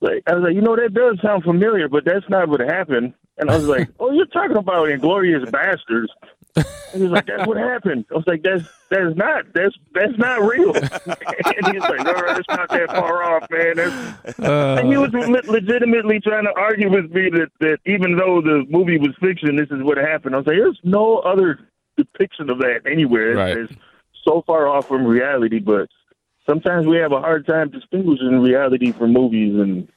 Like 0.00 0.22
I 0.26 0.34
was 0.34 0.44
like, 0.44 0.54
you 0.54 0.62
know, 0.62 0.76
that 0.76 0.94
does 0.94 1.18
sound 1.22 1.42
familiar, 1.42 1.88
but 1.88 2.04
that's 2.04 2.28
not 2.28 2.48
what 2.48 2.60
happened. 2.60 3.14
And 3.38 3.50
I 3.50 3.56
was 3.56 3.66
like, 3.66 3.88
oh, 4.00 4.12
you're 4.12 4.26
talking 4.26 4.56
about 4.56 4.88
Inglourious 4.88 5.44
Basterds. 5.46 6.08
And 6.54 6.66
he 6.94 7.02
was 7.02 7.10
like, 7.12 7.26
that's 7.26 7.46
what 7.46 7.56
happened. 7.56 8.04
I 8.10 8.14
was 8.14 8.24
like, 8.26 8.42
that's 8.42 8.64
that's 8.90 9.16
not 9.16 9.44
that's 9.54 9.74
that's 9.94 10.18
not 10.18 10.42
real. 10.42 10.74
and 10.76 11.66
he's 11.72 11.80
like, 11.80 12.04
no, 12.04 12.12
it's 12.36 12.48
not 12.48 12.68
that 12.68 12.88
far 12.90 13.22
off, 13.22 13.46
man. 13.50 13.76
That's, 13.76 14.38
uh. 14.38 14.76
and 14.78 14.88
he 14.88 14.98
was 14.98 15.10
le- 15.12 15.50
legitimately 15.50 16.20
trying 16.20 16.44
to 16.44 16.52
argue 16.54 16.90
with 16.90 17.10
me 17.10 17.30
that 17.30 17.48
that 17.60 17.78
even 17.86 18.16
though 18.16 18.42
the 18.42 18.66
movie 18.68 18.98
was 18.98 19.10
fiction, 19.20 19.56
this 19.56 19.70
is 19.70 19.82
what 19.82 19.96
happened. 19.96 20.34
I 20.34 20.38
was 20.38 20.46
like, 20.46 20.56
there's 20.56 20.78
no 20.84 21.18
other 21.20 21.58
depiction 21.96 22.50
of 22.50 22.58
that 22.58 22.80
anywhere. 22.86 23.34
Right. 23.36 23.56
It's 23.56 23.72
so 24.24 24.42
far 24.46 24.68
off 24.68 24.88
from 24.88 25.06
reality, 25.06 25.58
but 25.58 25.88
sometimes 26.46 26.86
we 26.86 26.98
have 26.98 27.12
a 27.12 27.20
hard 27.20 27.46
time 27.46 27.70
distinguishing 27.70 28.40
reality 28.40 28.92
from 28.92 29.12
movies 29.14 29.54
and 29.58 29.88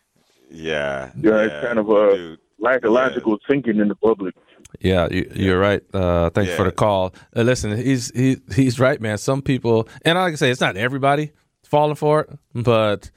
Yeah. 0.50 1.12
yeah, 1.20 1.42
it's 1.42 1.66
kind 1.66 1.80
of 1.80 1.90
a 1.90 2.16
dude. 2.16 2.40
lack 2.60 2.78
of 2.78 2.84
Yeah. 2.86 2.90
logical 2.90 3.38
thinking 3.48 3.80
in 3.80 3.88
the 3.90 3.96
public. 3.96 4.34
Yeah, 4.80 5.08
you, 5.10 5.32
you're 5.34 5.60
right. 5.60 5.82
Uh, 5.94 6.30
thanks 6.30 6.54
for 6.54 6.64
the 6.64 6.72
call. 6.72 7.14
Uh, 7.36 7.42
listen, 7.42 7.76
he's 7.78 8.12
he, 8.16 8.38
he's 8.54 8.80
right, 8.80 9.00
man. 9.00 9.18
Some 9.18 9.42
people, 9.42 9.88
and 10.04 10.18
like 10.18 10.34
I 10.34 10.36
say, 10.36 10.52
it's 10.52 10.62
not 10.62 10.78
everybody 10.78 11.32
falling 11.64 11.96
for 11.96 12.22
it, 12.22 12.30
but 12.54 13.12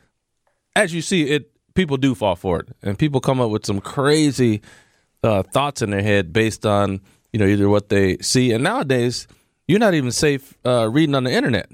as 0.75 0.94
you 0.94 1.03
see, 1.03 1.25
it 1.25 1.51
people 1.75 1.97
do 1.97 2.14
fall 2.14 2.37
for 2.37 2.61
it, 2.61 2.68
and 2.83 2.99
people 2.99 3.21
come 3.21 3.40
up 3.40 3.51
with 3.51 3.64
some 3.66 3.81
crazy 3.81 4.62
uh, 5.23 5.42
thoughts 5.42 5.83
in 5.83 5.90
their 5.90 6.03
head 6.03 6.33
based 6.33 6.64
on 6.66 7.01
you 7.33 7.38
know 7.38 7.47
either 7.47 7.68
what 7.68 7.88
they 7.88 8.18
see, 8.18 8.53
and 8.53 8.64
nowadays 8.64 9.27
you're 9.66 9.79
not 9.79 9.94
even 9.94 10.11
safe 10.11 10.57
uh, 10.64 10.88
reading 10.90 11.14
on 11.14 11.25
the 11.25 11.33
internet. 11.33 11.71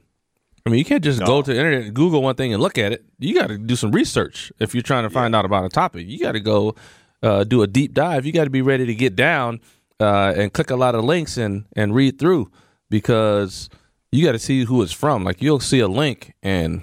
I 0.66 0.70
mean, 0.70 0.79
you 0.79 0.85
can't 0.85 1.05
just 1.05 1.23
go 1.25 1.42
to 1.42 1.53
the 1.53 1.59
internet, 1.59 1.83
and 1.83 1.94
Google 1.94 2.23
one 2.23 2.37
thing, 2.37 2.53
and 2.55 2.62
look 2.62 2.79
at 2.79 2.92
it. 2.92 3.05
You 3.18 3.35
got 3.35 3.49
to 3.49 3.59
do 3.59 3.77
some 3.77 3.93
research 3.93 4.51
if 4.59 4.74
you're 4.74 4.82
trying 4.82 5.05
to 5.05 5.11
find 5.11 5.37
out 5.37 5.45
about 5.45 5.64
a 5.66 5.68
topic. 5.68 6.07
You 6.09 6.18
got 6.18 6.32
to 6.32 6.41
go 6.41 6.74
uh, 7.22 7.45
do 7.45 7.62
a 7.62 7.66
deep 7.66 7.93
dive. 7.93 8.24
You 8.24 8.32
got 8.32 8.45
to 8.45 8.51
be 8.51 8.62
ready 8.62 8.87
to 8.87 8.95
get 8.95 9.14
down 9.14 9.61
uh, 10.01 10.32
and 10.36 10.53
click 10.53 10.70
a 10.70 10.76
lot 10.76 10.95
of 10.95 11.05
links 11.05 11.36
and 11.36 11.66
and 11.76 11.95
read 11.95 12.18
through 12.18 12.51
because 12.90 13.68
you 14.12 14.24
got 14.24 14.32
to 14.32 14.38
see 14.38 14.64
who 14.64 14.82
it's 14.82 14.92
from. 14.92 15.24
Like 15.24 15.42
you'll 15.42 15.61
see 15.61 15.80
a 15.80 15.88
link 15.88 16.34
and 16.42 16.82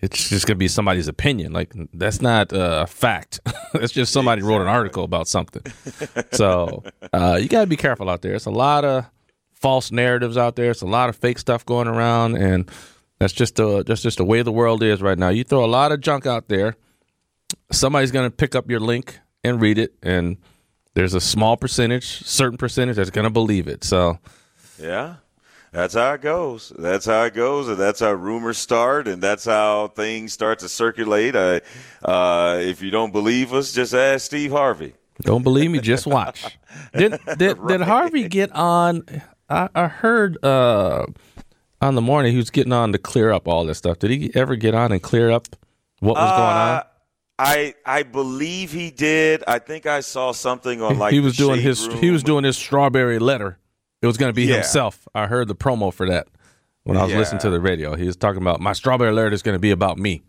it's 0.00 0.28
just 0.28 0.46
gonna 0.46 0.56
be 0.56 0.68
somebody's 0.68 1.08
opinion. 1.08 1.52
Like 1.52 1.72
that's 1.94 2.20
not 2.20 2.52
uh, 2.52 2.82
a 2.84 2.86
fact. 2.86 3.40
that's 3.72 3.92
just 3.92 4.12
somebody 4.12 4.42
wrote 4.42 4.60
an 4.60 4.68
article 4.68 5.04
about 5.04 5.28
something. 5.28 5.62
So 6.32 6.82
uh, 7.12 7.38
you 7.40 7.48
got 7.48 7.62
to 7.62 7.66
be 7.66 7.76
careful 7.76 8.10
out 8.10 8.20
there. 8.22 8.34
It's 8.34 8.44
a 8.46 8.50
lot 8.50 8.84
of 8.84 9.06
false 9.52 9.90
narratives 9.90 10.36
out 10.36 10.56
there. 10.56 10.70
It's 10.70 10.82
a 10.82 10.86
lot 10.86 11.08
of 11.08 11.16
fake 11.16 11.38
stuff 11.38 11.64
going 11.64 11.88
around, 11.88 12.36
and 12.36 12.70
That's 13.18 13.32
just 13.32 13.56
the 13.56 13.82
that's 13.84 14.02
just 14.02 14.18
the 14.18 14.24
way 14.24 14.42
the 14.42 14.52
world 14.52 14.82
is 14.82 15.00
right 15.00 15.18
now. 15.18 15.30
You 15.30 15.44
throw 15.44 15.64
a 15.64 15.66
lot 15.66 15.92
of 15.92 16.00
junk 16.00 16.26
out 16.26 16.48
there, 16.48 16.76
somebody's 17.72 18.10
going 18.10 18.28
to 18.28 18.36
pick 18.36 18.54
up 18.54 18.68
your 18.68 18.80
link 18.80 19.18
and 19.42 19.60
read 19.60 19.78
it, 19.78 19.94
and 20.02 20.36
there's 20.94 21.14
a 21.14 21.20
small 21.20 21.56
percentage, 21.56 22.24
certain 22.24 22.56
percentage 22.56 22.96
that's 22.96 23.10
going 23.10 23.24
to 23.24 23.30
believe 23.30 23.68
it. 23.68 23.84
So, 23.84 24.18
yeah, 24.80 25.16
that's 25.72 25.94
how 25.94 26.12
it 26.14 26.22
goes. 26.22 26.72
That's 26.78 27.06
how 27.06 27.24
it 27.24 27.34
goes, 27.34 27.68
and 27.68 27.76
that's 27.76 28.00
how 28.00 28.12
rumors 28.12 28.58
start, 28.58 29.08
and 29.08 29.22
that's 29.22 29.44
how 29.44 29.88
things 29.88 30.32
start 30.32 30.60
to 30.60 30.68
circulate. 30.68 31.34
Uh, 31.34 31.60
uh, 32.04 32.58
if 32.60 32.80
you 32.80 32.90
don't 32.90 33.12
believe 33.12 33.52
us, 33.52 33.72
just 33.72 33.92
ask 33.92 34.26
Steve 34.26 34.52
Harvey. 34.52 34.94
Don't 35.22 35.42
believe 35.42 35.70
me? 35.70 35.80
Just 35.80 36.06
watch. 36.06 36.58
Did 36.92 37.20
did, 37.38 37.56
right. 37.58 37.78
did 37.78 37.80
Harvey 37.82 38.28
get 38.28 38.50
on? 38.50 39.04
I, 39.48 39.68
I 39.74 39.86
heard 39.86 40.44
uh, 40.44 41.06
on 41.80 41.94
the 41.94 42.00
morning 42.00 42.32
he 42.32 42.36
was 42.36 42.50
getting 42.50 42.72
on 42.72 42.90
to 42.92 42.98
clear 42.98 43.30
up 43.30 43.46
all 43.46 43.64
this 43.64 43.78
stuff. 43.78 44.00
Did 44.00 44.10
he 44.10 44.32
ever 44.34 44.56
get 44.56 44.74
on 44.74 44.90
and 44.90 45.00
clear 45.00 45.30
up 45.30 45.46
what 46.00 46.16
was 46.16 46.30
uh, 46.30 46.36
going 46.36 46.56
on? 46.56 46.82
I 47.38 47.74
I 47.84 48.04
believe 48.04 48.72
he 48.72 48.90
did. 48.90 49.42
I 49.46 49.58
think 49.58 49.86
I 49.86 50.00
saw 50.00 50.32
something 50.32 50.80
on 50.82 50.98
like 50.98 51.12
he 51.12 51.20
was 51.20 51.36
doing 51.36 51.60
his 51.60 51.88
room. 51.88 51.98
he 51.98 52.10
was 52.10 52.22
doing 52.22 52.44
his 52.44 52.56
strawberry 52.56 53.18
letter. 53.18 53.58
It 54.02 54.06
was 54.06 54.16
going 54.16 54.30
to 54.30 54.34
be 54.34 54.44
yeah. 54.44 54.56
himself. 54.56 55.08
I 55.14 55.26
heard 55.26 55.48
the 55.48 55.54
promo 55.54 55.92
for 55.92 56.06
that 56.08 56.28
when 56.84 56.96
I 56.96 57.02
was 57.02 57.12
yeah. 57.12 57.18
listening 57.18 57.40
to 57.40 57.50
the 57.50 57.60
radio. 57.60 57.96
He 57.96 58.04
was 58.04 58.16
talking 58.16 58.40
about 58.40 58.60
my 58.60 58.72
strawberry 58.72 59.12
letter 59.12 59.32
is 59.32 59.42
going 59.42 59.54
to 59.54 59.60
be 59.60 59.70
about 59.70 59.98
me. 59.98 60.22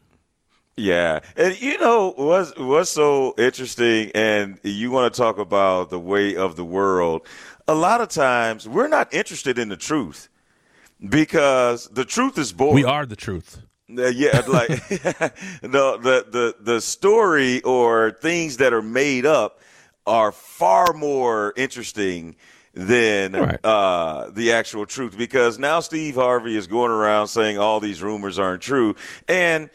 Yeah, 0.78 1.20
and 1.38 1.62
you 1.62 1.78
know 1.78 2.14
what's 2.18 2.58
what's 2.58 2.90
so 2.90 3.34
interesting, 3.38 4.12
and 4.14 4.60
you 4.64 4.92
want 4.92 5.14
to 5.14 5.18
talk 5.18 5.38
about 5.38 5.90
the 5.90 6.00
way 6.00 6.36
of 6.36 6.58
the 6.58 6.66
world. 6.66 7.26
A 7.68 7.76
lot 7.76 8.02
of 8.02 8.10
times, 8.10 8.68
we're 8.68 8.90
not 8.90 9.14
interested 9.14 9.58
in 9.58 9.70
the 9.70 9.78
truth 9.78 10.28
because 11.08 11.88
the 11.88 12.04
truth 12.04 12.38
is 12.38 12.52
boring. 12.52 12.76
We 12.76 12.84
are 12.84 13.06
the 13.06 13.16
truth. 13.16 13.65
Uh, 13.88 14.08
yeah, 14.08 14.42
like 14.48 14.68
the, 14.88 15.38
the 15.62 16.26
the 16.32 16.56
the 16.60 16.82
story 16.82 17.62
or 17.62 18.12
things 18.12 18.58
that 18.58 18.74
are 18.74 18.82
made 18.82 19.28
up 19.28 19.60
are 20.08 20.32
far 20.32 20.92
more 20.94 21.54
interesting 21.56 22.36
than 22.74 23.34
right. 23.34 23.64
uh, 23.64 24.32
the 24.32 24.54
actual 24.54 24.88
truth 24.88 25.16
because 25.16 25.60
now 25.60 25.80
Steve 25.82 26.16
Harvey 26.16 26.58
is 26.58 26.66
going 26.66 26.92
around 26.92 27.28
saying 27.28 27.60
all 27.60 27.80
these 27.80 28.02
rumors 28.02 28.40
aren't 28.40 28.64
true, 28.64 28.96
and 29.28 29.70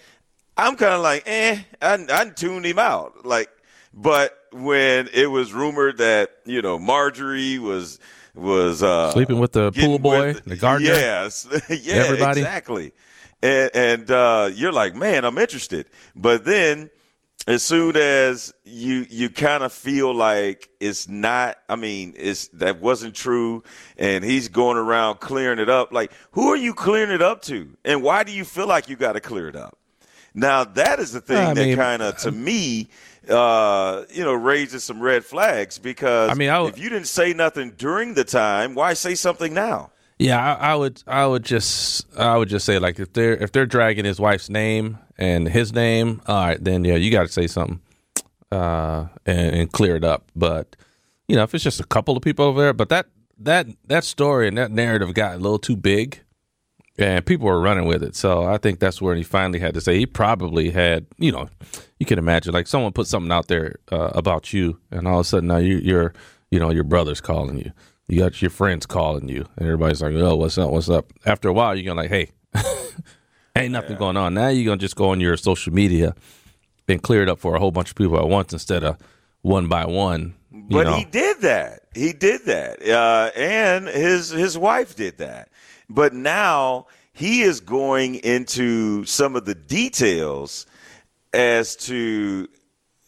I'm 0.57 0.75
kind 0.75 0.95
of 0.95 1.03
like, 1.03 1.23
eh, 1.27 1.61
I, 1.81 2.07
I 2.11 2.25
tuned 2.31 2.67
him 2.67 2.81
out. 2.81 3.25
Like, 3.25 3.49
but 3.95 4.37
when 4.51 5.09
it 5.15 5.31
was 5.31 5.53
rumored 5.53 5.99
that 5.99 6.31
you 6.45 6.63
know 6.63 6.81
Marjorie 6.81 7.61
was 7.61 8.01
was 8.35 8.83
uh, 8.83 9.13
sleeping 9.13 9.39
with 9.39 9.53
the 9.53 9.71
pool 9.71 10.01
boy, 10.01 10.35
with, 10.35 10.45
the 10.47 10.57
gardener, 10.57 10.91
yes, 10.91 11.47
yeah, 11.71 11.95
everybody 11.95 12.41
exactly 12.41 12.93
and, 13.43 13.71
and 13.75 14.11
uh, 14.11 14.51
you're 14.55 14.73
like, 14.73 14.95
man, 14.95 15.25
I'm 15.25 15.39
interested. 15.39 15.87
But 16.15 16.45
then, 16.45 16.91
as 17.47 17.63
soon 17.63 17.97
as 17.97 18.53
you 18.65 19.07
you 19.09 19.31
kind 19.31 19.63
of 19.63 19.73
feel 19.73 20.15
like 20.15 20.69
it's 20.79 21.09
not, 21.09 21.57
I 21.69 21.77
mean, 21.77 22.15
it's 22.17 22.49
that 22.49 22.81
wasn't 22.81 23.15
true, 23.15 23.63
and 23.97 24.23
he's 24.23 24.49
going 24.49 24.77
around 24.77 25.21
clearing 25.21 25.59
it 25.59 25.71
up. 25.71 25.93
Like, 25.93 26.13
who 26.33 26.49
are 26.49 26.57
you 26.57 26.75
clearing 26.75 27.11
it 27.11 27.23
up 27.23 27.43
to, 27.43 27.77
and 27.85 28.03
why 28.03 28.25
do 28.25 28.33
you 28.33 28.45
feel 28.45 28.67
like 28.67 28.89
you 28.89 28.97
got 28.97 29.15
to 29.15 29.21
clear 29.21 29.49
it 29.49 29.57
up? 29.57 29.79
Now, 30.35 30.65
that 30.65 31.01
is 31.01 31.13
the 31.13 31.21
thing 31.21 31.39
I 31.39 31.55
that 31.55 31.77
kind 31.77 32.03
of, 32.03 32.17
to 32.19 32.31
me, 32.31 32.89
uh, 33.29 34.05
you 34.11 34.23
know, 34.23 34.33
raises 34.33 34.85
some 34.85 35.01
red 35.01 35.25
flags 35.25 35.79
because 35.79 36.31
I 36.31 36.35
mean, 36.35 36.51
if 36.69 36.79
you 36.79 36.89
didn't 36.89 37.09
say 37.09 37.33
nothing 37.33 37.73
during 37.77 38.15
the 38.15 38.25
time, 38.25 38.75
why 38.75 38.95
say 38.95 39.15
something 39.17 39.53
now? 39.53 39.91
Yeah, 40.21 40.55
I, 40.55 40.73
I, 40.73 40.75
would. 40.77 41.03
I 41.07 41.27
would 41.27 41.45
just. 41.45 42.07
I 42.15 42.37
would 42.37 42.51
just 42.51 42.67
say 42.67 42.79
like 42.79 43.01
if 43.01 43.15
they're 43.15 43.37
if 43.39 43.53
they're 43.53 43.65
dragging 43.65 44.05
his 44.05 44.21
wife's 44.21 44.51
name 44.51 44.99
and 45.17 45.49
his 45.49 45.73
name, 45.73 46.21
all 46.27 46.45
right, 46.45 46.63
then 46.63 46.85
yeah, 46.85 46.97
you 46.97 47.11
got 47.11 47.23
to 47.23 47.33
say 47.33 47.47
something 47.47 47.81
uh, 48.53 49.07
and, 49.25 49.57
and, 49.57 49.73
clear 49.73 49.97
it 49.97 50.05
up. 50.05 50.31
But 50.37 50.77
you 51.27 51.37
know, 51.37 51.43
if 51.45 51.55
it's 51.55 51.65
just 51.65 51.81
a 51.81 51.85
couple 51.85 52.19
of 52.19 52.23
people 52.23 52.45
over 52.45 52.61
there, 52.61 52.73
but 52.75 52.91
that 52.91 53.07
that 53.39 53.67
that 53.87 54.05
story 54.05 54.47
and 54.47 54.59
that 54.59 54.71
narrative 54.71 55.15
got 55.15 55.37
a 55.37 55.39
little 55.39 55.59
too 55.59 55.77
big, 55.77 56.21
and 56.99 57.25
people 57.25 57.47
were 57.47 57.59
running 57.59 57.87
with 57.87 58.03
it. 58.03 58.15
So 58.15 58.45
I 58.45 58.59
think 58.59 58.79
that's 58.79 59.01
where 59.01 59.15
he 59.15 59.23
finally 59.23 59.59
had 59.59 59.73
to 59.73 59.81
say 59.81 59.99
he 59.99 60.05
probably 60.05 60.69
had. 60.69 61.07
You 61.17 61.33
know, 61.33 61.49
you 61.99 62.05
can 62.05 62.19
imagine 62.19 62.53
like 62.53 62.67
someone 62.67 62.93
put 62.93 63.07
something 63.07 63.33
out 63.33 63.49
there 63.49 63.77
uh, 63.91 64.11
about 64.15 64.53
you, 64.53 64.81
and 64.91 65.09
all 65.09 65.21
of 65.21 65.27
a 65.27 65.29
sudden 65.29 65.49
now 65.49 65.57
you, 65.57 65.79
you're 65.79 66.13
you 66.51 66.61
know 66.61 66.69
your 66.69 66.85
brother's 66.85 67.23
calling 67.23 67.57
you 67.57 67.73
you 68.11 68.19
got 68.19 68.43
your 68.43 68.51
friends 68.51 68.87
calling 68.87 69.29
you, 69.29 69.47
and 69.57 69.67
everybody's 69.67 70.03
like, 70.03 70.15
"Oh, 70.15 70.37
what's 70.37 70.59
up? 70.59 70.71
What's 70.71 70.91
up?" 70.91 71.13
After 71.25 71.49
a 71.49 71.53
while, 71.53 71.77
you're 71.77 71.85
gonna 71.85 72.01
like, 72.01 72.11
"Hey, 72.11 72.31
ain't 73.57 73.73
nothing 73.73 73.93
yeah. 73.93 73.99
going 73.99 74.17
on." 74.17 74.35
Now 74.35 74.49
you're 74.49 74.65
gonna 74.65 74.79
just 74.79 74.97
go 74.97 75.11
on 75.11 75.21
your 75.21 75.37
social 75.37 75.73
media 75.73 76.15
and 76.89 77.01
clear 77.01 77.23
it 77.23 77.29
up 77.29 77.39
for 77.39 77.55
a 77.55 77.61
whole 77.61 77.71
bunch 77.71 77.91
of 77.91 77.97
people 77.97 78.19
at 78.19 78.29
once 78.29 78.53
instead 78.53 78.83
of 78.83 78.99
one 79.43 79.69
by 79.69 79.87
one. 79.87 80.35
But 80.51 80.85
know. 80.85 80.97
he 80.97 81.05
did 81.05 81.41
that. 81.43 81.83
He 81.95 82.13
did 82.13 82.47
that, 82.47 82.83
uh, 82.87 83.31
and 83.37 83.87
his 83.87 84.31
his 84.31 84.59
wife 84.59 84.97
did 84.97 85.19
that. 85.19 85.49
But 85.89 86.13
now 86.13 86.87
he 87.13 87.43
is 87.43 87.61
going 87.61 88.17
into 88.17 89.05
some 89.05 89.37
of 89.37 89.45
the 89.45 89.55
details 89.55 90.67
as 91.33 91.77
to 91.77 92.49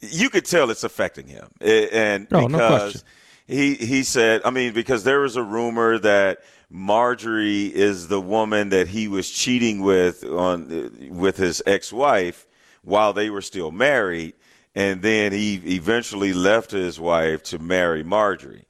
you 0.00 0.30
could 0.30 0.44
tell 0.44 0.70
it's 0.70 0.84
affecting 0.84 1.26
him, 1.26 1.48
and 1.60 2.28
because. 2.28 2.94
No 2.94 3.00
he 3.52 3.74
he 3.74 4.02
said, 4.02 4.42
I 4.44 4.50
mean, 4.50 4.72
because 4.72 5.04
there 5.04 5.20
was 5.20 5.36
a 5.36 5.42
rumor 5.42 5.98
that 5.98 6.40
Marjorie 6.70 7.66
is 7.66 8.08
the 8.08 8.20
woman 8.20 8.70
that 8.70 8.88
he 8.88 9.06
was 9.08 9.30
cheating 9.30 9.82
with 9.82 10.24
on 10.24 11.10
with 11.10 11.36
his 11.36 11.62
ex-wife 11.66 12.46
while 12.82 13.12
they 13.12 13.30
were 13.30 13.42
still 13.42 13.70
married, 13.70 14.34
and 14.74 15.02
then 15.02 15.32
he 15.32 15.54
eventually 15.76 16.32
left 16.32 16.70
his 16.70 16.98
wife 16.98 17.42
to 17.44 17.58
marry 17.58 18.02
Marjorie. 18.02 18.64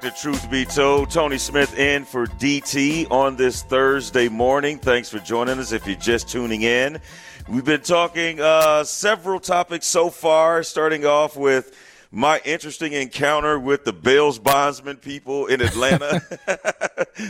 to 0.00 0.10
Truth 0.10 0.50
Be 0.50 0.64
Told. 0.64 1.10
Tony 1.10 1.36
Smith 1.36 1.78
in 1.78 2.04
for 2.04 2.26
DT 2.26 3.10
on 3.10 3.36
this 3.36 3.62
Thursday 3.62 4.28
morning. 4.28 4.78
Thanks 4.78 5.08
for 5.08 5.18
joining 5.18 5.58
us 5.58 5.72
if 5.72 5.86
you're 5.86 5.96
just 5.96 6.28
tuning 6.28 6.62
in. 6.62 6.98
We've 7.48 7.64
been 7.64 7.82
talking 7.82 8.40
uh, 8.40 8.84
several 8.84 9.40
topics 9.40 9.86
so 9.86 10.10
far, 10.10 10.62
starting 10.62 11.04
off 11.04 11.36
with 11.36 11.76
my 12.14 12.40
interesting 12.44 12.92
encounter 12.92 13.58
with 13.58 13.84
the 13.84 13.92
Bales 13.92 14.38
bondsman 14.38 14.96
people 14.96 15.46
in 15.46 15.60
Atlanta. 15.60 16.22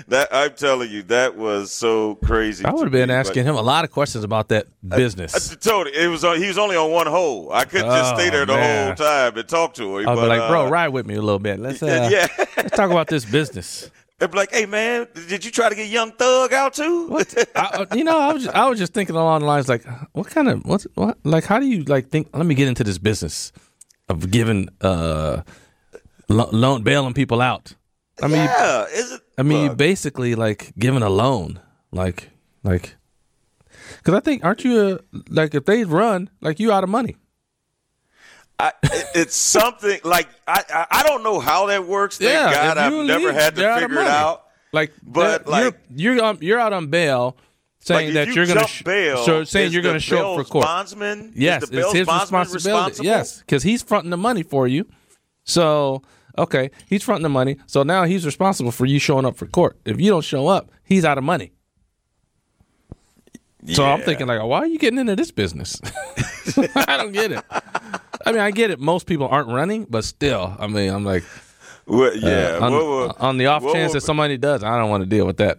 that 0.08 0.28
I'm 0.30 0.52
telling 0.52 0.90
you, 0.90 1.02
that 1.04 1.36
was 1.36 1.72
so 1.72 2.16
crazy. 2.16 2.64
I 2.64 2.70
would 2.70 2.84
have 2.84 2.92
been 2.92 3.08
me, 3.08 3.14
asking 3.14 3.44
him 3.44 3.56
a 3.56 3.62
lot 3.62 3.84
of 3.84 3.90
questions 3.90 4.24
about 4.24 4.48
that 4.48 4.66
business. 4.86 5.52
I 5.52 5.54
told 5.56 5.86
you, 5.86 5.92
it 5.94 6.08
was 6.08 6.22
he 6.22 6.46
was 6.46 6.58
only 6.58 6.76
on 6.76 6.90
one 6.90 7.06
hole. 7.06 7.50
I 7.50 7.64
couldn't 7.64 7.86
just 7.86 8.12
Oh, 8.12 8.16
stay 8.16 8.28
there 8.28 8.44
the 8.44 8.54
man. 8.54 8.86
whole 8.88 9.06
time 9.06 9.38
and 9.38 9.48
talk 9.48 9.74
to 9.74 9.98
him. 9.98 10.08
I'd 10.08 10.14
be 10.14 10.20
but, 10.20 10.28
like, 10.28 10.48
bro, 10.48 10.66
uh, 10.66 10.70
ride 10.70 10.88
with 10.88 11.06
me 11.06 11.14
a 11.14 11.22
little 11.22 11.38
bit. 11.38 11.58
Let's 11.58 11.82
uh, 11.82 12.08
yeah. 12.10 12.26
let's 12.56 12.76
talk 12.76 12.90
about 12.90 13.08
this 13.08 13.24
business. 13.24 13.90
They'd 14.18 14.30
be 14.30 14.36
like, 14.36 14.52
hey 14.52 14.66
man, 14.66 15.08
did 15.28 15.44
you 15.44 15.50
try 15.50 15.70
to 15.70 15.74
get 15.74 15.88
Young 15.88 16.12
Thug 16.12 16.52
out 16.52 16.74
too? 16.74 17.08
What 17.08 17.34
I, 17.56 17.86
you 17.94 18.04
know, 18.04 18.18
I 18.18 18.32
was 18.32 18.44
just, 18.44 18.54
I 18.54 18.68
was 18.68 18.78
just 18.78 18.92
thinking 18.92 19.16
along 19.16 19.40
the 19.40 19.46
lines 19.46 19.68
like, 19.68 19.84
what 20.12 20.28
kind 20.28 20.48
of 20.48 20.64
what 20.66 20.82
what 20.94 21.18
like 21.24 21.44
how 21.44 21.58
do 21.58 21.66
you 21.66 21.84
like 21.84 22.10
think? 22.10 22.28
Let 22.34 22.44
me 22.44 22.54
get 22.54 22.68
into 22.68 22.84
this 22.84 22.98
business 22.98 23.50
of 24.08 24.30
giving 24.30 24.68
uh 24.80 25.42
lo- 26.28 26.50
loan 26.52 26.82
bailing 26.82 27.14
people 27.14 27.40
out. 27.40 27.74
I 28.22 28.28
mean, 28.28 28.36
yeah, 28.36 28.86
is 28.86 29.12
it? 29.12 29.20
I 29.38 29.42
mean, 29.42 29.68
look, 29.68 29.76
basically 29.78 30.34
like 30.34 30.72
giving 30.78 31.02
a 31.02 31.08
loan, 31.10 31.60
like 31.90 32.30
like 32.62 32.96
because 33.98 34.14
I 34.14 34.20
think 34.20 34.44
aren't 34.44 34.64
you 34.64 34.80
a, 34.94 34.98
like 35.28 35.54
if 35.54 35.64
they 35.64 35.84
run 35.84 36.30
like 36.40 36.60
you 36.60 36.70
out 36.72 36.84
of 36.84 36.90
money? 36.90 37.16
I, 38.58 38.70
it's 39.14 39.34
something 39.34 39.98
like 40.04 40.28
I, 40.46 40.86
I 40.90 41.02
don't 41.02 41.24
know 41.24 41.40
how 41.40 41.66
that 41.66 41.86
works. 41.86 42.18
Thank 42.18 42.30
Yeah, 42.32 42.52
God 42.52 42.78
I've 42.78 42.92
you 42.92 43.02
never 43.04 43.32
had 43.32 43.56
to 43.56 43.80
figure 43.80 44.00
it 44.00 44.06
out. 44.06 44.42
Like, 44.72 44.92
But, 45.02 45.46
like- 45.48 45.76
you're 45.90 46.14
you're 46.14 46.24
on, 46.24 46.38
you're 46.40 46.58
out 46.60 46.72
on 46.72 46.86
bail, 46.88 47.36
saying 47.84 48.06
Like, 48.08 48.14
that 48.14 48.26
you 48.28 48.34
you're 48.34 48.46
going 48.46 48.58
to 48.60 48.66
sh- 48.66 48.82
bail, 48.82 49.24
so 49.24 49.44
saying 49.44 49.72
you're 49.72 49.82
going 49.82 49.94
to 49.94 50.00
show 50.00 50.32
up 50.32 50.38
for 50.46 50.50
court. 50.50 50.64
Bondsman, 50.64 51.32
Yes, 51.36 51.64
it's 51.70 51.92
his 51.92 52.06
responsibility. 52.06 53.04
Yes, 53.04 53.40
because 53.40 53.62
he's 53.62 53.82
fronting 53.82 54.10
the 54.10 54.16
money 54.16 54.42
for 54.42 54.66
you. 54.66 54.86
So 55.44 56.02
okay, 56.38 56.70
he's 56.86 57.02
fronting 57.02 57.22
the 57.24 57.28
money. 57.28 57.58
So 57.66 57.82
now 57.82 58.04
he's 58.04 58.24
responsible 58.24 58.72
for 58.72 58.86
you 58.86 58.98
showing 58.98 59.26
up 59.26 59.36
for 59.36 59.46
court. 59.46 59.76
If 59.84 60.00
you 60.00 60.10
don't 60.10 60.24
show 60.24 60.48
up, 60.48 60.70
he's 60.82 61.04
out 61.04 61.18
of 61.18 61.24
money. 61.24 61.52
So 63.72 63.84
I'm 63.84 64.02
thinking 64.02 64.26
like, 64.26 64.42
why 64.42 64.58
are 64.58 64.66
you 64.66 64.78
getting 64.78 64.98
into 64.98 65.16
this 65.16 65.30
business? 65.30 65.80
I 66.76 66.98
don't 66.98 67.12
get 67.12 67.32
it. 67.32 67.42
I 68.26 68.32
mean, 68.32 68.40
I 68.40 68.50
get 68.50 68.70
it. 68.70 68.78
Most 68.78 69.06
people 69.06 69.26
aren't 69.28 69.48
running, 69.48 69.86
but 69.88 70.04
still, 70.04 70.54
I 70.58 70.66
mean, 70.66 70.90
I'm 70.90 71.04
like, 71.04 71.24
What, 71.86 72.18
yeah, 72.20 72.58
uh, 72.60 72.66
on, 72.66 73.12
on 73.18 73.38
the 73.38 73.46
off 73.46 73.62
chance 73.72 73.92
that 73.94 74.02
somebody 74.02 74.36
does, 74.36 74.62
I 74.62 74.78
don't 74.78 74.90
want 74.90 75.02
to 75.02 75.08
deal 75.08 75.24
with 75.26 75.38
that. 75.38 75.58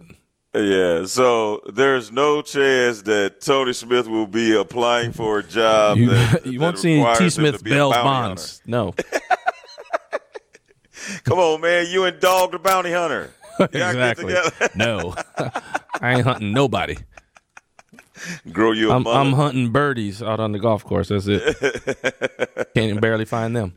Yeah, 0.56 1.04
so 1.04 1.60
there's 1.72 2.10
no 2.10 2.40
chance 2.40 3.02
that 3.02 3.40
Tony 3.40 3.74
Smith 3.74 4.08
will 4.08 4.26
be 4.26 4.56
applying 4.56 5.12
for 5.12 5.40
a 5.40 5.42
job. 5.42 5.98
You, 5.98 6.08
that, 6.10 6.46
you 6.46 6.58
that 6.58 6.64
won't 6.64 6.78
see 6.78 7.04
T. 7.16 7.30
Smith 7.30 7.62
Bell's 7.62 7.94
bonds. 7.94 8.62
No. 8.66 8.94
Come 11.24 11.38
on, 11.38 11.60
man, 11.60 11.86
you 11.88 12.04
and 12.04 12.18
Dog 12.20 12.52
the 12.52 12.58
Bounty 12.58 12.92
Hunter. 12.92 13.32
Exactly. 13.58 14.34
No, 14.74 15.14
I 15.98 16.12
ain't 16.12 16.26
hunting 16.26 16.52
nobody. 16.52 16.96
Grow 18.52 18.72
you 18.72 18.90
a 18.90 18.94
I'm. 18.96 19.06
I'm 19.06 19.32
hunting 19.32 19.72
birdies 19.72 20.22
out 20.22 20.40
on 20.40 20.52
the 20.52 20.58
golf 20.58 20.84
course. 20.84 21.08
That's 21.08 21.26
it. 21.26 21.42
Can't 22.74 22.90
even 22.90 23.00
barely 23.00 23.24
find 23.24 23.56
them. 23.56 23.74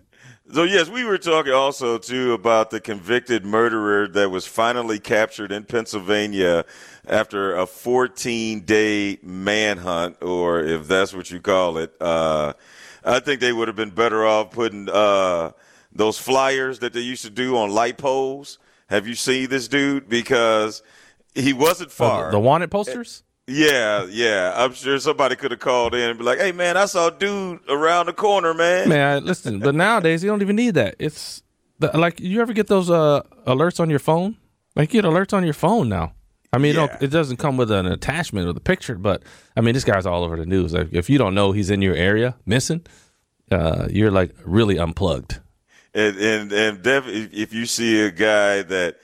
So 0.51 0.63
yes, 0.63 0.89
we 0.89 1.03
were 1.03 1.19
talking 1.19 1.53
also 1.53 1.99
too 1.99 2.33
about 2.33 2.71
the 2.71 2.81
convicted 2.81 3.45
murderer 3.45 4.07
that 4.07 4.31
was 4.31 4.47
finally 4.47 4.99
captured 4.99 5.51
in 5.51 5.63
Pennsylvania 5.63 6.65
after 7.07 7.55
a 7.55 7.67
14-day 7.67 9.19
manhunt, 9.21 10.23
or 10.23 10.61
if 10.61 10.87
that's 10.87 11.13
what 11.13 11.29
you 11.29 11.39
call 11.39 11.77
it. 11.77 11.93
Uh, 12.01 12.53
I 13.05 13.19
think 13.19 13.41
they 13.41 13.53
would 13.53 13.67
have 13.67 13.77
been 13.77 13.91
better 13.91 14.25
off 14.25 14.49
putting 14.49 14.89
uh, 14.89 15.51
those 15.93 16.17
flyers 16.17 16.79
that 16.79 16.93
they 16.93 17.01
used 17.01 17.25
to 17.25 17.29
do 17.29 17.55
on 17.55 17.69
light 17.69 17.99
poles. 17.99 18.57
Have 18.87 19.07
you 19.07 19.13
seen 19.13 19.49
this 19.51 19.67
dude? 19.67 20.09
Because 20.09 20.81
he 21.35 21.53
wasn't 21.53 21.91
far. 21.91 22.29
Uh, 22.29 22.31
the 22.31 22.39
wanted 22.39 22.71
posters. 22.71 23.21
Yeah, 23.49 24.05
yeah. 24.09 24.53
I'm 24.55 24.73
sure 24.73 24.99
somebody 24.99 25.35
could 25.35 25.51
have 25.51 25.59
called 25.59 25.93
in 25.95 26.09
and 26.09 26.17
be 26.19 26.23
like, 26.23 26.39
"Hey, 26.39 26.51
man, 26.51 26.77
I 26.77 26.85
saw 26.85 27.07
a 27.07 27.11
dude 27.11 27.59
around 27.69 28.05
the 28.05 28.13
corner, 28.13 28.53
man." 28.53 28.89
Man, 28.89 29.15
I- 29.15 29.19
listen, 29.19 29.59
but 29.59 29.75
nowadays 29.75 30.23
you 30.23 30.29
don't 30.29 30.41
even 30.41 30.55
need 30.55 30.75
that. 30.75 30.95
It's 30.99 31.41
the, 31.79 31.95
like 31.97 32.19
you 32.19 32.41
ever 32.41 32.53
get 32.53 32.67
those 32.67 32.89
uh, 32.89 33.21
alerts 33.47 33.79
on 33.79 33.89
your 33.89 33.99
phone? 33.99 34.37
Like 34.75 34.93
you 34.93 35.01
get 35.01 35.09
alerts 35.09 35.33
on 35.33 35.43
your 35.43 35.53
phone 35.53 35.89
now. 35.89 36.13
I 36.51 36.57
mean, 36.57 36.71
it, 36.71 36.79
Yeah. 36.79 36.87
don't, 36.87 37.01
it 37.03 37.07
doesn't 37.07 37.37
come 37.37 37.57
with 37.57 37.69
an 37.71 37.85
attachment 37.85 38.47
or 38.47 38.53
the 38.53 38.59
picture, 38.59 38.95
but 38.95 39.21
I 39.55 39.61
mean, 39.61 39.73
this 39.73 39.83
guy's 39.83 40.05
all 40.05 40.23
over 40.23 40.35
the 40.37 40.45
news. 40.45 40.73
Like, 40.73 40.89
if 40.91 41.09
you 41.09 41.17
don't 41.17 41.35
know 41.35 41.51
he's 41.51 41.69
in 41.69 41.81
your 41.81 41.95
area 41.95 42.35
missing, 42.45 42.85
uh, 43.51 43.87
you're 43.89 44.11
like 44.11 44.35
really 44.45 44.77
unplugged. 44.79 45.39
and 45.93 46.17
and 46.17 46.51
and 46.51 46.85
if 46.85 47.53
you 47.53 47.65
see 47.65 48.01
a 48.01 48.11
guy 48.11 48.61
that 48.63 48.97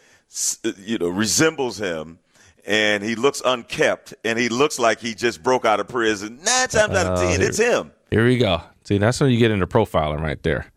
you 0.77 0.97
know 0.97 1.07
resembles 1.09 1.77
him 1.79 2.19
and 2.65 3.03
he 3.03 3.15
looks 3.15 3.41
unkept 3.45 4.13
and 4.23 4.37
he 4.39 4.49
looks 4.49 4.79
like 4.79 4.99
he 4.99 5.13
just 5.15 5.43
broke 5.43 5.65
out 5.65 5.79
of 5.79 5.87
prison, 5.87 6.37
nine 6.43 6.67
times 6.67 6.75
out 6.95 7.07
of 7.07 7.19
Oh, 7.19 7.21
ten, 7.21 7.41
it's 7.41 7.57
him. 7.57 7.91
Here 8.11 8.25
we 8.25 8.37
go. 8.37 8.61
See, 8.83 8.97
that's 8.97 9.19
when 9.19 9.31
you 9.31 9.37
get 9.37 9.51
into 9.51 9.67
profiling 9.67 10.21
right 10.21 10.41
there. 10.43 10.71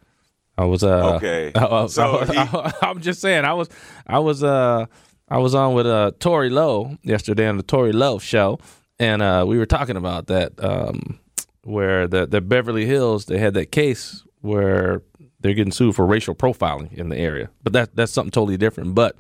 I 0.57 0.65
was 0.65 0.83
uh 0.83 1.15
Okay. 1.17 1.53
I, 1.57 1.65
was- 1.67 1.95
So 1.95 2.25
I 2.29 2.73
I'm 2.83 3.01
just 3.01 3.21
saying 3.21 3.45
I 3.45 3.53
was 3.55 3.69
I 4.07 4.19
was 4.19 4.43
uh 4.43 4.87
I 5.29 5.39
was 5.39 5.55
on 5.55 5.75
with 5.75 5.87
uh 5.87 6.13
Tori 6.19 6.51
Lowe 6.51 6.97
yesterday 7.03 7.47
on 7.47 7.57
the 7.59 7.63
Tori 7.63 7.93
Lowe 7.93 8.19
show 8.19 8.59
and 8.99 9.23
uh 9.23 9.45
we 9.47 9.59
were 9.59 9.67
talking 9.67 9.97
about 9.97 10.27
that 10.29 10.53
um 10.63 11.19
where 11.63 12.09
the 12.09 12.27
the 12.27 12.41
Beverly 12.41 12.87
Hills 12.87 13.27
they 13.27 13.39
had 13.39 13.55
that 13.55 13.71
case 13.71 14.25
where 14.41 15.03
they're 15.41 15.55
getting 15.55 15.73
sued 15.73 15.95
for 15.95 16.05
racial 16.07 16.35
profiling 16.35 16.93
in 16.95 17.09
the 17.11 17.17
area. 17.17 17.51
But 17.63 17.73
that 17.75 17.95
that's 17.95 18.11
something 18.13 18.33
totally 18.33 18.57
different. 18.57 18.95
But 18.97 19.17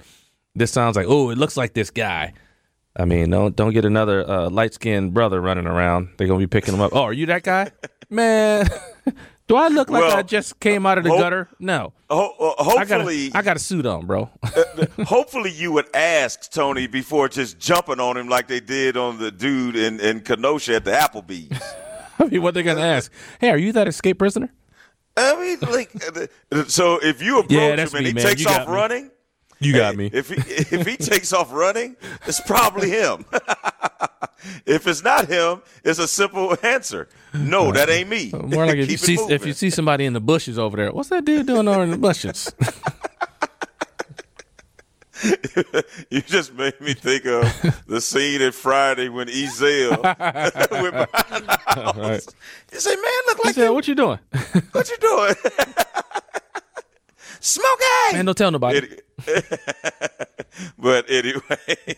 this 0.56 0.72
sounds 0.72 0.96
like 0.96 1.06
oh 1.08 1.30
it 1.30 1.38
looks 1.38 1.56
like 1.56 1.74
this 1.74 1.90
guy. 1.90 2.32
I 2.98 3.04
mean, 3.04 3.30
don't 3.30 3.54
don't 3.54 3.72
get 3.72 3.84
another 3.84 4.28
uh, 4.28 4.50
light 4.50 4.74
skinned 4.74 5.14
brother 5.14 5.40
running 5.40 5.66
around. 5.66 6.08
They're 6.16 6.26
gonna 6.26 6.38
be 6.40 6.46
picking 6.48 6.74
him 6.74 6.80
up. 6.80 6.92
Oh, 6.94 7.02
are 7.02 7.12
you 7.12 7.26
that 7.26 7.42
guy? 7.44 7.70
Man, 8.10 8.66
do 9.46 9.56
I 9.56 9.68
look 9.68 9.88
like 9.90 10.02
Well, 10.02 10.16
I 10.16 10.22
just 10.22 10.58
came 10.60 10.84
out 10.86 10.98
of 10.98 11.04
the 11.04 11.10
hope- 11.10 11.20
gutter? 11.20 11.48
No. 11.60 11.92
Ho- 12.10 12.54
uh, 12.58 12.74
I 12.78 12.84
got 12.86 13.02
a, 13.06 13.30
I 13.34 13.42
got 13.42 13.56
a 13.56 13.60
suit 13.60 13.84
on, 13.84 14.06
bro. 14.06 14.30
hopefully 15.04 15.50
you 15.52 15.72
would 15.72 15.94
ask 15.94 16.50
Tony 16.50 16.86
before 16.86 17.28
just 17.28 17.58
jumping 17.58 18.00
on 18.00 18.16
him 18.16 18.28
like 18.28 18.48
they 18.48 18.60
did 18.60 18.96
on 18.96 19.18
the 19.18 19.30
dude 19.30 19.76
in 19.76 20.00
in 20.00 20.20
Kenosha 20.22 20.76
at 20.76 20.84
the 20.84 20.90
Applebee's. 20.92 21.60
I 22.18 22.24
mean, 22.24 22.42
what 22.42 22.54
they 22.54 22.62
gonna 22.62 22.80
ask? 22.80 23.12
Hey, 23.40 23.50
are 23.50 23.58
you 23.58 23.72
that 23.72 23.86
escape 23.86 24.18
prisoner? 24.18 24.52
I 25.16 25.34
mean, 25.40 25.70
like, 25.70 25.90
uh, 26.52 26.64
so 26.64 26.98
if 27.02 27.20
you 27.22 27.38
approach 27.40 27.50
Yeah, 27.52 27.74
him 27.74 27.80
and 27.80 27.92
me, 27.92 28.04
he 28.06 28.12
man. 28.14 28.24
takes 28.24 28.40
You 28.40 28.48
off 28.48 28.56
got 28.58 28.68
me. 28.68 28.74
running, 28.74 29.10
You 29.60 29.72
Hey, 29.72 29.78
got 29.78 29.96
me. 29.96 30.10
If 30.12 30.28
he 30.28 30.36
if 30.76 30.86
he 30.86 30.96
takes 30.96 31.32
off 31.32 31.52
running, 31.52 31.96
it's 32.26 32.40
probably 32.40 32.90
him. 32.90 33.24
if 34.66 34.86
it's 34.86 35.02
not 35.02 35.26
him, 35.28 35.62
it's 35.84 35.98
a 35.98 36.06
simple 36.06 36.56
answer. 36.62 37.08
No, 37.34 37.72
that 37.72 37.88
ain't 37.90 38.08
me. 38.08 38.30
More 38.32 38.66
like 38.66 38.76
if 38.78 38.88
you 38.88 38.94
it 38.94 39.00
see 39.00 39.14
if 39.16 39.44
you 39.44 39.52
see 39.52 39.70
somebody 39.70 40.04
in 40.04 40.12
the 40.12 40.20
bushes 40.20 40.58
over 40.58 40.76
there. 40.76 40.92
What's 40.92 41.08
that 41.08 41.24
dude 41.24 41.46
doing 41.46 41.66
over 41.66 41.82
in 41.82 41.90
the 41.90 41.98
bushes? 41.98 42.52
you 46.10 46.22
just 46.22 46.54
made 46.54 46.80
me 46.80 46.94
think 46.94 47.26
of 47.26 47.42
the 47.88 48.00
scene 48.00 48.40
at 48.40 48.54
Friday 48.54 49.08
when 49.08 49.26
Ezal 49.26 50.02
went 50.70 50.94
behind 51.12 51.44
the 51.46 51.58
house. 51.66 51.96
Right. 51.96 52.26
You 52.72 52.78
say, 52.80 52.94
"Man, 52.94 53.04
look 53.26 53.38
He 53.38 53.42
like 53.48 53.54
said, 53.56 53.64
you. 53.64 53.72
"What 53.74 53.88
you 53.88 53.94
doing?" 53.96 54.18
What 54.72 54.88
you 54.88 54.96
doing? 54.98 55.34
Smoking." 57.48 58.12
Man, 58.12 58.24
don't 58.24 58.36
tell 58.38 58.50
nobody. 58.50 58.78
It- 58.78 59.04
but 60.78 61.08
anyway, 61.10 61.96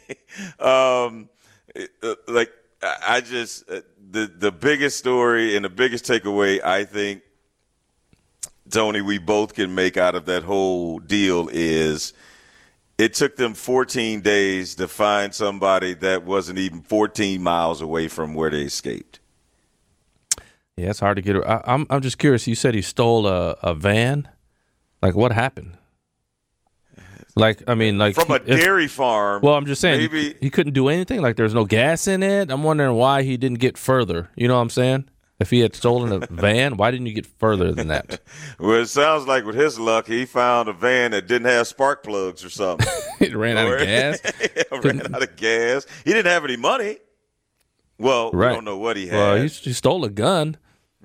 um, 0.58 1.28
it- 1.74 1.90
uh, 2.02 2.14
like 2.28 2.50
I 2.82 2.96
I 3.08 3.20
just 3.20 3.68
uh, 3.70 3.80
the 4.10 4.26
the 4.26 4.52
biggest 4.52 4.98
story 4.98 5.56
and 5.56 5.64
the 5.64 5.68
biggest 5.70 6.04
takeaway 6.04 6.62
I 6.64 6.84
think, 6.84 7.22
Tony, 8.70 9.00
we 9.00 9.18
both 9.18 9.54
can 9.54 9.74
make 9.74 9.96
out 9.96 10.14
of 10.14 10.24
that 10.26 10.42
whole 10.44 10.98
deal 10.98 11.48
is 11.52 12.12
it 12.98 13.14
took 13.14 13.36
them 13.36 13.54
14 13.54 14.20
days 14.20 14.74
to 14.74 14.86
find 14.86 15.34
somebody 15.34 15.94
that 15.94 16.24
wasn't 16.24 16.58
even 16.58 16.82
14 16.82 17.42
miles 17.42 17.80
away 17.80 18.08
from 18.08 18.34
where 18.34 18.50
they 18.50 18.62
escaped. 18.62 19.20
Yeah, 20.76 20.90
it's 20.90 21.00
hard 21.00 21.16
to 21.16 21.22
get. 21.22 21.36
I, 21.36 21.62
I'm 21.66 21.86
I'm 21.90 22.00
just 22.02 22.18
curious. 22.18 22.46
You 22.46 22.54
said 22.54 22.74
he 22.74 22.82
stole 22.82 23.26
a, 23.26 23.56
a 23.62 23.74
van. 23.74 24.28
Like 25.02 25.14
what 25.14 25.32
happened? 25.32 25.76
Like 27.36 27.62
I 27.68 27.74
mean, 27.74 27.96
like 27.96 28.16
From 28.16 28.30
a 28.30 28.34
if- 28.34 28.60
dairy 28.60 28.88
farm. 28.88 29.42
Well, 29.42 29.54
I'm 29.54 29.66
just 29.66 29.80
saying 29.80 30.00
he- 30.00 30.08
Maybe 30.08 30.36
he, 30.40 30.50
couldn't 30.50 30.72
do 30.72 30.88
anything. 30.88 31.22
Like 31.22 31.36
there's 31.36 31.54
no 31.54 31.64
gas 31.64 32.06
in 32.06 32.22
it. 32.22 32.50
I'm 32.50 32.64
wondering 32.64 32.94
why 32.96 33.22
he 33.22 33.36
didn't 33.36 33.60
get 33.60 33.78
further. 33.78 34.30
You 34.36 34.48
know 34.48 34.56
what 34.56 34.62
I'm 34.62 34.70
saying? 34.70 35.08
If 35.38 35.48
he 35.50 35.60
had 35.60 35.74
stolen 35.74 36.12
a 36.12 36.26
van, 36.30 36.76
why 36.76 36.90
didn't 36.90 37.06
you 37.06 37.14
get 37.14 37.24
further 37.26 37.72
than 37.72 37.88
that? 37.88 38.20
well, 38.58 38.80
it 38.82 38.86
sounds 38.88 39.26
like 39.26 39.44
with 39.44 39.54
his 39.54 39.78
luck, 39.78 40.06
he 40.06 40.26
found 40.26 40.68
a 40.68 40.72
van 40.74 41.12
that 41.12 41.28
didn't 41.28 41.48
have 41.48 41.66
spark 41.66 42.02
plugs 42.02 42.44
or 42.44 42.50
something. 42.50 42.86
it 43.20 43.34
ran 43.34 43.56
out 43.56 43.72
of 43.72 43.78
gas. 43.78 44.20
ran 44.84 45.14
out 45.14 45.22
of 45.22 45.36
gas. 45.36 45.86
He 46.04 46.12
didn't 46.12 46.30
have 46.30 46.44
any 46.44 46.56
money. 46.56 46.98
Well, 47.98 48.32
Right. 48.32 48.48
we 48.50 48.54
don't 48.56 48.64
know 48.64 48.76
what 48.78 48.96
he 48.96 49.06
had. 49.06 49.16
Well, 49.16 49.36
he, 49.36 49.48
he 49.48 49.72
stole 49.72 50.04
a 50.04 50.10
gun. 50.10 50.56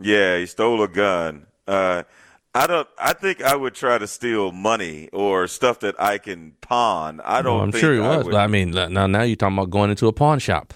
yeah, 0.01 0.37
he 0.39 0.45
stole 0.47 0.81
a 0.81 0.87
gun. 0.89 1.45
Uh, 1.67 2.03
I 2.55 2.67
don't. 2.67 2.87
I 2.97 3.13
think 3.13 3.41
I 3.43 3.55
would 3.55 3.75
try 3.75 3.97
to 3.97 4.07
steal 4.07 4.51
money 4.53 5.09
or 5.11 5.45
stuff 5.47 5.81
that 5.81 5.99
I 6.01 6.17
can 6.17 6.53
pawn. 6.61 7.21
I 7.23 7.41
don't. 7.41 7.55
Well, 7.55 7.63
I'm 7.63 7.71
think 7.71 7.81
sure 7.83 7.93
he 7.93 7.99
I 7.99 8.15
was, 8.17 8.25
would- 8.25 8.31
but 8.31 8.37
I 8.39 8.47
mean, 8.47 8.71
now 8.71 9.05
now 9.07 9.21
you're 9.23 9.35
talking 9.35 9.57
about 9.57 9.69
going 9.69 9.89
into 9.89 10.07
a 10.07 10.13
pawn 10.13 10.39
shop 10.39 10.73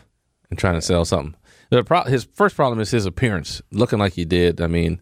and 0.50 0.60
trying 0.60 0.76
to 0.76 0.82
sell 0.82 1.06
something. 1.06 1.36
The 1.72 1.84
pro- 1.84 2.04
his 2.04 2.26
first 2.34 2.56
problem 2.56 2.80
is 2.80 2.92
his 2.92 3.06
appearance, 3.06 3.62
looking 3.72 3.98
like 4.00 4.14
he 4.14 4.26
did. 4.26 4.60
I 4.60 4.68
mean, 4.68 5.00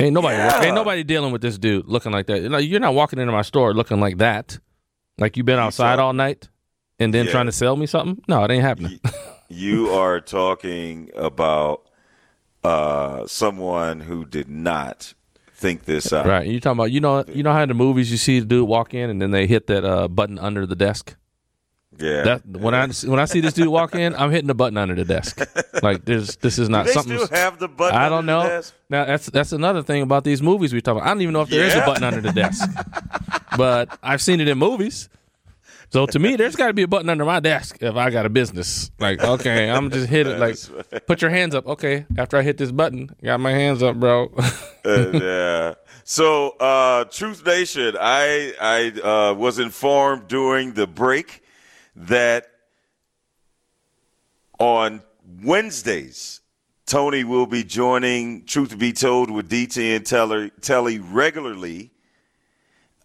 ain't 0.00 0.14
nobody 0.14 0.36
Yeah. 0.36 0.62
ain't 0.62 0.74
nobody 0.74 1.04
dealing 1.04 1.32
with 1.32 1.42
this 1.42 1.58
dude 1.58 1.86
looking 1.86 2.12
like 2.12 2.26
that. 2.28 2.40
You're 2.64 2.80
not 2.80 2.94
walking 2.94 3.18
into 3.18 3.32
my 3.32 3.42
store 3.42 3.74
looking 3.74 4.00
like 4.00 4.18
that, 4.18 4.58
like 5.18 5.36
you've 5.36 5.46
been 5.46 5.58
outside 5.58 5.98
all 5.98 6.12
night 6.14 6.48
and 6.98 7.12
then 7.12 7.26
Yeah. 7.26 7.32
trying 7.32 7.46
to 7.46 7.52
sell 7.52 7.76
me 7.76 7.86
something. 7.86 8.22
No, 8.28 8.44
it 8.44 8.50
ain't 8.50 8.62
happening. 8.62 8.98
you 9.48 9.90
are 9.90 10.20
talking 10.20 11.10
about 11.16 11.82
uh, 12.64 13.26
someone 13.26 14.00
who 14.00 14.24
did 14.24 14.48
not 14.48 15.14
think 15.56 15.84
this 15.84 16.12
out. 16.12 16.26
right? 16.26 16.46
You 16.46 16.60
talking 16.60 16.78
about 16.78 16.92
you 16.92 17.00
know 17.00 17.24
you 17.28 17.42
know 17.42 17.52
how 17.52 17.62
in 17.62 17.68
the 17.68 17.74
movies 17.74 18.10
you 18.10 18.16
see 18.18 18.40
the 18.40 18.46
dude 18.46 18.68
walk 18.68 18.94
in 18.94 19.10
and 19.10 19.20
then 19.20 19.30
they 19.30 19.46
hit 19.46 19.66
that 19.68 19.84
uh, 19.84 20.06
button 20.08 20.38
under 20.38 20.66
the 20.66 20.76
desk. 20.76 21.16
Yeah. 21.98 22.22
That 22.24 22.46
when 22.46 22.74
I 22.74 22.88
when 23.06 23.18
I 23.18 23.24
see 23.24 23.40
this 23.40 23.54
dude 23.54 23.68
walk 23.68 23.94
in, 23.94 24.14
I'm 24.16 24.30
hitting 24.30 24.48
the 24.48 24.54
button 24.54 24.76
under 24.76 24.94
the 24.94 25.04
desk. 25.06 25.40
Like 25.82 26.04
there's 26.04 26.36
this 26.36 26.58
is 26.58 26.68
Do 26.68 26.72
not 26.72 26.86
they 26.86 26.92
something. 26.92 27.16
still 27.18 27.36
have 27.38 27.58
the 27.58 27.68
button? 27.68 27.96
I 27.98 28.08
don't 28.10 28.26
know. 28.26 28.60
Now 28.90 29.04
that's 29.06 29.26
that's 29.26 29.52
another 29.52 29.82
thing 29.82 30.02
about 30.02 30.24
these 30.24 30.42
movies 30.42 30.74
we 30.74 30.82
talk 30.82 30.96
about. 30.96 31.06
I 31.06 31.10
don't 31.10 31.22
even 31.22 31.32
know 31.32 31.42
if 31.42 31.48
there 31.48 31.64
is 31.64 31.74
Yeah. 31.74 31.84
a 31.84 31.86
button 31.86 32.04
under 32.04 32.20
the 32.20 32.32
desk, 32.32 32.68
but 33.56 33.98
I've 34.02 34.20
seen 34.20 34.40
it 34.40 34.48
in 34.48 34.58
movies. 34.58 35.08
So 35.90 36.06
to 36.06 36.18
me, 36.18 36.36
there's 36.36 36.56
got 36.56 36.66
to 36.66 36.72
be 36.72 36.82
a 36.82 36.88
button 36.88 37.08
under 37.08 37.24
my 37.24 37.40
desk 37.40 37.78
if 37.80 37.94
I 37.94 38.10
got 38.10 38.26
a 38.26 38.28
business. 38.28 38.90
Like, 38.98 39.22
okay, 39.22 39.70
I'm 39.70 39.90
just 39.96 40.08
hit 40.08 40.26
it. 40.26 40.38
Like, 40.38 41.06
put 41.06 41.22
your 41.22 41.30
hands 41.30 41.54
up. 41.54 41.66
Okay, 41.66 42.06
after 42.18 42.36
I 42.36 42.42
hit 42.42 42.58
this 42.58 42.72
button, 42.72 43.14
got 43.22 43.40
my 43.40 43.52
hands 43.52 43.82
up, 43.82 43.96
bro. 43.96 44.32
Uh, 44.86 45.10
yeah. 45.14 45.74
So, 46.04 46.50
uh, 46.60 47.02
Truth 47.06 47.44
Nation, 47.44 47.96
I 48.00 48.54
I 48.60 49.00
uh, 49.00 49.34
was 49.34 49.58
informed 49.58 50.28
during 50.28 50.74
the 50.74 50.86
break 50.86 51.42
that 51.96 52.46
on 54.60 55.02
Wednesdays, 55.42 56.40
Tony 56.86 57.24
will 57.24 57.46
be 57.46 57.64
joining 57.64 58.44
Truth 58.44 58.78
Be 58.78 58.92
Told 58.92 59.28
with 59.28 59.50
DT 59.50 59.96
and 59.96 60.06
Teller, 60.06 60.50
Telly 60.60 61.00
regularly. 61.00 61.90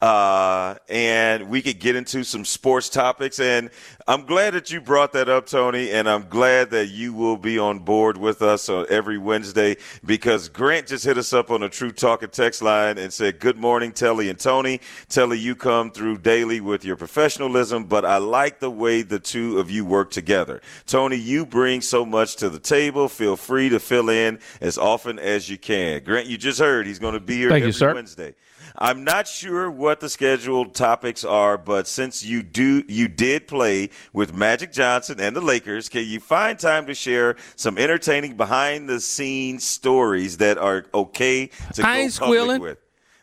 Uh, 0.02 0.76
and 0.90 1.48
we 1.48 1.62
could 1.62 1.80
get 1.80 1.96
into 1.96 2.24
some 2.24 2.44
sports 2.44 2.90
topics. 2.90 3.40
And 3.40 3.70
I'm 4.08 4.26
glad 4.26 4.56
that 4.56 4.72
you 4.72 4.82
brought 4.82 5.14
that 5.14 5.30
up, 5.30 5.46
Tony. 5.46 5.92
And 5.92 6.10
I'm 6.10 6.28
glad 6.28 6.72
that 6.72 6.88
you 6.88 7.14
will 7.14 7.38
be 7.38 7.60
on 7.60 7.80
board 7.80 8.18
with 8.18 8.42
us 8.42 8.68
on 8.68 8.88
every 8.90 9.20
Wednesday 9.20 9.78
because 10.04 10.50
Grant 10.50 10.88
just 10.88 11.06
hit 11.06 11.20
us 11.20 11.34
up 11.34 11.52
on 11.52 11.62
a 11.62 11.70
True 11.70 11.92
Talk 11.92 12.24
and 12.24 12.32
text 12.32 12.64
line 12.64 12.98
and 12.98 13.14
said, 13.14 13.40
Good 13.40 13.58
morning, 13.58 13.92
Telly 13.92 14.30
and 14.30 14.40
Tony. 14.40 14.82
Telly, 15.08 15.38
you 15.38 15.56
come 15.56 15.92
through 15.92 16.18
daily 16.18 16.62
with 16.62 16.84
your 16.84 16.96
professionalism, 16.96 17.84
but 17.84 18.04
I 18.04 18.18
like 18.18 18.60
the 18.60 18.72
way 18.72 19.04
the 19.04 19.20
two 19.20 19.60
of 19.60 19.70
you 19.70 19.86
work 19.86 20.10
together. 20.10 20.62
Tony, 20.88 21.16
you 21.16 21.46
bring 21.46 21.82
so 21.82 22.06
much 22.06 22.38
to 22.38 22.50
the 22.50 22.60
table. 22.60 23.08
Feel 23.08 23.38
free 23.38 23.70
to 23.70 23.80
fill 23.80 24.10
in 24.10 24.40
as 24.62 24.80
often 24.80 25.20
as 25.20 25.48
you 25.48 25.60
can. 25.60 26.04
Grant, 26.04 26.26
you 26.26 26.40
just 26.40 26.58
heard 26.58 26.88
he's 26.88 27.00
going 27.00 27.14
to 27.14 27.20
be 27.20 27.38
here 27.38 27.50
Thank 27.50 27.62
you, 27.62 27.68
every 27.68 27.74
sir. 27.74 27.94
Wednesday. 27.94 28.34
I'm 28.78 29.04
not 29.04 29.28
sure 29.28 29.70
what 29.70 30.00
the 30.00 30.10
scheduled 30.10 30.74
topics 30.74 31.24
are, 31.24 31.58
but 31.58 31.88
since 31.88 32.24
you 32.24 32.44
do 32.44 32.84
you 32.88 33.08
did 33.08 33.48
play 33.48 33.90
with 34.14 34.34
Magic 34.34 34.72
Johnson 34.72 35.20
and 35.20 35.36
the 35.36 35.42
Lakers, 35.42 35.90
can 35.90 36.06
you 36.06 36.20
find 36.20 36.58
time 36.58 36.86
to 36.88 36.94
share 36.94 37.36
some 37.56 37.78
entertaining 37.78 38.38
behind 38.38 38.90
the 38.90 39.00
scenes 39.00 39.64
stories 39.64 40.38
that 40.38 40.58
are 40.58 40.86
okay 40.94 41.48
to 41.74 41.86
I 41.86 42.04
go 42.08 42.10
public 42.10 42.12
squealing. 42.14 42.62
with? 42.62 42.78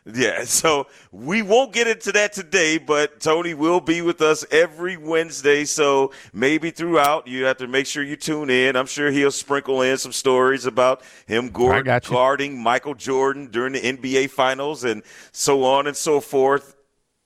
Yeah, 0.11 0.43
so 0.43 0.87
we 1.11 1.41
won't 1.41 1.71
get 1.71 1.87
into 1.87 2.11
that 2.13 2.33
today, 2.33 2.77
but 2.77 3.19
Tony 3.19 3.53
will 3.53 3.79
be 3.79 4.01
with 4.01 4.21
us 4.21 4.43
every 4.49 4.97
Wednesday. 4.97 5.65
So 5.65 6.11
maybe 6.33 6.71
throughout, 6.71 7.27
you 7.27 7.45
have 7.45 7.57
to 7.57 7.67
make 7.67 7.85
sure 7.85 8.01
you 8.01 8.15
tune 8.15 8.49
in. 8.49 8.75
I'm 8.75 8.87
sure 8.87 9.11
he'll 9.11 9.29
sprinkle 9.31 9.81
in 9.81 9.97
some 9.97 10.11
stories 10.11 10.65
about 10.65 11.03
him 11.27 11.49
guard- 11.49 11.85
got 11.85 12.07
you. 12.07 12.13
guarding 12.13 12.61
Michael 12.61 12.95
Jordan 12.95 13.49
during 13.51 13.73
the 13.73 13.81
NBA 13.81 14.31
Finals 14.31 14.83
and 14.83 15.03
so 15.31 15.63
on 15.63 15.85
and 15.85 15.95
so 15.95 16.19
forth. 16.19 16.75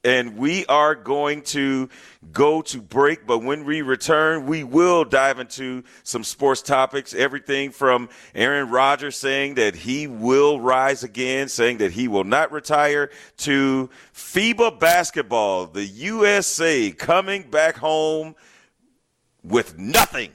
And 0.05 0.37
we 0.37 0.65
are 0.65 0.95
going 0.95 1.43
to 1.43 1.89
go 2.33 2.61
to 2.63 2.81
break, 2.81 3.25
but 3.25 3.39
when 3.39 3.63
we 3.63 3.81
return, 3.81 4.45
we 4.45 4.65
will 4.65 5.05
dive 5.05 5.39
into 5.39 5.83
some 6.03 6.25
sports 6.25 6.61
topics. 6.61 7.13
Everything 7.13 7.71
from 7.71 8.09
Aaron 8.35 8.69
Rodgers 8.69 9.15
saying 9.15 9.55
that 9.55 9.75
he 9.75 10.07
will 10.07 10.59
rise 10.59 11.03
again, 11.03 11.47
saying 11.47 11.77
that 11.77 11.93
he 11.93 12.09
will 12.09 12.25
not 12.25 12.51
retire, 12.51 13.11
to 13.37 13.89
FIBA 14.13 14.77
basketball, 14.77 15.67
the 15.67 15.85
USA 15.85 16.91
coming 16.91 17.49
back 17.49 17.77
home 17.77 18.35
with 19.41 19.77
nothing. 19.77 20.31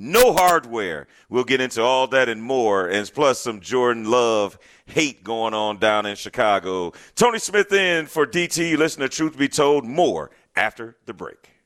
No 0.00 0.32
hardware. 0.32 1.08
We'll 1.28 1.42
get 1.42 1.60
into 1.60 1.82
all 1.82 2.06
that 2.06 2.28
and 2.28 2.40
more, 2.40 2.86
and 2.86 3.12
plus 3.12 3.40
some 3.40 3.58
Jordan 3.58 4.08
Love 4.08 4.56
hate 4.86 5.24
going 5.24 5.54
on 5.54 5.78
down 5.78 6.06
in 6.06 6.14
Chicago. 6.14 6.92
Tony 7.16 7.40
Smith 7.40 7.72
in 7.72 8.06
for 8.06 8.24
DT. 8.24 8.78
Listen 8.78 9.00
to 9.00 9.08
Truth 9.08 9.36
Be 9.36 9.48
Told 9.48 9.84
more 9.84 10.30
after 10.54 10.96
the 11.06 11.12
break. 11.12 11.57